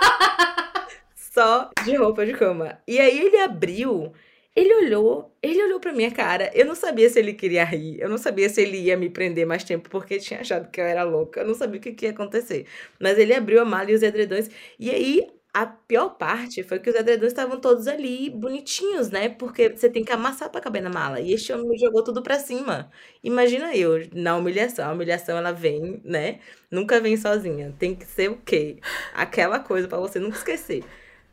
só 1.35 1.69
de 1.83 1.95
roupa 1.95 2.25
de 2.25 2.33
cama. 2.33 2.79
E 2.87 2.97
aí 2.99 3.19
ele 3.19 3.37
abriu, 3.37 4.13
ele 4.55 4.73
olhou, 4.73 5.35
ele 5.41 5.61
olhou 5.63 5.79
pra 5.79 5.91
minha 5.91 6.11
cara. 6.11 6.49
Eu 6.53 6.65
não 6.65 6.75
sabia 6.75 7.09
se 7.09 7.19
ele 7.19 7.33
queria 7.33 7.63
rir, 7.65 7.99
eu 7.99 8.09
não 8.09 8.17
sabia 8.17 8.47
se 8.49 8.61
ele 8.61 8.77
ia 8.77 8.95
me 8.97 9.09
prender 9.09 9.45
mais 9.45 9.63
tempo 9.63 9.89
porque 9.89 10.17
tinha 10.19 10.39
achado 10.41 10.69
que 10.71 10.79
eu 10.79 10.85
era 10.85 11.03
louca. 11.03 11.41
Eu 11.41 11.47
não 11.47 11.53
sabia 11.53 11.79
o 11.79 11.83
que, 11.83 11.91
que 11.93 12.05
ia 12.05 12.11
acontecer. 12.11 12.65
Mas 12.99 13.17
ele 13.17 13.33
abriu 13.33 13.61
a 13.61 13.65
mala 13.65 13.91
e 13.91 13.93
os 13.95 14.01
edredões. 14.03 14.49
E 14.79 14.89
aí 14.91 15.27
a 15.53 15.65
pior 15.65 16.09
parte 16.17 16.63
foi 16.63 16.79
que 16.79 16.89
os 16.89 16.95
edredões 16.95 17.31
estavam 17.31 17.59
todos 17.61 17.87
ali 17.87 18.29
bonitinhos, 18.29 19.09
né? 19.09 19.29
Porque 19.29 19.69
você 19.69 19.89
tem 19.89 20.03
que 20.03 20.11
amassar 20.11 20.49
para 20.49 20.59
caber 20.61 20.81
na 20.81 20.89
mala. 20.89 21.19
E 21.21 21.31
este 21.33 21.53
homem 21.53 21.67
me 21.69 21.77
jogou 21.77 22.03
tudo 22.03 22.21
para 22.21 22.37
cima. 22.39 22.91
Imagina 23.23 23.75
eu 23.75 24.05
na 24.13 24.35
humilhação. 24.37 24.89
A 24.89 24.93
humilhação 24.93 25.37
ela 25.37 25.51
vem, 25.53 26.01
né? 26.03 26.39
Nunca 26.69 26.99
vem 26.99 27.15
sozinha. 27.17 27.73
Tem 27.79 27.95
que 27.95 28.05
ser 28.05 28.29
o 28.29 28.37
quê? 28.37 28.79
Aquela 29.13 29.59
coisa 29.59 29.87
para 29.87 29.97
você 29.97 30.19
nunca 30.19 30.37
esquecer. 30.37 30.83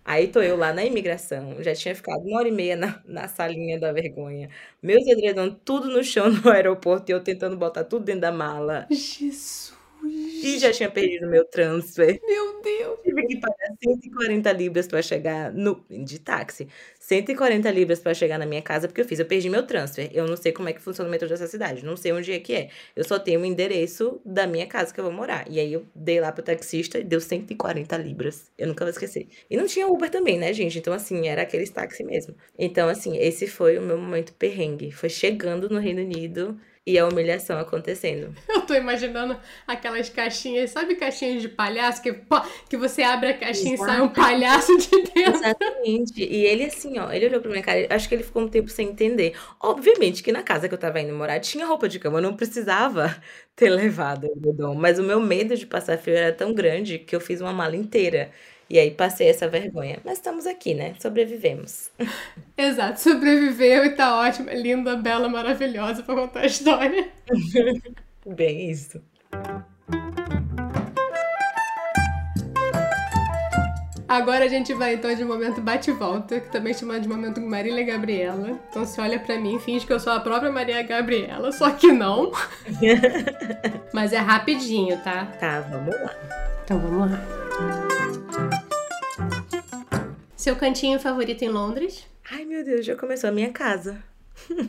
Aí 0.04 0.28
tô 0.28 0.40
eu 0.42 0.56
lá 0.56 0.72
na 0.72 0.84
imigração, 0.84 1.62
já 1.62 1.74
tinha 1.74 1.94
ficado 1.94 2.20
uma 2.26 2.38
hora 2.38 2.48
e 2.48 2.52
meia 2.52 2.74
na, 2.76 3.00
na 3.04 3.28
salinha 3.28 3.78
da 3.78 3.92
vergonha. 3.92 4.50
Meus 4.82 5.06
edredons 5.06 5.56
tudo 5.64 5.88
no 5.88 6.02
chão 6.02 6.28
no 6.30 6.50
aeroporto 6.50 7.10
e 7.10 7.14
eu 7.14 7.22
tentando 7.22 7.56
botar 7.56 7.84
tudo 7.84 8.04
dentro 8.04 8.22
da 8.22 8.32
mala. 8.32 8.86
Jesus! 8.90 9.72
E 10.42 10.58
já 10.58 10.72
tinha 10.72 10.90
perdido 10.90 11.28
meu 11.28 11.44
transfer. 11.44 12.20
Meu 12.26 12.60
Deus! 12.62 12.98
Tive 13.04 13.26
que 13.26 13.40
pagar 13.40 13.68
140 13.82 14.52
libras 14.52 14.88
para 14.88 15.00
chegar 15.02 15.52
no 15.52 15.84
de 15.88 16.18
táxi. 16.18 16.68
140 17.12 17.70
libras 17.70 18.00
para 18.00 18.14
chegar 18.14 18.38
na 18.38 18.46
minha 18.46 18.62
casa, 18.62 18.88
porque 18.88 19.02
eu 19.02 19.04
fiz, 19.04 19.18
eu 19.18 19.26
perdi 19.26 19.50
meu 19.50 19.66
transfer. 19.66 20.08
Eu 20.14 20.26
não 20.26 20.36
sei 20.36 20.50
como 20.50 20.70
é 20.70 20.72
que 20.72 20.80
funciona 20.80 21.08
o 21.08 21.10
metrô 21.10 21.28
dessa 21.28 21.46
cidade, 21.46 21.84
não 21.84 21.94
sei 21.94 22.10
onde 22.10 22.32
é 22.32 22.38
que 22.38 22.54
é. 22.54 22.70
Eu 22.96 23.04
só 23.04 23.18
tenho 23.18 23.40
o 23.40 23.44
endereço 23.44 24.18
da 24.24 24.46
minha 24.46 24.66
casa 24.66 24.94
que 24.94 24.98
eu 24.98 25.04
vou 25.04 25.12
morar. 25.12 25.44
E 25.50 25.60
aí 25.60 25.70
eu 25.74 25.84
dei 25.94 26.20
lá 26.20 26.32
pro 26.32 26.42
taxista 26.42 26.98
e 26.98 27.04
deu 27.04 27.20
140 27.20 27.98
libras. 27.98 28.50
Eu 28.56 28.66
nunca 28.66 28.82
vou 28.84 28.90
esquecer. 28.90 29.28
E 29.50 29.56
não 29.58 29.66
tinha 29.66 29.86
Uber 29.86 30.08
também, 30.08 30.38
né, 30.38 30.54
gente? 30.54 30.78
Então, 30.78 30.94
assim, 30.94 31.28
era 31.28 31.42
aqueles 31.42 31.68
táxi 31.68 32.02
mesmo. 32.02 32.34
Então, 32.58 32.88
assim, 32.88 33.18
esse 33.18 33.46
foi 33.46 33.76
o 33.76 33.82
meu 33.82 33.98
momento 33.98 34.32
perrengue. 34.32 34.90
Foi 34.90 35.10
chegando 35.10 35.68
no 35.68 35.78
Reino 35.78 36.00
Unido 36.00 36.58
e 36.84 36.98
a 36.98 37.06
humilhação 37.06 37.58
acontecendo. 37.58 38.34
Eu 38.48 38.62
tô 38.62 38.74
imaginando 38.74 39.36
aquelas 39.66 40.08
caixinhas, 40.08 40.70
sabe 40.70 40.96
caixinhas 40.96 41.40
de 41.40 41.48
palhaço? 41.48 42.02
Que, 42.02 42.12
que 42.68 42.76
você 42.76 43.02
abre 43.02 43.30
a 43.30 43.38
caixinha 43.38 43.74
Exato. 43.74 43.90
e 43.90 43.94
sai 43.94 44.02
um 44.02 44.08
palhaço 44.08 44.76
de 44.76 44.90
dentro. 44.90 45.34
Exatamente. 45.36 46.22
E 46.22 46.44
ele 46.44 46.64
assim, 46.64 46.98
ó, 46.98 47.12
ele 47.12 47.26
olhou 47.26 47.40
pra 47.40 47.50
minha 47.50 47.62
cara, 47.62 47.86
acho 47.90 48.08
que 48.08 48.14
ele 48.14 48.24
ficou 48.24 48.42
um 48.42 48.48
tempo 48.48 48.68
sem 48.68 48.88
entender. 48.88 49.36
Obviamente 49.60 50.22
que 50.22 50.32
na 50.32 50.42
casa 50.42 50.68
que 50.68 50.74
eu 50.74 50.78
tava 50.78 51.00
indo 51.00 51.14
morar 51.14 51.38
tinha 51.38 51.66
roupa 51.66 51.88
de 51.88 52.00
cama, 52.00 52.18
eu 52.18 52.22
não 52.22 52.36
precisava 52.36 53.16
ter 53.54 53.70
levado 53.70 54.24
o 54.24 54.32
edredom. 54.32 54.74
Mas 54.74 54.98
o 54.98 55.02
meu 55.02 55.20
medo 55.20 55.56
de 55.56 55.66
passar 55.66 55.98
frio 55.98 56.16
era 56.16 56.32
tão 56.32 56.52
grande 56.52 56.98
que 56.98 57.14
eu 57.14 57.20
fiz 57.20 57.40
uma 57.40 57.52
mala 57.52 57.76
inteira. 57.76 58.32
E 58.72 58.78
aí 58.78 58.90
passei 58.90 59.28
essa 59.28 59.46
vergonha. 59.46 59.98
Mas 60.02 60.14
estamos 60.14 60.46
aqui, 60.46 60.72
né? 60.72 60.94
Sobrevivemos. 60.98 61.90
Exato, 62.56 62.98
sobreviveu 63.00 63.84
e 63.84 63.90
tá 63.90 64.18
ótima, 64.18 64.50
linda, 64.54 64.96
bela, 64.96 65.28
maravilhosa 65.28 66.02
pra 66.02 66.14
contar 66.14 66.40
a 66.40 66.46
história. 66.46 67.06
Bem 68.24 68.70
isso. 68.70 68.98
Agora 74.08 74.46
a 74.46 74.48
gente 74.48 74.72
vai 74.72 74.94
então 74.94 75.14
de 75.14 75.22
momento 75.22 75.60
bate-volta, 75.60 76.40
que 76.40 76.50
também 76.50 76.72
chama 76.72 76.98
de 76.98 77.06
momento 77.06 77.42
Marília 77.42 77.84
Gabriela. 77.84 78.58
Então 78.70 78.86
se 78.86 78.98
olha 79.02 79.20
para 79.20 79.38
mim, 79.38 79.58
finge 79.58 79.84
que 79.84 79.92
eu 79.92 80.00
sou 80.00 80.14
a 80.14 80.20
própria 80.20 80.50
Maria 80.50 80.82
Gabriela, 80.82 81.52
só 81.52 81.70
que 81.72 81.92
não. 81.92 82.32
Mas 83.92 84.14
é 84.14 84.18
rapidinho, 84.18 84.96
tá? 85.04 85.26
Tá, 85.38 85.60
vamos 85.60 85.94
lá. 85.94 86.14
Então 86.64 86.78
vamos 86.78 87.10
lá. 87.10 87.91
Seu 90.42 90.56
cantinho 90.56 90.98
favorito 90.98 91.42
em 91.42 91.48
Londres? 91.48 92.04
Ai, 92.28 92.44
meu 92.44 92.64
Deus, 92.64 92.84
já 92.84 92.96
começou 92.96 93.30
a 93.30 93.32
minha 93.32 93.52
casa. 93.52 94.02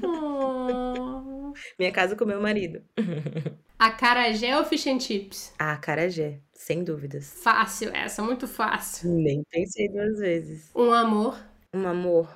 Oh. 0.04 1.52
minha 1.80 1.92
casa 1.92 2.16
com 2.16 2.26
meu 2.26 2.40
marido. 2.40 2.84
Acarajé 3.80 4.56
ou 4.56 4.64
fish 4.66 4.86
and 4.86 5.00
chips? 5.00 5.52
Ah, 5.58 5.74
acarajé, 5.74 6.38
sem 6.54 6.84
dúvidas. 6.84 7.42
Fácil 7.42 7.90
essa, 7.92 8.22
muito 8.22 8.48
fácil. 8.48 9.10
Nem 9.10 9.44
pensei 9.50 9.90
duas 9.90 10.20
vezes. 10.20 10.70
Um 10.76 10.94
amor? 10.94 11.44
Um 11.74 11.88
amor. 11.88 12.30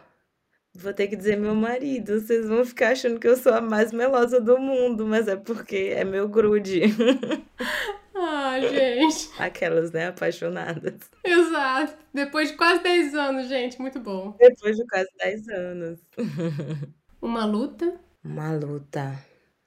Vou 0.73 0.91
ter 0.91 1.07
que 1.07 1.15
dizer 1.15 1.37
meu 1.37 1.53
marido. 1.53 2.19
Vocês 2.19 2.47
vão 2.47 2.65
ficar 2.65 2.93
achando 2.93 3.19
que 3.19 3.27
eu 3.27 3.37
sou 3.37 3.53
a 3.53 3.61
mais 3.61 3.91
melosa 3.91 4.41
do 4.41 4.57
mundo, 4.57 5.05
mas 5.05 5.27
é 5.27 5.35
porque 5.35 5.93
é 5.95 6.03
meu 6.03 6.27
grude. 6.27 6.81
Ah, 8.29 8.59
gente. 8.59 9.29
Aquelas, 9.39 9.91
né, 9.93 10.07
apaixonadas. 10.07 11.09
Exato. 11.23 11.95
Depois 12.13 12.51
de 12.51 12.57
quase 12.57 12.83
10 12.83 13.15
anos, 13.15 13.47
gente, 13.47 13.79
muito 13.79 14.01
bom. 14.01 14.35
Depois 14.37 14.75
de 14.75 14.85
quase 14.85 15.09
10 15.17 15.47
anos. 15.47 15.99
Uma 17.21 17.45
luta? 17.45 17.97
Uma 18.21 18.51
luta. 18.51 19.17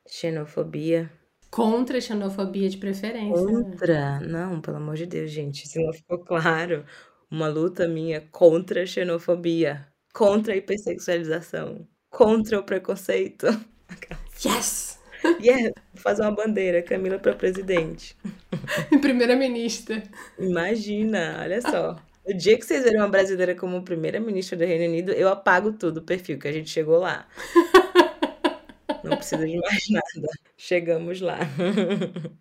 Xenofobia. 0.06 1.10
Contra 1.50 1.98
a 1.98 2.00
xenofobia 2.00 2.68
de 2.68 2.76
preferência. 2.76 3.44
Contra? 3.44 4.20
Né? 4.20 4.26
Não, 4.26 4.60
pelo 4.60 4.76
amor 4.76 4.96
de 4.96 5.06
Deus, 5.06 5.30
gente. 5.30 5.66
Se 5.66 5.82
não 5.82 5.92
ficou 5.92 6.18
claro, 6.18 6.84
uma 7.30 7.48
luta 7.48 7.88
minha 7.88 8.20
contra 8.30 8.82
a 8.82 8.86
xenofobia. 8.86 9.88
Contra 10.12 10.52
a 10.52 10.56
hipersexualização. 10.56 11.88
Contra 12.10 12.58
o 12.58 12.62
preconceito. 12.62 13.46
Yes! 14.42 14.99
Yeah, 15.40 15.72
fazer 15.94 16.22
uma 16.22 16.32
bandeira, 16.32 16.82
Camila 16.82 17.18
para 17.18 17.34
presidente. 17.34 18.16
Primeira-ministra. 19.00 20.02
Imagina, 20.38 21.38
olha 21.40 21.60
só. 21.60 21.96
O 22.24 22.34
dia 22.34 22.58
que 22.58 22.64
vocês 22.64 22.84
verem 22.84 23.00
uma 23.00 23.08
brasileira 23.08 23.54
como 23.54 23.82
primeira-ministra 23.82 24.56
do 24.56 24.64
Reino 24.64 24.84
Unido, 24.84 25.12
eu 25.12 25.28
apago 25.28 25.72
tudo 25.72 25.98
o 25.98 26.02
perfil, 26.02 26.38
que 26.38 26.48
a 26.48 26.52
gente 26.52 26.70
chegou 26.70 26.98
lá. 26.98 27.26
Não 29.02 29.16
precisa 29.16 29.46
de 29.46 29.56
mais 29.58 29.88
nada. 29.88 30.28
Chegamos 30.56 31.20
lá. 31.20 31.38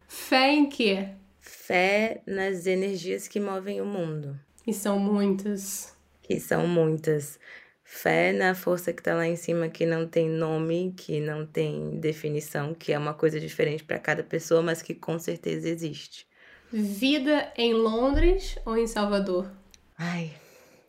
Fé 0.08 0.52
em 0.52 0.68
quê? 0.68 1.08
Fé 1.40 2.22
nas 2.28 2.68
energias 2.68 3.28
que 3.28 3.40
movem 3.40 3.80
o 3.80 3.86
mundo. 3.86 4.38
E 4.68 4.74
são 4.74 5.00
muitas. 5.00 5.96
Que 6.22 6.40
são 6.40 6.68
muitas. 6.68 7.40
Fé 7.92 8.32
na 8.32 8.54
força 8.54 8.94
que 8.94 9.02
está 9.02 9.16
lá 9.16 9.26
em 9.26 9.36
cima, 9.36 9.68
que 9.68 9.84
não 9.84 10.08
tem 10.08 10.30
nome, 10.30 10.94
que 10.96 11.20
não 11.20 11.44
tem 11.44 12.00
definição, 12.00 12.72
que 12.72 12.94
é 12.94 12.98
uma 13.00 13.16
coisa 13.16 13.40
diferente 13.40 13.84
para 13.84 13.98
cada 13.98 14.24
pessoa, 14.24 14.62
mas 14.62 14.80
que 14.80 14.94
com 14.94 15.18
certeza 15.18 15.68
existe. 15.68 16.28
Vida 16.72 17.52
em 17.58 17.74
Londres 17.74 18.60
ou 18.64 18.78
em 18.78 18.86
Salvador? 18.86 19.52
Ai, 19.98 20.32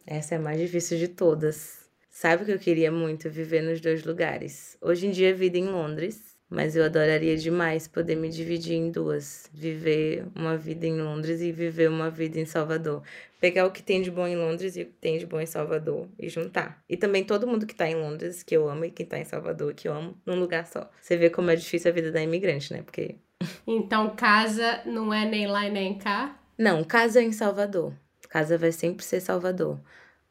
essa 0.07 0.35
é 0.35 0.39
a 0.39 0.41
mais 0.41 0.61
difícil 0.61 0.99
de 0.99 1.09
todas. 1.09 1.89
Sabe 2.11 2.45
que 2.45 2.53
eu 2.53 2.59
queria 2.59 2.93
muito 2.93 3.31
viver 3.31 3.63
nos 3.63 3.81
dois 3.81 4.05
lugares. 4.05 4.77
Hoje 4.79 5.07
em 5.07 5.11
dia, 5.11 5.35
vida 5.35 5.57
em 5.57 5.69
Londres, 5.69 6.37
mas 6.51 6.77
eu 6.77 6.85
adoraria 6.85 7.35
demais 7.35 7.89
poder 7.89 8.15
me 8.15 8.29
dividir 8.29 8.75
em 8.75 8.91
duas. 8.91 9.49
Viver 9.55 10.27
uma 10.37 10.55
vida 10.55 10.87
em 10.87 11.01
Londres 11.01 11.41
e 11.41 11.51
viver 11.51 11.89
uma 11.89 12.11
vida 12.11 12.39
em 12.39 12.45
Salvador. 12.45 13.03
Pegar 13.41 13.65
o 13.65 13.71
que 13.71 13.83
tem 13.83 14.03
de 14.03 14.11
bom 14.11 14.27
em 14.27 14.37
Londres 14.37 14.77
e 14.77 14.83
o 14.83 14.87
que 14.87 14.93
tem 14.93 15.19
de 15.19 15.27
bom 15.27 15.41
em 15.41 15.47
Salvador 15.47 16.07
e 16.19 16.29
juntar. 16.29 16.85
E 16.87 16.97
também 16.97 17.25
todo 17.25 17.47
mundo 17.47 17.67
que 17.67 17.75
tá 17.75 17.89
em 17.89 17.95
Londres, 17.95 18.43
que 18.43 18.55
eu 18.55 18.69
amo, 18.69 18.85
e 18.85 18.91
quem 18.91 19.07
tá 19.07 19.19
em 19.19 19.25
Salvador, 19.25 19.73
que 19.73 19.89
eu 19.89 19.95
amo, 19.95 20.15
num 20.27 20.39
lugar 20.39 20.67
só. 20.67 20.91
Você 21.01 21.17
vê 21.17 21.31
como 21.31 21.51
é 21.51 21.57
difícil 21.57 21.91
a 21.91 21.95
vida 21.95 22.13
da 22.13 22.23
imigrante, 22.23 22.73
né? 22.73 22.83
Porque. 22.83 23.17
Então, 23.67 24.15
casa 24.15 24.83
não 24.85 25.15
é 25.15 25.25
nem 25.25 25.47
lá 25.47 25.67
e 25.67 25.71
nem 25.71 25.97
cá? 25.97 26.39
Não, 26.59 26.85
casa 26.85 27.21
é 27.21 27.23
em 27.23 27.33
Salvador. 27.33 27.95
Casa 28.29 28.59
vai 28.59 28.71
sempre 28.71 29.05
ser 29.05 29.21
Salvador. 29.21 29.81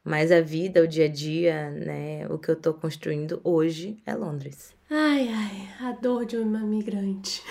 Mas 0.04 0.32
a 0.32 0.42
vida, 0.42 0.84
o 0.84 0.88
dia 0.88 1.06
a 1.06 1.08
dia, 1.08 1.72
né? 1.72 2.28
O 2.30 2.38
que 2.38 2.50
eu 2.50 2.56
tô 2.56 2.74
construindo 2.74 3.42
hoje 3.44 3.98
é 4.06 4.14
Londres. 4.14 4.76
Ai, 4.90 5.28
ai, 5.28 5.88
a 5.88 5.92
dor 5.94 6.26
de 6.26 6.38
uma 6.38 6.60
imigrante. 6.60 7.44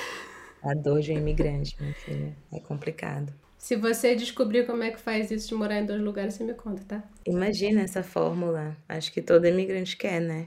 A 0.63 0.75
dor 0.75 1.01
de 1.01 1.13
um 1.13 1.19
imigrante, 1.19 1.77
minha 1.81 1.95
filha. 1.95 2.37
É 2.53 2.61
complicado. 2.61 3.33
Se 3.59 3.75
você 3.75 4.15
descobrir 4.15 4.65
como 4.67 4.85
é 4.85 4.91
que 4.91 5.01
faz 5.01 5.31
isso 5.31 5.49
de 5.49 5.55
morar 5.55 5.81
em 5.81 5.85
dois 5.85 6.01
lugares, 6.01 6.35
você 6.35 6.45
me 6.45 6.55
conta, 6.55 6.83
tá? 6.87 7.03
Imagina 7.27 7.83
essa 7.83 8.03
fórmula. 8.03 8.77
Acho 8.89 9.13
que 9.13 9.21
todo 9.21 9.47
imigrante 9.47 9.97
quer, 9.97 10.21
né? 10.21 10.47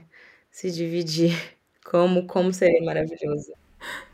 Se 0.50 0.70
dividir. 0.70 1.32
Como, 1.84 2.28
como 2.28 2.52
seria 2.52 2.80
maravilhoso. 2.84 3.52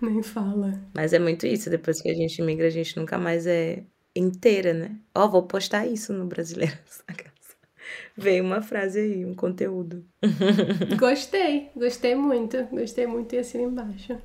Nem 0.00 0.22
fala. 0.22 0.72
Mas 0.94 1.12
é 1.12 1.18
muito 1.18 1.46
isso. 1.46 1.68
Depois 1.68 2.00
que 2.00 2.10
a 2.10 2.14
gente 2.14 2.40
imigra, 2.40 2.66
a 2.66 2.70
gente 2.70 2.96
nunca 2.96 3.18
mais 3.18 3.46
é 3.46 3.84
inteira, 4.16 4.72
né? 4.72 4.96
Ó, 5.14 5.26
oh, 5.26 5.28
vou 5.28 5.42
postar 5.42 5.86
isso 5.86 6.14
no 6.14 6.26
brasileiro. 6.26 6.76
Veio 8.16 8.42
uma 8.42 8.62
frase 8.62 8.98
aí, 8.98 9.24
um 9.24 9.34
conteúdo. 9.34 10.04
Gostei, 10.98 11.70
gostei 11.76 12.14
muito. 12.14 12.64
Gostei 12.64 13.06
muito 13.06 13.34
e 13.34 13.38
assina 13.38 13.64
embaixo. 13.64 14.18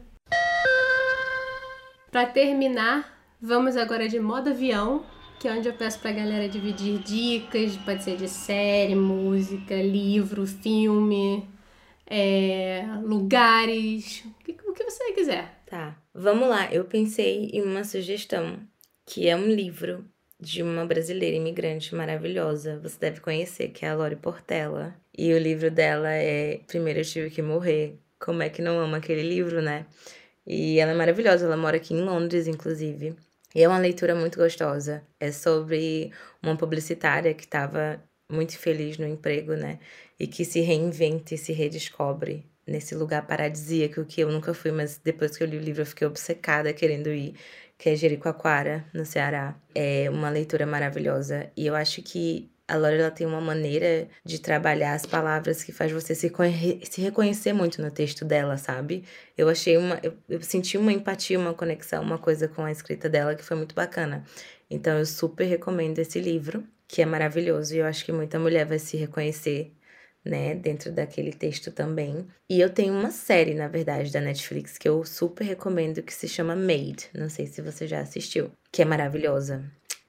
Para 2.11 2.27
terminar, 2.27 3.12
vamos 3.43 3.75
agora 3.75 4.07
de 4.07 4.21
modo 4.21 4.51
avião, 4.51 5.05
que 5.37 5.49
é 5.49 5.51
onde 5.51 5.67
eu 5.67 5.73
peço 5.73 5.99
pra 5.99 6.13
galera 6.13 6.47
dividir 6.47 6.97
dicas, 6.99 7.75
pode 7.75 8.01
ser 8.01 8.15
de 8.15 8.29
série, 8.29 8.95
música, 8.95 9.75
livro, 9.75 10.47
filme, 10.47 11.45
é, 12.07 12.85
lugares, 13.03 14.23
o 14.65 14.73
que, 14.73 14.83
você 14.85 15.11
quiser. 15.11 15.61
Tá, 15.65 15.97
vamos 16.13 16.47
lá. 16.47 16.71
Eu 16.71 16.85
pensei 16.85 17.49
em 17.51 17.61
uma 17.61 17.83
sugestão, 17.83 18.59
que 19.05 19.27
é 19.27 19.35
um 19.35 19.47
livro 19.47 20.05
de 20.39 20.63
uma 20.63 20.85
brasileira 20.85 21.35
imigrante 21.35 21.93
maravilhosa. 21.93 22.79
Você 22.81 22.97
deve 22.97 23.19
conhecer, 23.19 23.69
que 23.69 23.85
é 23.85 23.89
a 23.89 23.95
Lori 23.95 24.15
Portela. 24.15 24.95
E 25.17 25.33
o 25.33 25.37
livro 25.37 25.69
dela 25.69 26.09
é 26.11 26.61
Primeiro 26.65 26.99
Eu 26.99 27.05
Tive 27.05 27.29
Que 27.29 27.41
Morrer. 27.41 27.99
Como 28.19 28.41
é 28.41 28.49
que 28.49 28.61
não 28.61 28.79
ama 28.79 28.97
aquele 28.97 29.23
livro, 29.23 29.61
né? 29.61 29.85
E 30.47 30.79
ela 30.79 30.91
é 30.91 30.95
maravilhosa, 30.95 31.45
ela 31.45 31.57
mora 31.57 31.77
aqui 31.77 31.93
em 31.93 32.01
Londres, 32.01 32.47
inclusive. 32.47 33.15
E 33.55 33.61
é 33.63 33.67
uma 33.67 33.77
leitura 33.77 34.15
muito 34.15 34.37
gostosa. 34.39 35.05
É 35.19 35.31
sobre 35.31 36.11
uma 36.41 36.57
publicitária 36.57 37.33
que 37.33 37.43
estava 37.43 38.03
muito 38.31 38.57
feliz 38.57 38.97
no 38.97 39.07
emprego, 39.07 39.53
né? 39.55 39.79
E 40.19 40.27
que 40.27 40.43
se 40.45 40.61
reinventa 40.61 41.35
e 41.35 41.37
se 41.37 41.53
redescobre 41.53 42.45
nesse 42.65 42.95
lugar 42.95 43.27
paradisíaco 43.27 44.05
que 44.05 44.21
eu 44.21 44.31
nunca 44.31 44.53
fui, 44.53 44.71
mas 44.71 44.97
depois 44.97 45.35
que 45.37 45.43
eu 45.43 45.47
li 45.47 45.57
o 45.57 45.61
livro 45.61 45.81
eu 45.81 45.85
fiquei 45.85 46.07
obcecada 46.07 46.73
querendo 46.73 47.09
ir, 47.11 47.35
que 47.77 47.89
é 47.89 47.95
Jericoacoara, 47.95 48.85
no 48.93 49.05
Ceará. 49.05 49.55
É 49.75 50.09
uma 50.09 50.29
leitura 50.29 50.65
maravilhosa 50.65 51.51
e 51.57 51.65
eu 51.67 51.75
acho 51.75 52.01
que 52.01 52.52
a 52.73 52.75
Laura 52.75 52.97
ela 52.97 53.11
tem 53.11 53.27
uma 53.27 53.39
maneira 53.39 54.07
de 54.25 54.39
trabalhar 54.41 54.93
as 54.93 55.05
palavras 55.05 55.63
que 55.63 55.71
faz 55.71 55.91
você 55.91 56.15
se, 56.15 56.31
se 56.83 57.01
reconhecer 57.01 57.53
muito 57.53 57.79
no 57.79 57.91
texto 57.91 58.25
dela, 58.25 58.57
sabe? 58.57 59.03
Eu 59.37 59.47
achei 59.47 59.77
uma. 59.77 59.99
Eu, 60.01 60.15
eu 60.27 60.41
senti 60.41 60.75
uma 60.75 60.91
empatia, 60.91 61.37
uma 61.37 61.53
conexão, 61.53 62.01
uma 62.01 62.17
coisa 62.17 62.47
com 62.47 62.63
a 62.63 62.71
escrita 62.71 63.07
dela 63.07 63.35
que 63.35 63.43
foi 63.43 63.55
muito 63.55 63.75
bacana. 63.75 64.23
Então 64.71 64.97
eu 64.97 65.05
super 65.05 65.45
recomendo 65.45 65.99
esse 65.99 66.19
livro, 66.19 66.63
que 66.87 66.99
é 67.01 67.05
maravilhoso, 67.05 67.75
e 67.75 67.77
eu 67.77 67.85
acho 67.85 68.03
que 68.03 68.11
muita 68.11 68.39
mulher 68.39 68.65
vai 68.65 68.79
se 68.79 68.97
reconhecer 68.97 69.71
né, 70.25 70.55
dentro 70.55 70.91
daquele 70.91 71.31
texto 71.31 71.71
também. 71.71 72.25
E 72.49 72.59
eu 72.59 72.71
tenho 72.71 72.93
uma 72.95 73.11
série, 73.11 73.53
na 73.53 73.67
verdade, 73.67 74.11
da 74.11 74.19
Netflix 74.19 74.79
que 74.79 74.89
eu 74.89 75.03
super 75.05 75.43
recomendo 75.43 76.01
que 76.01 76.13
se 76.13 76.27
chama 76.27 76.55
Made. 76.55 77.09
Não 77.13 77.29
sei 77.29 77.45
se 77.45 77.61
você 77.61 77.85
já 77.85 77.99
assistiu, 77.99 78.51
que 78.71 78.81
é 78.81 78.85
maravilhosa. 78.85 79.63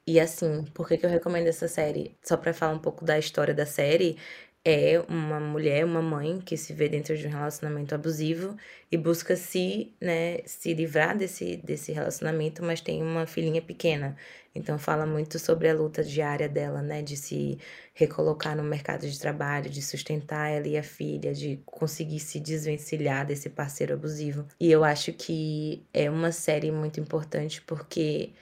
E 0.06 0.20
assim, 0.20 0.64
por 0.74 0.86
que, 0.86 0.98
que 0.98 1.06
eu 1.06 1.10
recomendo 1.10 1.46
essa 1.46 1.66
série? 1.66 2.16
Só 2.22 2.36
para 2.36 2.52
falar 2.52 2.74
um 2.74 2.78
pouco 2.78 3.04
da 3.04 3.18
história 3.18 3.54
da 3.54 3.64
série, 3.64 4.18
é 4.64 4.98
uma 5.08 5.38
mulher, 5.40 5.84
uma 5.84 6.00
mãe 6.02 6.40
que 6.40 6.56
se 6.56 6.72
vê 6.72 6.88
dentro 6.88 7.16
de 7.16 7.26
um 7.26 7.30
relacionamento 7.30 7.94
abusivo 7.94 8.56
e 8.90 8.96
busca 8.96 9.36
se, 9.36 9.94
né, 10.00 10.38
se 10.46 10.72
livrar 10.74 11.16
desse, 11.16 11.56
desse 11.58 11.92
relacionamento, 11.92 12.62
mas 12.62 12.80
tem 12.80 13.02
uma 13.02 13.26
filhinha 13.26 13.60
pequena. 13.60 14.16
Então 14.54 14.78
fala 14.78 15.04
muito 15.06 15.38
sobre 15.38 15.68
a 15.68 15.74
luta 15.74 16.02
diária 16.02 16.48
dela, 16.48 16.80
né, 16.82 17.02
de 17.02 17.16
se 17.16 17.58
recolocar 17.92 18.56
no 18.56 18.62
mercado 18.62 19.06
de 19.08 19.18
trabalho, 19.18 19.68
de 19.70 19.82
sustentar 19.82 20.50
ela 20.50 20.66
e 20.68 20.78
a 20.78 20.82
filha, 20.82 21.34
de 21.34 21.60
conseguir 21.66 22.20
se 22.20 22.40
desvencilhar 22.40 23.26
desse 23.26 23.50
parceiro 23.50 23.94
abusivo. 23.94 24.46
E 24.60 24.70
eu 24.70 24.84
acho 24.84 25.12
que 25.12 25.82
é 25.92 26.10
uma 26.10 26.32
série 26.32 26.70
muito 26.70 27.00
importante 27.00 27.60
porque 27.62 28.32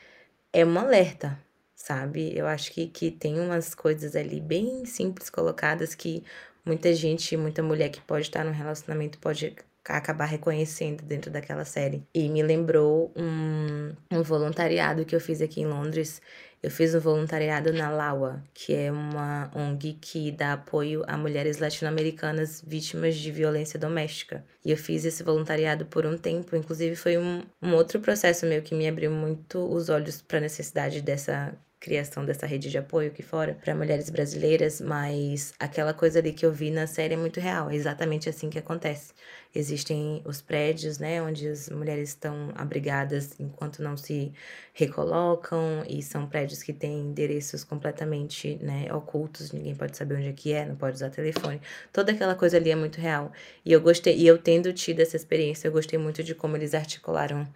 é 0.52 0.64
um 0.64 0.78
alerta 0.78 1.38
sabe? 1.82 2.32
Eu 2.36 2.46
acho 2.46 2.70
que, 2.72 2.86
que 2.86 3.10
tem 3.10 3.40
umas 3.40 3.74
coisas 3.74 4.14
ali 4.14 4.40
bem 4.40 4.84
simples 4.84 5.28
colocadas 5.28 5.96
que 5.96 6.22
muita 6.64 6.94
gente, 6.94 7.36
muita 7.36 7.60
mulher 7.62 7.88
que 7.88 8.00
pode 8.00 8.26
estar 8.26 8.44
num 8.44 8.52
relacionamento 8.52 9.18
pode 9.18 9.56
acabar 9.84 10.26
reconhecendo 10.26 11.02
dentro 11.02 11.28
daquela 11.28 11.64
série. 11.64 12.06
E 12.14 12.28
me 12.28 12.40
lembrou 12.40 13.12
um, 13.16 13.92
um 14.12 14.22
voluntariado 14.22 15.04
que 15.04 15.14
eu 15.14 15.20
fiz 15.20 15.42
aqui 15.42 15.60
em 15.60 15.66
Londres. 15.66 16.22
Eu 16.62 16.70
fiz 16.70 16.94
um 16.94 17.00
voluntariado 17.00 17.72
na 17.72 17.90
LAWA, 17.90 18.40
que 18.54 18.72
é 18.72 18.92
uma 18.92 19.50
ONG 19.52 19.94
que 20.00 20.30
dá 20.30 20.52
apoio 20.52 21.02
a 21.08 21.16
mulheres 21.16 21.58
latino-americanas 21.58 22.62
vítimas 22.64 23.16
de 23.16 23.32
violência 23.32 23.76
doméstica. 23.76 24.44
E 24.64 24.70
eu 24.70 24.76
fiz 24.76 25.04
esse 25.04 25.24
voluntariado 25.24 25.84
por 25.86 26.06
um 26.06 26.16
tempo, 26.16 26.54
inclusive 26.54 26.94
foi 26.94 27.18
um, 27.18 27.42
um 27.60 27.74
outro 27.74 27.98
processo 27.98 28.46
meu 28.46 28.62
que 28.62 28.76
me 28.76 28.86
abriu 28.86 29.10
muito 29.10 29.58
os 29.58 29.88
olhos 29.88 30.22
para 30.22 30.38
a 30.38 30.42
necessidade 30.42 31.02
dessa 31.02 31.52
criação 31.82 32.24
dessa 32.24 32.46
rede 32.46 32.70
de 32.70 32.78
apoio 32.78 33.08
aqui 33.08 33.24
fora 33.24 33.58
para 33.60 33.74
mulheres 33.74 34.08
brasileiras, 34.08 34.80
mas 34.80 35.52
aquela 35.58 35.92
coisa 35.92 36.20
ali 36.20 36.32
que 36.32 36.46
eu 36.46 36.52
vi 36.52 36.70
na 36.70 36.86
série 36.86 37.14
é 37.14 37.16
muito 37.16 37.40
real, 37.40 37.68
é 37.68 37.74
exatamente 37.74 38.28
assim 38.28 38.48
que 38.48 38.58
acontece. 38.58 39.12
Existem 39.52 40.22
os 40.24 40.40
prédios, 40.40 40.98
né, 40.98 41.20
onde 41.20 41.48
as 41.48 41.68
mulheres 41.68 42.10
estão 42.10 42.52
abrigadas 42.54 43.34
enquanto 43.40 43.82
não 43.82 43.96
se 43.96 44.32
recolocam, 44.72 45.82
e 45.88 46.00
são 46.02 46.24
prédios 46.24 46.62
que 46.62 46.72
têm 46.72 47.00
endereços 47.00 47.64
completamente, 47.64 48.56
né, 48.62 48.86
ocultos, 48.94 49.50
ninguém 49.50 49.74
pode 49.74 49.96
saber 49.96 50.14
onde 50.14 50.28
é 50.28 50.32
que 50.32 50.52
é, 50.52 50.64
não 50.64 50.76
pode 50.76 50.94
usar 50.94 51.10
telefone. 51.10 51.60
Toda 51.92 52.12
aquela 52.12 52.36
coisa 52.36 52.58
ali 52.58 52.70
é 52.70 52.76
muito 52.76 53.00
real. 53.00 53.32
E 53.64 53.72
eu 53.72 53.80
gostei, 53.80 54.16
e 54.16 54.24
eu 54.24 54.38
tendo 54.38 54.72
tido 54.72 55.00
essa 55.00 55.16
experiência, 55.16 55.66
eu 55.66 55.72
gostei 55.72 55.98
muito 55.98 56.22
de 56.22 56.32
como 56.32 56.56
eles 56.56 56.74
articularam 56.74 57.46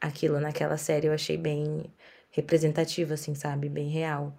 aquilo 0.00 0.40
naquela 0.40 0.76
série, 0.76 1.06
eu 1.06 1.12
achei 1.12 1.36
bem 1.36 1.84
representativa, 2.36 3.14
assim, 3.14 3.34
sabe? 3.34 3.68
Bem 3.68 3.88
real. 3.88 4.36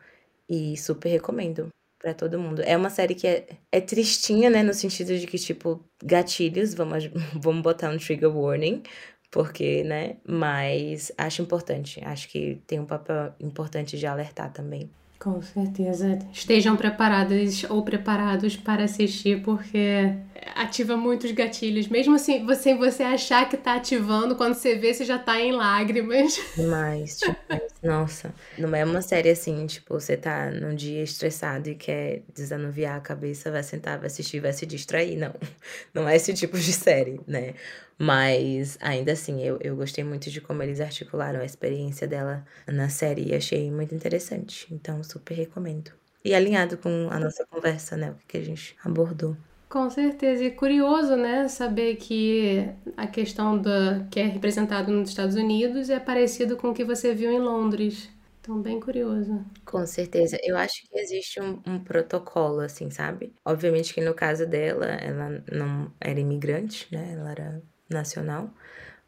E 0.49 0.77
super 0.77 1.09
recomendo 1.09 1.69
para 1.99 2.13
todo 2.13 2.39
mundo. 2.39 2.61
É 2.61 2.77
uma 2.77 2.89
série 2.89 3.15
que 3.15 3.27
é, 3.27 3.47
é 3.71 3.81
tristinha, 3.81 4.49
né? 4.49 4.63
No 4.63 4.73
sentido 4.73 5.17
de 5.17 5.25
que, 5.27 5.37
tipo, 5.37 5.83
gatilhos, 6.03 6.73
vamos, 6.73 7.05
vamos 7.33 7.63
botar 7.63 7.89
um 7.89 7.97
trigger 7.97 8.35
warning, 8.35 8.83
porque, 9.31 9.83
né? 9.83 10.17
Mas 10.27 11.11
acho 11.17 11.41
importante. 11.41 11.99
Acho 12.05 12.29
que 12.29 12.61
tem 12.67 12.79
um 12.79 12.85
papel 12.85 13.33
importante 13.39 13.97
de 13.97 14.05
alertar 14.05 14.53
também. 14.53 14.89
Com 15.19 15.41
certeza. 15.41 16.19
Estejam 16.31 16.77
preparadas 16.77 17.63
ou 17.69 17.83
preparados 17.83 18.55
para 18.55 18.83
assistir, 18.83 19.41
porque 19.41 20.13
ativa 20.55 20.95
muitos 20.95 21.31
gatilhos. 21.31 21.87
Mesmo 21.87 22.15
assim, 22.15 22.45
você, 22.45 22.75
você 22.75 23.03
achar 23.03 23.49
que 23.49 23.57
tá 23.57 23.75
ativando, 23.75 24.35
quando 24.35 24.53
você 24.53 24.75
vê, 24.75 24.93
você 24.93 25.05
já 25.05 25.17
tá 25.17 25.39
em 25.39 25.51
lágrimas. 25.51 26.39
Demais, 26.55 27.17
tipo, 27.19 27.35
nossa. 27.81 28.33
Não 28.57 28.73
é 28.75 28.83
uma 28.85 29.01
série 29.01 29.29
assim, 29.29 29.65
tipo, 29.65 29.93
você 29.99 30.15
tá 30.15 30.51
num 30.51 30.75
dia 30.75 31.03
estressado 31.03 31.69
e 31.69 31.75
quer 31.75 32.21
desanuviar 32.33 32.97
a 32.97 33.01
cabeça, 33.01 33.51
vai 33.51 33.63
sentar, 33.63 33.97
vai 33.97 34.07
assistir, 34.07 34.39
vai 34.39 34.53
se 34.53 34.65
distrair. 34.65 35.17
Não. 35.17 35.33
Não 35.93 36.07
é 36.07 36.15
esse 36.15 36.33
tipo 36.33 36.57
de 36.57 36.73
série, 36.73 37.19
né? 37.27 37.53
Mas 37.99 38.77
ainda 38.79 39.13
assim, 39.13 39.43
eu, 39.43 39.57
eu 39.59 39.75
gostei 39.75 40.03
muito 40.03 40.29
de 40.29 40.39
como 40.39 40.61
eles 40.61 40.79
articularam 40.79 41.39
a 41.39 41.45
experiência 41.45 42.07
dela 42.07 42.45
na 42.67 42.89
série 42.89 43.29
e 43.29 43.35
achei 43.35 43.71
muito 43.71 43.95
interessante. 43.95 44.67
Então, 44.71 45.01
super 45.09 45.33
recomendo. 45.33 45.91
E 46.23 46.33
alinhado 46.33 46.77
com 46.77 47.07
a 47.09 47.19
nossa 47.19 47.45
conversa, 47.45 47.95
né? 47.95 48.11
O 48.11 48.27
que 48.27 48.37
a 48.37 48.43
gente 48.43 48.75
abordou. 48.83 49.35
Com 49.69 49.89
certeza. 49.89 50.43
E 50.43 50.51
curioso, 50.51 51.15
né? 51.15 51.47
Saber 51.47 51.95
que 51.95 52.69
a 52.95 53.07
questão 53.07 53.57
da 53.57 54.05
que 54.09 54.19
é 54.19 54.25
representado 54.25 54.91
nos 54.91 55.09
Estados 55.09 55.35
Unidos 55.35 55.89
é 55.89 55.99
parecido 55.99 56.57
com 56.57 56.69
o 56.69 56.73
que 56.73 56.83
você 56.83 57.13
viu 57.13 57.31
em 57.31 57.39
Londres. 57.39 58.09
Então, 58.41 58.61
bem 58.61 58.79
curioso. 58.79 59.43
Com 59.65 59.85
certeza. 59.85 60.37
Eu 60.41 60.57
acho 60.57 60.83
que 60.87 60.97
existe 60.97 61.41
um, 61.41 61.61
um, 61.67 61.79
protocolo, 61.79 62.61
assim, 62.61 62.89
sabe? 62.89 63.33
Obviamente 63.43 63.93
que 63.93 63.99
no 63.99 64.13
caso 64.13 64.45
dela, 64.45 64.85
ela 64.85 65.43
não 65.51 65.91
era 65.99 66.17
imigrante, 66.17 66.87
né? 66.89 67.13
Ela 67.13 67.31
era 67.31 67.61
nacional, 67.89 68.49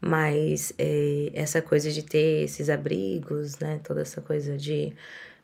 mas 0.02 0.74
é, 0.78 1.32
essa 1.34 1.62
coisa 1.62 1.92
de 1.92 2.04
ter 2.04 2.44
esses 2.44 2.70
abrigos, 2.70 3.58
né, 3.60 3.80
toda 3.84 4.02
essa 4.02 4.22
coisa 4.22 4.58
de, 4.58 4.94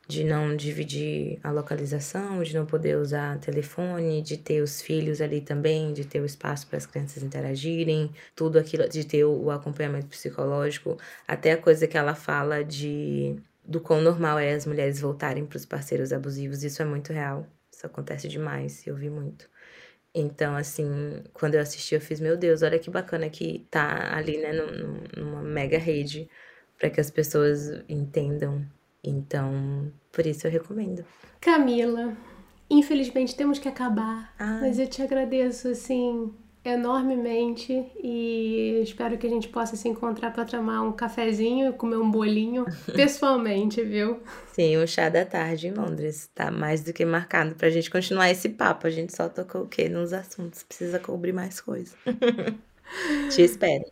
de 0.08 0.22
não 0.22 0.54
dividir 0.54 1.38
a 1.42 1.50
localização, 1.50 2.42
de 2.42 2.54
não 2.54 2.64
poder 2.64 2.96
usar 2.96 3.38
telefone, 3.40 4.22
de 4.22 4.36
ter 4.36 4.62
os 4.62 4.80
filhos 4.80 5.20
ali 5.20 5.40
também, 5.40 5.92
de 5.92 6.04
ter 6.04 6.20
o 6.20 6.26
espaço 6.26 6.66
para 6.68 6.78
as 6.78 6.86
crianças 6.86 7.22
interagirem, 7.22 8.12
tudo 8.34 8.58
aquilo, 8.58 8.88
de 8.88 9.04
ter 9.04 9.24
o, 9.24 9.50
acompanhamento 9.50 10.06
psicológico, 10.06 10.96
até 11.26 11.52
a 11.52 11.56
coisa 11.56 11.86
que 11.88 11.98
ela 11.98 12.14
fala 12.14 12.62
de 12.64 13.36
do 13.64 13.80
quão 13.80 14.00
normal 14.00 14.38
é 14.38 14.52
as 14.54 14.64
mulheres 14.64 15.00
voltarem 15.00 15.44
para 15.44 15.56
os 15.56 15.66
parceiros 15.66 16.12
abusivos, 16.12 16.62
isso 16.62 16.80
é 16.82 16.84
muito 16.84 17.12
real. 17.12 17.46
Isso 17.72 17.84
acontece 17.84 18.28
demais, 18.28 18.86
eu 18.86 18.94
vi 18.94 19.10
muito. 19.10 19.50
Então, 20.14 20.56
assim, 20.56 21.22
quando 21.34 21.56
eu 21.56 21.60
assisti, 21.60 21.94
eu 21.94 22.00
fiz, 22.00 22.20
meu 22.20 22.36
Deus, 22.36 22.62
olha 22.62 22.78
que 22.78 22.90
bacana 22.90 23.28
que 23.28 23.66
tá 23.70 24.16
ali, 24.16 24.38
né, 24.38 24.52
numa 25.16 25.42
mega 25.42 25.78
rede, 25.78 26.28
para 26.78 26.88
que 26.90 27.00
as 27.00 27.10
pessoas 27.10 27.82
entendam. 27.88 28.66
Então, 29.08 29.92
por 30.12 30.26
isso 30.26 30.46
eu 30.46 30.50
recomendo. 30.50 31.04
Camila, 31.40 32.16
infelizmente 32.68 33.36
temos 33.36 33.58
que 33.58 33.68
acabar, 33.68 34.34
Ai. 34.38 34.60
mas 34.60 34.78
eu 34.78 34.88
te 34.88 35.02
agradeço, 35.02 35.68
assim, 35.68 36.32
enormemente 36.68 37.86
e 38.02 38.80
espero 38.82 39.16
que 39.16 39.26
a 39.26 39.30
gente 39.30 39.48
possa 39.48 39.76
se 39.76 39.88
encontrar 39.88 40.32
para 40.32 40.44
tomar 40.44 40.82
um 40.82 40.92
cafezinho 40.92 41.70
e 41.70 41.72
comer 41.72 41.96
um 41.96 42.10
bolinho 42.10 42.64
pessoalmente, 42.94 43.82
viu? 43.82 44.20
Sim, 44.52 44.76
o 44.78 44.86
chá 44.86 45.08
da 45.08 45.24
tarde 45.24 45.68
em 45.68 45.72
Londres 45.72 46.28
tá 46.34 46.50
mais 46.50 46.82
do 46.82 46.92
que 46.92 47.04
marcado 47.04 47.54
pra 47.54 47.70
gente 47.70 47.90
continuar 47.90 48.30
esse 48.30 48.48
papo. 48.48 48.86
A 48.86 48.90
gente 48.90 49.14
só 49.14 49.28
tocou 49.28 49.62
o 49.62 49.68
quê? 49.68 49.88
Nos 49.88 50.12
assuntos, 50.12 50.62
precisa 50.62 50.98
cobrir 50.98 51.32
mais 51.32 51.60
coisa. 51.60 51.94
Te 53.30 53.42
espero. 53.42 53.84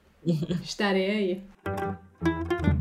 Estarei 0.62 1.10
aí. 1.10 2.73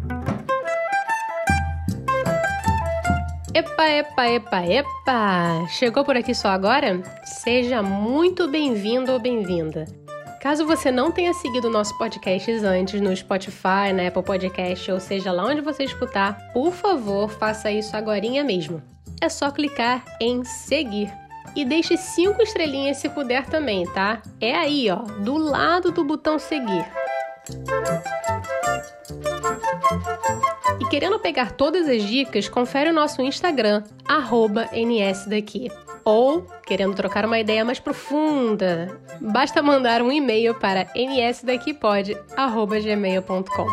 Epa, 3.56 3.88
epa, 3.88 4.28
epa, 4.30 4.66
epa! 4.66 5.68
Chegou 5.70 6.04
por 6.04 6.18
aqui 6.18 6.34
só 6.34 6.48
agora? 6.48 7.04
Seja 7.24 7.84
muito 7.84 8.48
bem-vindo 8.48 9.12
ou 9.12 9.20
bem-vinda. 9.20 9.86
Caso 10.42 10.66
você 10.66 10.92
não 10.92 11.12
tenha 11.12 11.36
seguido 11.36 11.70
nosso 11.70 11.96
podcast 12.00 12.52
antes 12.52 13.00
no 13.00 13.16
Spotify, 13.16 13.94
na 13.94 14.08
Apple 14.08 14.24
Podcast, 14.24 14.92
ou 14.92 15.00
seja 15.00 15.32
lá 15.32 15.46
onde 15.46 15.62
você 15.62 15.84
escutar, 15.84 16.36
por 16.52 16.74
favor, 16.74 17.30
faça 17.30 17.72
isso 17.72 17.96
agora 17.96 18.22
mesmo. 18.44 18.82
É 19.22 19.30
só 19.30 19.52
clicar 19.52 20.04
em 20.20 20.44
seguir. 20.44 21.14
E 21.56 21.64
deixe 21.64 21.96
cinco 21.96 22.42
estrelinhas 22.42 22.98
se 22.98 23.08
puder 23.08 23.46
também, 23.46 23.86
tá? 23.86 24.20
É 24.42 24.56
aí, 24.56 24.90
ó, 24.90 24.96
do 24.96 25.38
lado 25.38 25.92
do 25.92 26.04
botão 26.04 26.40
seguir. 26.40 26.86
E 30.40 30.43
querendo 30.94 31.18
pegar 31.18 31.54
todas 31.54 31.90
as 31.90 32.04
dicas, 32.04 32.48
confere 32.48 32.92
o 32.92 32.94
nosso 32.94 33.20
Instagram, 33.24 33.82
nsdaqui. 34.72 35.72
Ou, 36.06 36.46
querendo 36.68 36.94
trocar 36.94 37.26
uma 37.26 37.40
ideia 37.40 37.66
mais 37.66 37.80
profunda, 37.80 38.96
basta 39.20 39.64
mandar 39.64 40.04
um 40.04 40.12
e-mail 40.12 40.54
para 40.54 40.86
nsdaquipod.gmail.com. 40.96 43.68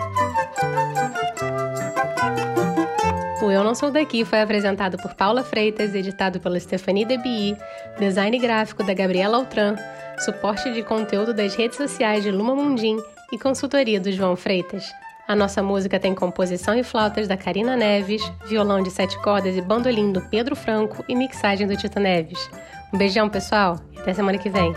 O 3.45 3.51
Eu 3.51 3.65
Não 3.65 3.75
Sou 3.75 3.91
Daqui 3.91 4.25
foi 4.25 4.41
apresentado 4.41 4.97
por 4.97 5.13
Paula 5.13 5.45
Freitas, 5.45 5.95
editado 5.95 6.41
pela 6.41 6.59
Stephanie 6.59 7.05
Debi, 7.05 7.55
design 7.99 8.39
gráfico 8.39 8.83
da 8.83 8.95
Gabriela 8.95 9.37
Altran, 9.37 9.77
suporte 10.25 10.73
de 10.73 10.83
conteúdo 10.83 11.35
das 11.35 11.55
redes 11.55 11.77
sociais 11.77 12.25
de 12.25 12.31
Luma 12.31 12.55
Mundim 12.55 12.97
e 13.31 13.39
consultoria 13.39 14.01
do 14.01 14.11
João 14.11 14.37
Freitas. 14.37 14.91
A 15.31 15.37
nossa 15.37 15.63
música 15.63 16.01
tem 16.01 16.13
composição 16.13 16.75
e 16.75 16.83
flautas 16.83 17.29
da 17.29 17.37
Karina 17.37 17.77
Neves, 17.77 18.21
violão 18.49 18.83
de 18.83 18.91
sete 18.91 19.17
cordas 19.23 19.57
e 19.57 19.61
bandolim 19.61 20.11
do 20.11 20.21
Pedro 20.23 20.57
Franco 20.57 21.05
e 21.09 21.15
mixagem 21.15 21.69
do 21.69 21.77
Tito 21.77 22.01
Neves. 22.01 22.51
Um 22.93 22.99
beijão, 22.99 23.29
pessoal, 23.29 23.79
e 23.93 24.01
até 24.01 24.13
semana 24.13 24.39
que 24.39 24.51
vem. 24.51 24.75